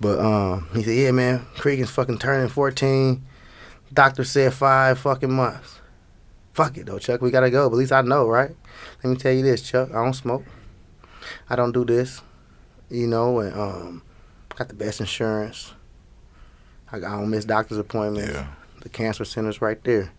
[0.00, 3.24] But um, he said, yeah, man, Cregan's fucking turning 14.
[3.92, 5.80] Doctor said five fucking months.
[6.52, 7.20] Fuck it though, Chuck.
[7.20, 7.68] We gotta go.
[7.68, 8.50] But at least I know, right?
[9.02, 9.90] Let me tell you this, Chuck.
[9.90, 10.44] I don't smoke.
[11.48, 12.20] I don't do this.
[12.90, 14.02] You know, and um,
[14.54, 15.72] got the best insurance.
[16.90, 18.32] I, I don't miss doctor's appointments.
[18.32, 18.46] yeah.
[18.82, 20.12] The cancer center's right there.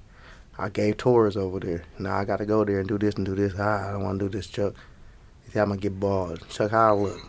[0.57, 1.83] I gave tours over there.
[1.99, 3.53] Now I gotta go there and do this and do this.
[3.57, 4.73] Ah, I don't want to do this, Chuck.
[5.45, 6.47] He said I'm gonna get bald.
[6.49, 7.19] Chuck, how I look?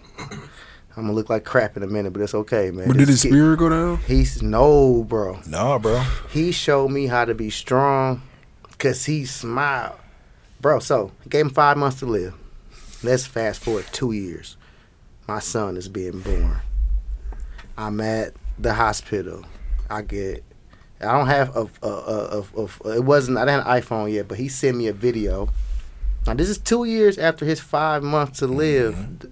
[0.97, 2.86] I'm gonna look like crap in a minute, but it's okay, man.
[2.86, 3.99] But did his spirit go down?
[4.07, 5.40] He's no, bro.
[5.47, 6.05] Nah, bro.
[6.30, 8.22] He showed me how to be strong,
[8.78, 9.99] cause he smiled,
[10.61, 10.78] bro.
[10.78, 12.34] So gave him five months to live.
[13.03, 14.57] Let's fast forward two years.
[15.26, 16.59] My son is being born.
[17.76, 19.45] I'm at the hospital.
[19.90, 20.45] I get.
[21.01, 24.12] I don't have a, a, a, a, a it wasn't I didn't have an iPhone
[24.12, 25.49] yet, but he sent me a video.
[26.26, 29.14] Now this is two years after his five months to live mm-hmm.
[29.16, 29.28] d-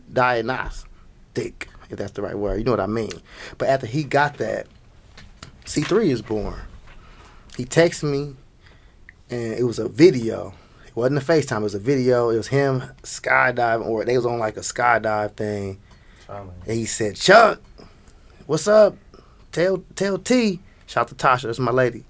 [1.35, 2.59] diagnostic, if that's the right word.
[2.59, 3.13] You know what I mean.
[3.59, 4.67] But after he got that,
[5.65, 6.61] C3 is born.
[7.57, 8.35] He texted me,
[9.31, 10.55] and it was a video.
[10.87, 11.61] It wasn't a FaceTime.
[11.61, 12.31] It was a video.
[12.31, 15.79] It was him skydiving, or they was on like a skydive thing.
[16.67, 17.61] And he said, "Chuck,
[18.47, 18.97] what's up?
[19.53, 20.61] Tell tell T.
[20.87, 21.43] Shout out to Tasha.
[21.43, 22.05] That's my lady.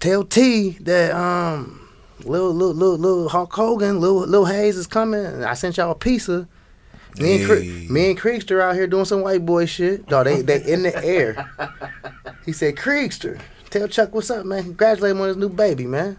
[0.00, 1.88] Tell T that um,
[2.24, 5.24] little little little little Hulk Hogan, little little Hayes is coming.
[5.24, 6.48] And I sent y'all a pizza."
[7.20, 10.06] Me and, Cre- me and Creekster out here doing some white boy shit.
[10.06, 11.50] Dog, they they in the air.
[12.46, 13.38] He said, Creekster,
[13.68, 14.62] tell Chuck what's up, man.
[14.62, 16.18] Congratulate him on his new baby, man.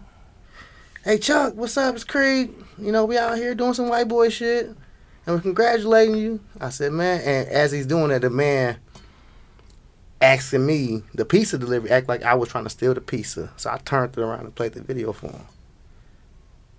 [1.03, 1.95] Hey Chuck, what's up?
[1.95, 2.51] It's Creek.
[2.77, 4.67] You know, we out here doing some white boy shit.
[4.67, 6.39] And we're congratulating you.
[6.61, 8.77] I said, man, and as he's doing that, the man
[10.21, 13.51] asking me the pizza delivery act like I was trying to steal the pizza.
[13.57, 15.45] So I turned it around and played the video for him.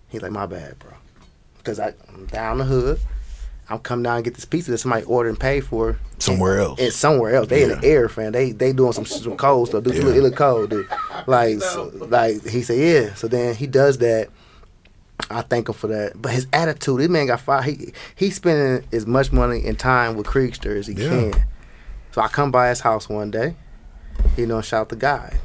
[0.09, 0.93] He's like, my bad, bro.
[1.59, 3.01] Because I'm down the hood.
[3.71, 5.97] I'm coming down and get this pizza that somebody ordered and paid for.
[6.19, 6.81] Somewhere And- else.
[6.81, 7.49] And somewhere else.
[7.49, 8.33] They in the air, fam.
[8.33, 9.85] They they doing some some cold stuff.
[9.85, 10.01] Dude, Yeah.
[10.01, 10.89] it, look, it look cold, dude.
[11.27, 13.15] Like so, like he said, yeah.
[13.15, 14.29] So then he does that.
[15.31, 16.21] I thank him for that.
[16.21, 17.65] But his attitude, this man got fired.
[17.65, 21.09] He he's spending as much money and time with Kriegster as he Yeah.
[21.09, 21.45] can.
[22.13, 23.55] So I come by his house one day,
[24.37, 25.39] you know, and shout the guy.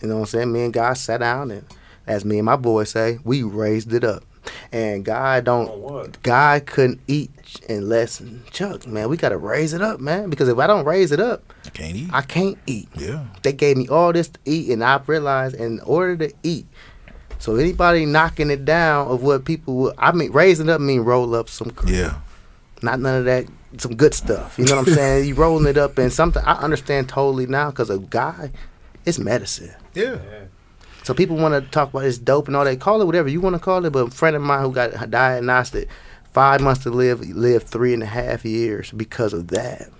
[0.00, 0.52] You know what I'm saying?
[0.52, 1.64] Me and Guy sat down and
[2.06, 4.22] as me and my boy say, we raised it up.
[4.70, 7.32] And Guy don't Guy couldn't eat
[7.68, 10.30] unless Chuck, man, we gotta raise it up, man.
[10.30, 12.10] Because if I don't raise it up, I Can't eat.
[12.12, 12.88] I can't eat.
[12.96, 13.24] yeah.
[13.42, 16.66] They gave me all this to eat, and I realized in order to eat,
[17.38, 21.34] so anybody knocking it down of what people, will, I mean, raising up mean roll
[21.34, 22.14] up some, cr- Yeah.
[22.82, 23.46] not none of that,
[23.78, 24.58] some good stuff.
[24.58, 25.28] You know what I'm saying?
[25.28, 28.50] you rolling it up and something I understand totally now because a guy,
[29.04, 29.72] it's medicine.
[29.94, 30.18] Yeah.
[31.04, 32.80] So people want to talk about this dope and all that.
[32.80, 33.90] Call it whatever you want to call it.
[33.92, 35.74] But a friend of mine who got diagnosed
[36.32, 39.90] five months to live, lived three and a half years because of that.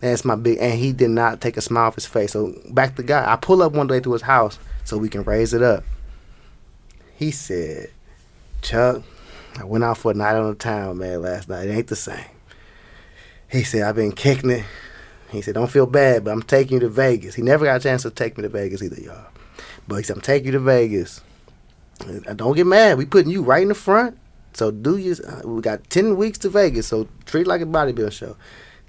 [0.00, 0.58] That's my big.
[0.60, 2.32] And he did not take a smile off his face.
[2.32, 3.30] So back to guy.
[3.30, 5.84] I pull up one day to his house so we can raise it up.
[7.14, 7.90] He said,
[8.62, 9.02] Chuck,
[9.60, 11.68] I went out for a night on the town, man, last night.
[11.68, 12.24] It ain't the same.
[13.48, 14.64] He said, I've been kicking it.
[15.30, 17.36] He said, Don't feel bad, but I'm taking you to Vegas.
[17.36, 19.26] He never got a chance to take me to Vegas either, y'all.
[19.86, 21.20] But he said, I'm taking you to Vegas.
[22.34, 22.98] Don't get mad.
[22.98, 24.18] We putting you right in the front.
[24.54, 25.16] So do you?
[25.26, 26.86] Uh, we got ten weeks to Vegas.
[26.86, 28.36] So treat it like a bodybuilding show.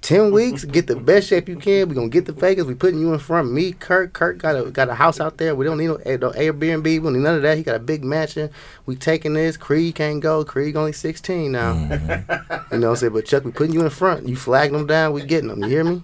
[0.02, 1.88] Ten weeks, get the best shape you can.
[1.88, 2.66] We gonna get to Vegas.
[2.66, 3.50] We putting you in front.
[3.50, 4.12] Me, Kurt.
[4.12, 5.54] Kurt got a got a house out there.
[5.54, 6.84] We don't need no, no Airbnb.
[6.84, 7.56] We don't need none of that.
[7.56, 8.50] He got a big mansion.
[8.84, 9.56] We taking this.
[9.56, 10.44] Creed can't go.
[10.44, 11.74] Creed only sixteen now.
[11.74, 12.54] Mm-hmm.
[12.74, 13.12] You know what I'm saying?
[13.12, 14.28] But Chuck, we putting you in front.
[14.28, 15.12] You flagging them down.
[15.12, 15.62] We getting them.
[15.62, 16.02] You hear me?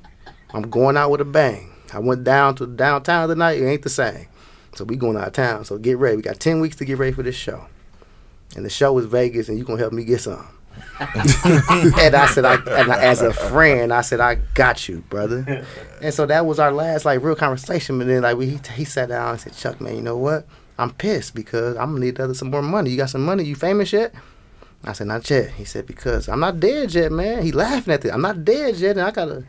[0.55, 1.71] I'm going out with a bang.
[1.93, 3.61] I went down to downtown tonight.
[3.61, 4.27] It ain't the same.
[4.75, 5.65] So we going out of town.
[5.65, 6.17] So get ready.
[6.17, 7.67] We got ten weeks to get ready for this show.
[8.57, 10.47] And the show is Vegas, and you gonna help me get some.
[11.01, 15.65] and I said, I, and I, as a friend, I said, I got you, brother.
[16.01, 17.99] And so that was our last like real conversation.
[17.99, 20.47] But then like we, he, he sat down and said, Chuck, man, you know what?
[20.79, 22.91] I'm pissed because I'm gonna need other some more money.
[22.91, 23.45] You got some money?
[23.45, 24.15] You famous yet?
[24.85, 25.51] I said, not yet.
[25.51, 27.43] He said, because I'm not dead yet, man.
[27.43, 28.13] He laughing at it.
[28.13, 29.45] I'm not dead yet, and I gotta.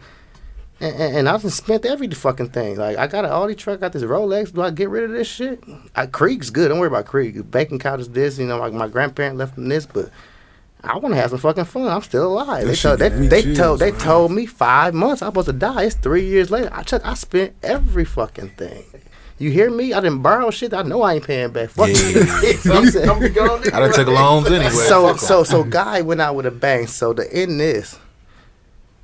[0.81, 2.77] And, and, and I just spent every fucking thing.
[2.77, 4.53] Like I got an Audi truck, got this Rolex.
[4.53, 5.63] Do I get rid of this shit?
[5.95, 6.69] I, Krieg's good.
[6.69, 7.49] Don't worry about Krieg.
[7.51, 8.37] Banking couch is this.
[8.39, 10.09] You know, like my grandparent left him this, but
[10.83, 11.87] I want to have some fucking fun.
[11.87, 12.65] I'm still alive.
[12.65, 13.99] They told, they, me they chills, told they man.
[14.01, 15.21] told me five months.
[15.21, 15.83] I'm supposed to die.
[15.83, 16.69] It's three years later.
[16.73, 17.05] I check.
[17.05, 18.83] I spent every fucking thing.
[19.37, 19.93] You hear me?
[19.93, 20.73] I didn't borrow shit.
[20.73, 21.69] I know I ain't paying back.
[21.69, 21.93] Fuck Yeah.
[22.09, 22.21] you.
[22.71, 24.69] I'm saying- I done took loans anyway.
[24.71, 26.85] so so so guy went out with a bang.
[26.87, 27.97] So to end this,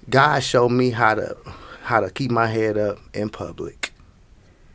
[0.10, 1.36] guy showed me how to
[1.88, 3.94] how to keep my head up in public.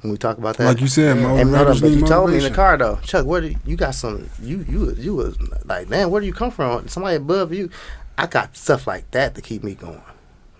[0.00, 2.06] When we talk about that, Like you said, and hold on, motivators but you need
[2.06, 2.54] told me in the motivation.
[2.54, 4.28] car though, Chuck, where did you got some?
[4.42, 5.36] You you was- you was
[5.66, 6.88] like, man, where do you come from?
[6.88, 7.68] Somebody above you.
[8.16, 10.00] I got stuff like that to keep me going.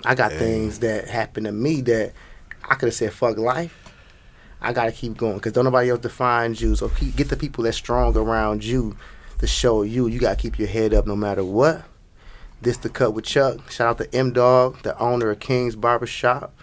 [0.04, 2.12] I got things that happened to me that
[2.68, 3.78] I could have said fuck life.
[4.60, 6.76] I gotta keep going because don't nobody else define you.
[6.76, 8.96] So keep, get the people that's strong around you
[9.38, 10.06] to show you.
[10.06, 11.82] You gotta keep your head up no matter what.
[12.62, 13.70] This the cut with Chuck.
[13.70, 16.54] Shout out to M Dog, the owner of King's Barbershop.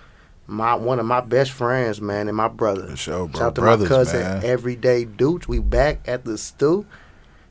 [0.47, 2.88] My one of my best friends, man, and my brother.
[2.88, 3.39] For sure, bro.
[3.39, 4.43] Shout out to Brothers, my cousin, man.
[4.45, 5.47] Everyday Dooch.
[5.47, 6.86] We back at the stew.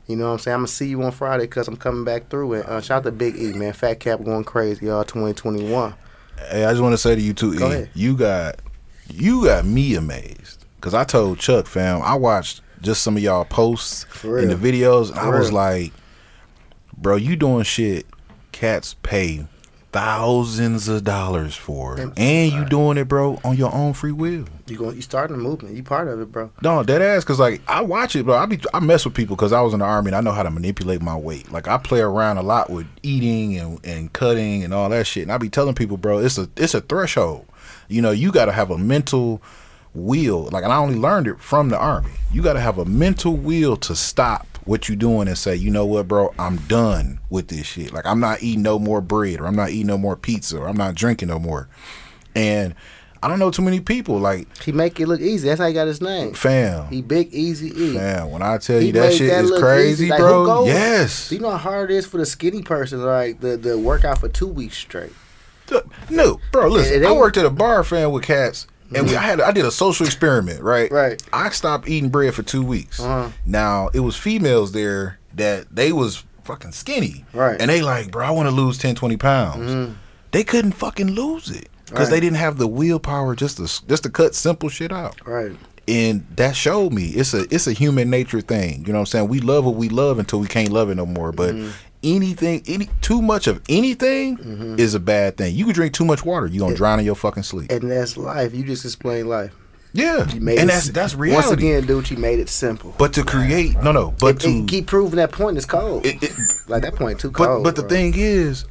[0.07, 0.53] You know what I'm saying?
[0.55, 2.53] I'm gonna see you on Friday because I'm coming back through.
[2.53, 3.73] And uh, shout out to Big E, man.
[3.73, 5.03] Fat Cap going crazy, y'all.
[5.03, 5.93] 2021.
[6.49, 7.89] Hey, I just want to say to you too, Go E, ahead.
[7.93, 8.55] you got
[9.07, 13.45] you got me amazed because I told Chuck, fam, I watched just some of y'all
[13.45, 15.93] posts and the videos, and I was like,
[16.97, 18.05] bro, you doing shit
[18.59, 19.45] cats pay
[19.93, 24.43] thousands of dollars for, And- and, you doing it, bro, on your own free will.
[24.67, 24.95] You going?
[24.97, 25.75] You starting the movement?
[25.75, 26.51] You part of it, bro?
[26.61, 27.23] No, dead ass.
[27.23, 28.35] Cause like I watch it, bro.
[28.35, 30.31] I be I mess with people because I was in the army and I know
[30.33, 31.51] how to manipulate my weight.
[31.51, 35.23] Like I play around a lot with eating and, and cutting and all that shit.
[35.23, 37.45] And I be telling people, bro, it's a it's a threshold.
[37.87, 39.41] You know, you got to have a mental
[39.95, 40.49] will.
[40.51, 42.11] Like, and I only learned it from the army.
[42.31, 45.71] You got to have a mental will to stop what you doing and say, you
[45.71, 47.91] know what, bro, I'm done with this shit.
[47.91, 50.67] Like I'm not eating no more bread or I'm not eating no more pizza or
[50.69, 51.67] I'm not drinking no more.
[52.35, 52.75] And
[53.23, 55.47] I don't know too many people like He make it look easy.
[55.49, 56.35] That's how he got his name.
[56.35, 56.87] fam.
[56.89, 57.93] He big easy E.
[57.95, 60.15] Man, when I tell He you that shit that is crazy, easy.
[60.15, 60.65] Bro.
[60.67, 61.29] Yes.
[61.29, 64.19] Do you know how hard it is for the skinny person, like the the workout
[64.19, 65.13] for two weeks straight?
[66.09, 66.67] No, bro.
[66.67, 69.65] Listen, I worked at a bar, fam, with cats, and we, I had I did
[69.65, 70.91] a social experiment, right?
[70.91, 71.21] Right.
[71.33, 72.99] I stopped eating bread for two weeks.
[72.99, 73.29] Uh-huh.
[73.45, 77.59] Now it was females there that they was fucking skinny, Right.
[77.61, 79.95] And they like, bro, I want to lose 10, 20 pounds.
[80.31, 82.15] They couldn't fucking lose it because Right.
[82.15, 85.15] they didn't have the willpower just to just to cut simple shit out.
[85.27, 85.51] Right.
[85.89, 88.85] And that showed me it's a it's a human nature thing.
[88.85, 89.27] You know what I'm saying?
[89.29, 91.31] We love what we love until we can't love it no more.
[91.31, 91.69] But Mm-hmm.
[92.03, 95.55] anything, any too much of anything is a bad thing.
[95.55, 97.71] You can drink too much water, you gonna drown in your fucking sleep.
[97.71, 98.53] And that's life.
[98.53, 99.53] You just explained life.
[99.93, 101.47] yeah, You made and it, that's that's reality.
[101.47, 102.93] Once again, dude, you made it simple.
[102.97, 106.05] but to create, no, no, but But to keep proving that point is cold.
[106.05, 106.31] it, it,
[106.67, 107.63] like that point too but cold.
[107.63, 107.89] but the bro.
[107.89, 108.65] thing is,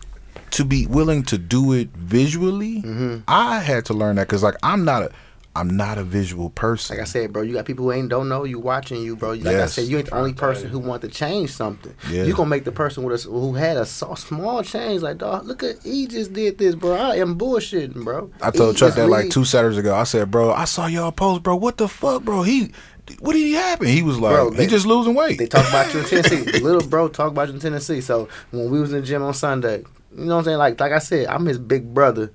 [0.53, 3.17] to be willing to do it visually, Mm-hmm.
[3.29, 5.11] I had to learn that because like I'm not a
[5.59, 6.97] I'm not a visual person.
[6.97, 9.31] Like I said, bro, you got people who ain't don't know you watching you, bro.
[9.33, 11.95] Like I said, you ain't the only person who want to change something.
[12.09, 12.23] Yeah.
[12.25, 15.47] You gonna make the person with a, who had a so- small change like, dog,
[15.47, 16.95] look at he just did this, bro.
[16.95, 18.31] I am bullshitting, bro.
[18.41, 19.95] I told He Chuck just that like two Saturdays ago.
[19.95, 21.57] I said, bro, I saw y'all post, bro.
[21.57, 22.43] What the fuck, bro?
[22.43, 22.73] He,
[23.21, 23.87] what did he happen?
[23.89, 25.39] He was like, Bro, he they- just losing weight.
[25.39, 26.61] They talk about you in Tennessee.
[26.61, 28.01] Little bro talk about you in Tennessee.
[28.01, 29.79] So when we was in the gym on Sunday,
[30.17, 30.59] you know what I'm saying?
[30.59, 32.33] Like like I said, I'm his big brother.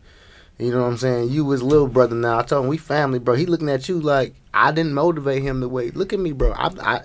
[0.60, 1.30] You know what I'm saying?
[1.30, 2.40] You his little brother now.
[2.40, 3.36] I told him we family, bro.
[3.36, 5.90] He looking at you like I didn't motivate him the way.
[5.92, 6.54] Look at me, bro.
[6.54, 7.02] I I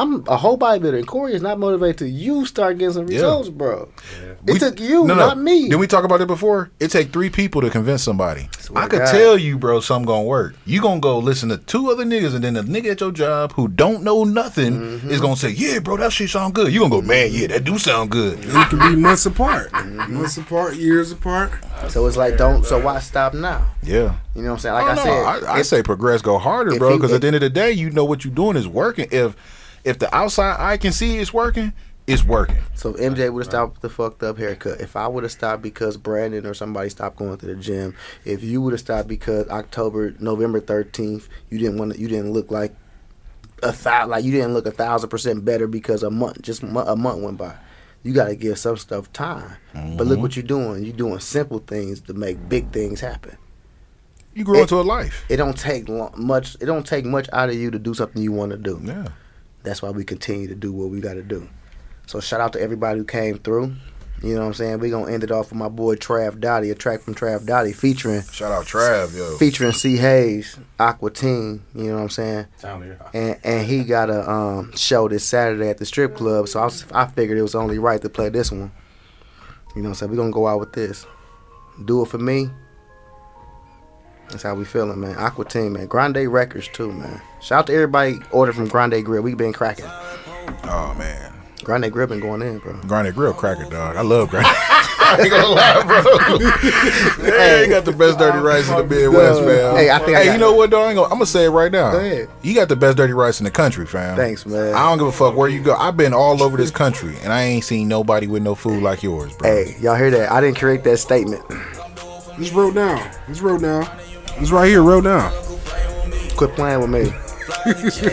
[0.00, 3.16] I'm a whole bodybuilder, and Corey is not motivated to you start getting some Yeah.
[3.16, 3.88] results, bro.
[4.46, 5.26] We- It took you, no, no.
[5.26, 5.64] not me.
[5.64, 6.70] Didn't we talk about it before?
[6.80, 8.48] It take three people to convince somebody.
[8.58, 9.10] Swear I could God.
[9.10, 10.54] tell you, bro, something gonna work.
[10.64, 13.52] You gonna go listen to two other niggas, and then the nigga at your job
[13.52, 15.10] who don't know nothing Mm-hmm.
[15.10, 17.64] is gonna say, "Yeah, bro, that shit sound good." You gonna go, "Man, yeah, that
[17.64, 20.14] do sound good." And it can be months apart, Mm-hmm.
[20.14, 21.50] months apart, years apart.
[21.88, 22.64] so it's like don't.
[22.64, 23.62] So why stop now?
[23.82, 24.12] Yeah.
[24.34, 24.74] You know what I'm saying?
[24.74, 26.96] Like Oh, I no, said, I, I if- say progress, go harder, bro.
[26.96, 29.06] Because at the end of the day, you know what you're doing is working.
[29.10, 29.34] If
[29.84, 31.72] if the outside eye can see it's working,
[32.06, 32.56] it's working.
[32.74, 34.80] So MJ would have stopped the fucked up haircut.
[34.80, 37.94] If I would have stopped because Brandon or somebody stopped going to the gym.
[38.24, 42.32] If you would have stopped because October, November thirteenth, you didn't want to, you didn't
[42.32, 42.74] look like
[43.62, 46.86] a thou, like you didn't look a thousand percent better because a month, just mo-
[46.86, 47.54] a month went by.
[48.02, 49.56] You got to give some stuff time.
[49.74, 50.22] But look mm-hmm.
[50.22, 50.84] what you're doing.
[50.84, 53.36] You're doing simple things to make big things happen.
[54.34, 55.26] You grow It- into a life.
[55.28, 56.56] It don't take lo- much.
[56.60, 58.80] It don't take much out of you to do something you want to do.
[58.82, 59.08] Yeah.
[59.62, 61.48] That's why we continue to do what we got to do.
[62.06, 63.74] So shout out to everybody who came through.
[64.22, 64.80] You know what I'm saying?
[64.80, 67.46] We're going to end it off with my boy Trav Dotty, a track from Trav
[67.46, 69.38] Dotty featuring Shout out Trav, yo.
[69.38, 72.46] featuring C Hayes, Aqua Teen, you know what I'm saying?
[73.14, 76.64] And and he got a um, show this Saturday at the strip club, so I,
[76.64, 78.72] was, I figured it was only right to play this one.
[79.74, 80.10] You know what I'm saying?
[80.10, 81.06] We're going to go out with this.
[81.86, 82.50] Do it for me.
[84.30, 85.16] That's how we feeling, man.
[85.16, 85.86] Aqua Teen, man.
[85.86, 87.20] Grande Records, too, man.
[87.40, 89.22] Shout out to everybody ordered from Grande Grill.
[89.22, 89.86] we been cracking.
[90.64, 91.32] Oh man.
[91.64, 92.74] Grande Grill been going in, bro.
[92.86, 93.96] Grande Grill cracker, dog.
[93.96, 94.46] I love Grande.
[95.02, 96.38] I ain't gonna lie, bro.
[97.26, 99.76] hey, you got the best dirty rice in the Midwest, man.
[99.76, 100.84] Hey, I think I Hey, got you know what, dog?
[100.84, 101.90] I ain't gonna, I'm gonna say it right now.
[101.92, 102.28] Go ahead.
[102.42, 104.16] You got the best dirty rice in the country, fam.
[104.16, 104.72] Thanks, man.
[104.74, 105.74] I don't give a fuck where you go.
[105.74, 109.02] I've been all over this country, and I ain't seen nobody with no food like
[109.02, 109.50] yours, bro.
[109.50, 110.30] Hey, y'all hear that?
[110.30, 111.42] I didn't create that statement.
[112.38, 113.10] It's wrote down.
[113.28, 113.88] It's wrote down.
[114.38, 115.32] It's right here, wrote down.
[116.36, 117.04] Quit playing with me.
[117.64, 118.04] keep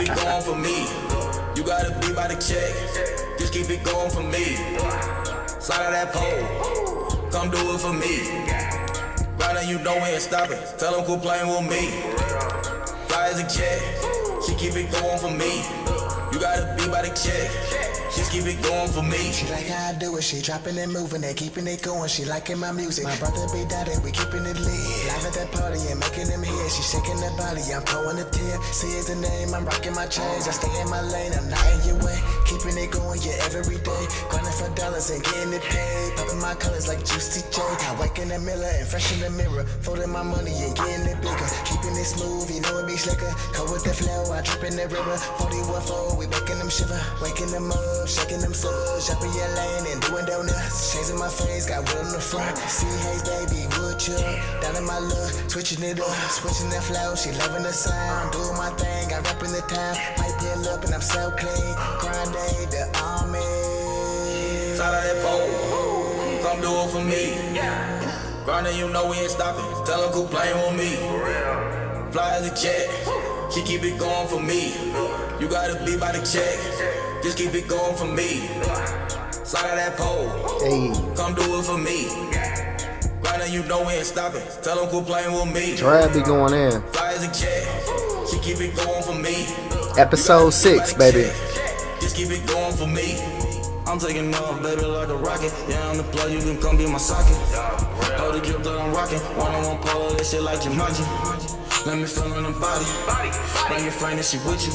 [0.00, 0.86] it going for me.
[1.54, 2.72] You gotta be by the check.
[3.38, 4.56] Just keep it going for me.
[5.60, 7.30] Slide out that pole.
[7.30, 8.26] Come do it for me.
[9.38, 10.58] Right now you know we ain't stopping.
[10.78, 11.90] Tell them quit playing with me.
[13.06, 13.80] Fly as a jet.
[14.46, 15.62] She keep it going for me.
[16.32, 17.81] You gotta be by the check.
[18.14, 19.32] Just keep it going for me.
[19.32, 22.08] She like how I do it, she dropping and moving and keeping it going.
[22.08, 23.04] She liking my music.
[23.04, 24.84] My brother be daddy, we keeping it lit.
[25.08, 26.68] Live at that party and making them hear.
[26.68, 28.60] She shaking that body, I'm throwing a tear.
[28.68, 30.46] See is the name, I'm rocking my chains.
[30.46, 32.18] I stay in my lane, I'm not in your way.
[32.44, 34.04] Keeping it going, yeah, every day.
[34.28, 36.12] Grinding for dollars and getting it paid.
[36.20, 37.64] Popping my colors like Juicy J.
[37.64, 39.64] I wake in the mirror and fresh in the mirror.
[39.80, 41.48] Folding my money and getting it bigger.
[41.64, 43.32] Keeping it smooth, you know it be slicker.
[43.56, 45.16] Come with the flow, I drip in the river.
[45.40, 47.00] 41 4, we making them shiver.
[47.24, 49.08] Waking them up, shaking them subs.
[49.08, 51.10] Jumping your lane and doing donuts.
[51.10, 52.56] In my face, got wood on the front.
[52.70, 54.20] See, hey, baby, wood chip.
[54.62, 56.08] Down in my look, switching it up.
[56.30, 58.32] Switching that flow, she loving the sound.
[58.32, 59.96] Doing my thing, I rap in the town.
[60.18, 61.74] Might pull up and I'm so clean.
[61.98, 63.42] Grande, the army.
[64.76, 66.42] Slide out that pole.
[66.42, 67.34] Come do it for me.
[68.44, 69.64] Grinding, you know we ain't stopping.
[69.86, 70.96] Tell them quit playing with me.
[72.12, 72.88] Fly as a jet.
[73.52, 74.72] She keep it going for me.
[75.40, 76.91] You gotta be by the check.
[77.22, 78.48] Just keep it going for me.
[79.44, 80.28] Slide out that pole.
[80.60, 82.08] Hey, Come do it for me.
[83.22, 84.42] Grinding, you know we ain't stopping.
[84.62, 85.76] Tell them quit playing with me.
[85.76, 86.82] Drab be going in.
[86.92, 88.28] Fly as a jet.
[88.28, 89.46] She keep it going for me.
[89.96, 91.30] Episode six, baby.
[92.00, 93.20] Just keep it going for me.
[93.86, 95.52] I'm taking off, baby, like a rocket.
[95.68, 97.36] Yeah, I'm the plug, you can come be my socket.
[98.18, 99.20] Hold the drip that I'm rocking.
[99.38, 101.51] One on one pole, this shit like Jumanji.
[101.84, 102.86] Let me feel on the body.
[103.66, 104.72] Bring your friend and she with you.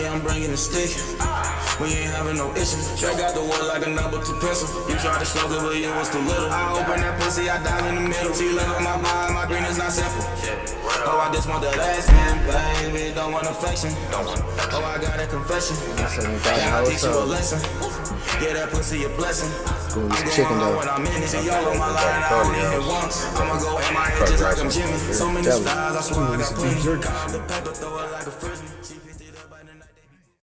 [0.00, 0.88] Yeah, I'm bringing the stick.
[1.76, 2.98] We ain't having no issues.
[2.98, 4.72] Track out the wood like a number two pencil.
[4.88, 6.48] You tried to smoke it, but you was too little.
[6.48, 8.32] I open that pussy, I dive in the middle.
[8.32, 10.24] See, look at my mind, my green is not simple.
[11.04, 13.14] Oh, I just want the last man, baby.
[13.14, 13.92] Don't want affection.
[14.16, 15.76] Oh, I got a confession.
[15.98, 17.60] Yeah, I teach you a lesson.
[18.42, 19.50] Yeah, that pussy a blessing.
[19.96, 20.76] Ooh, I'm this chicken though.
[20.76, 21.22] when I'm in.
[21.28, 23.24] See, y'all on my line, I only hit once.
[23.36, 24.98] I'ma go in my head just like I'm Jimmy.
[25.12, 26.80] So many styles, I swear I got plenty.
[26.82, 28.93] The paper, throw it like a frisbee.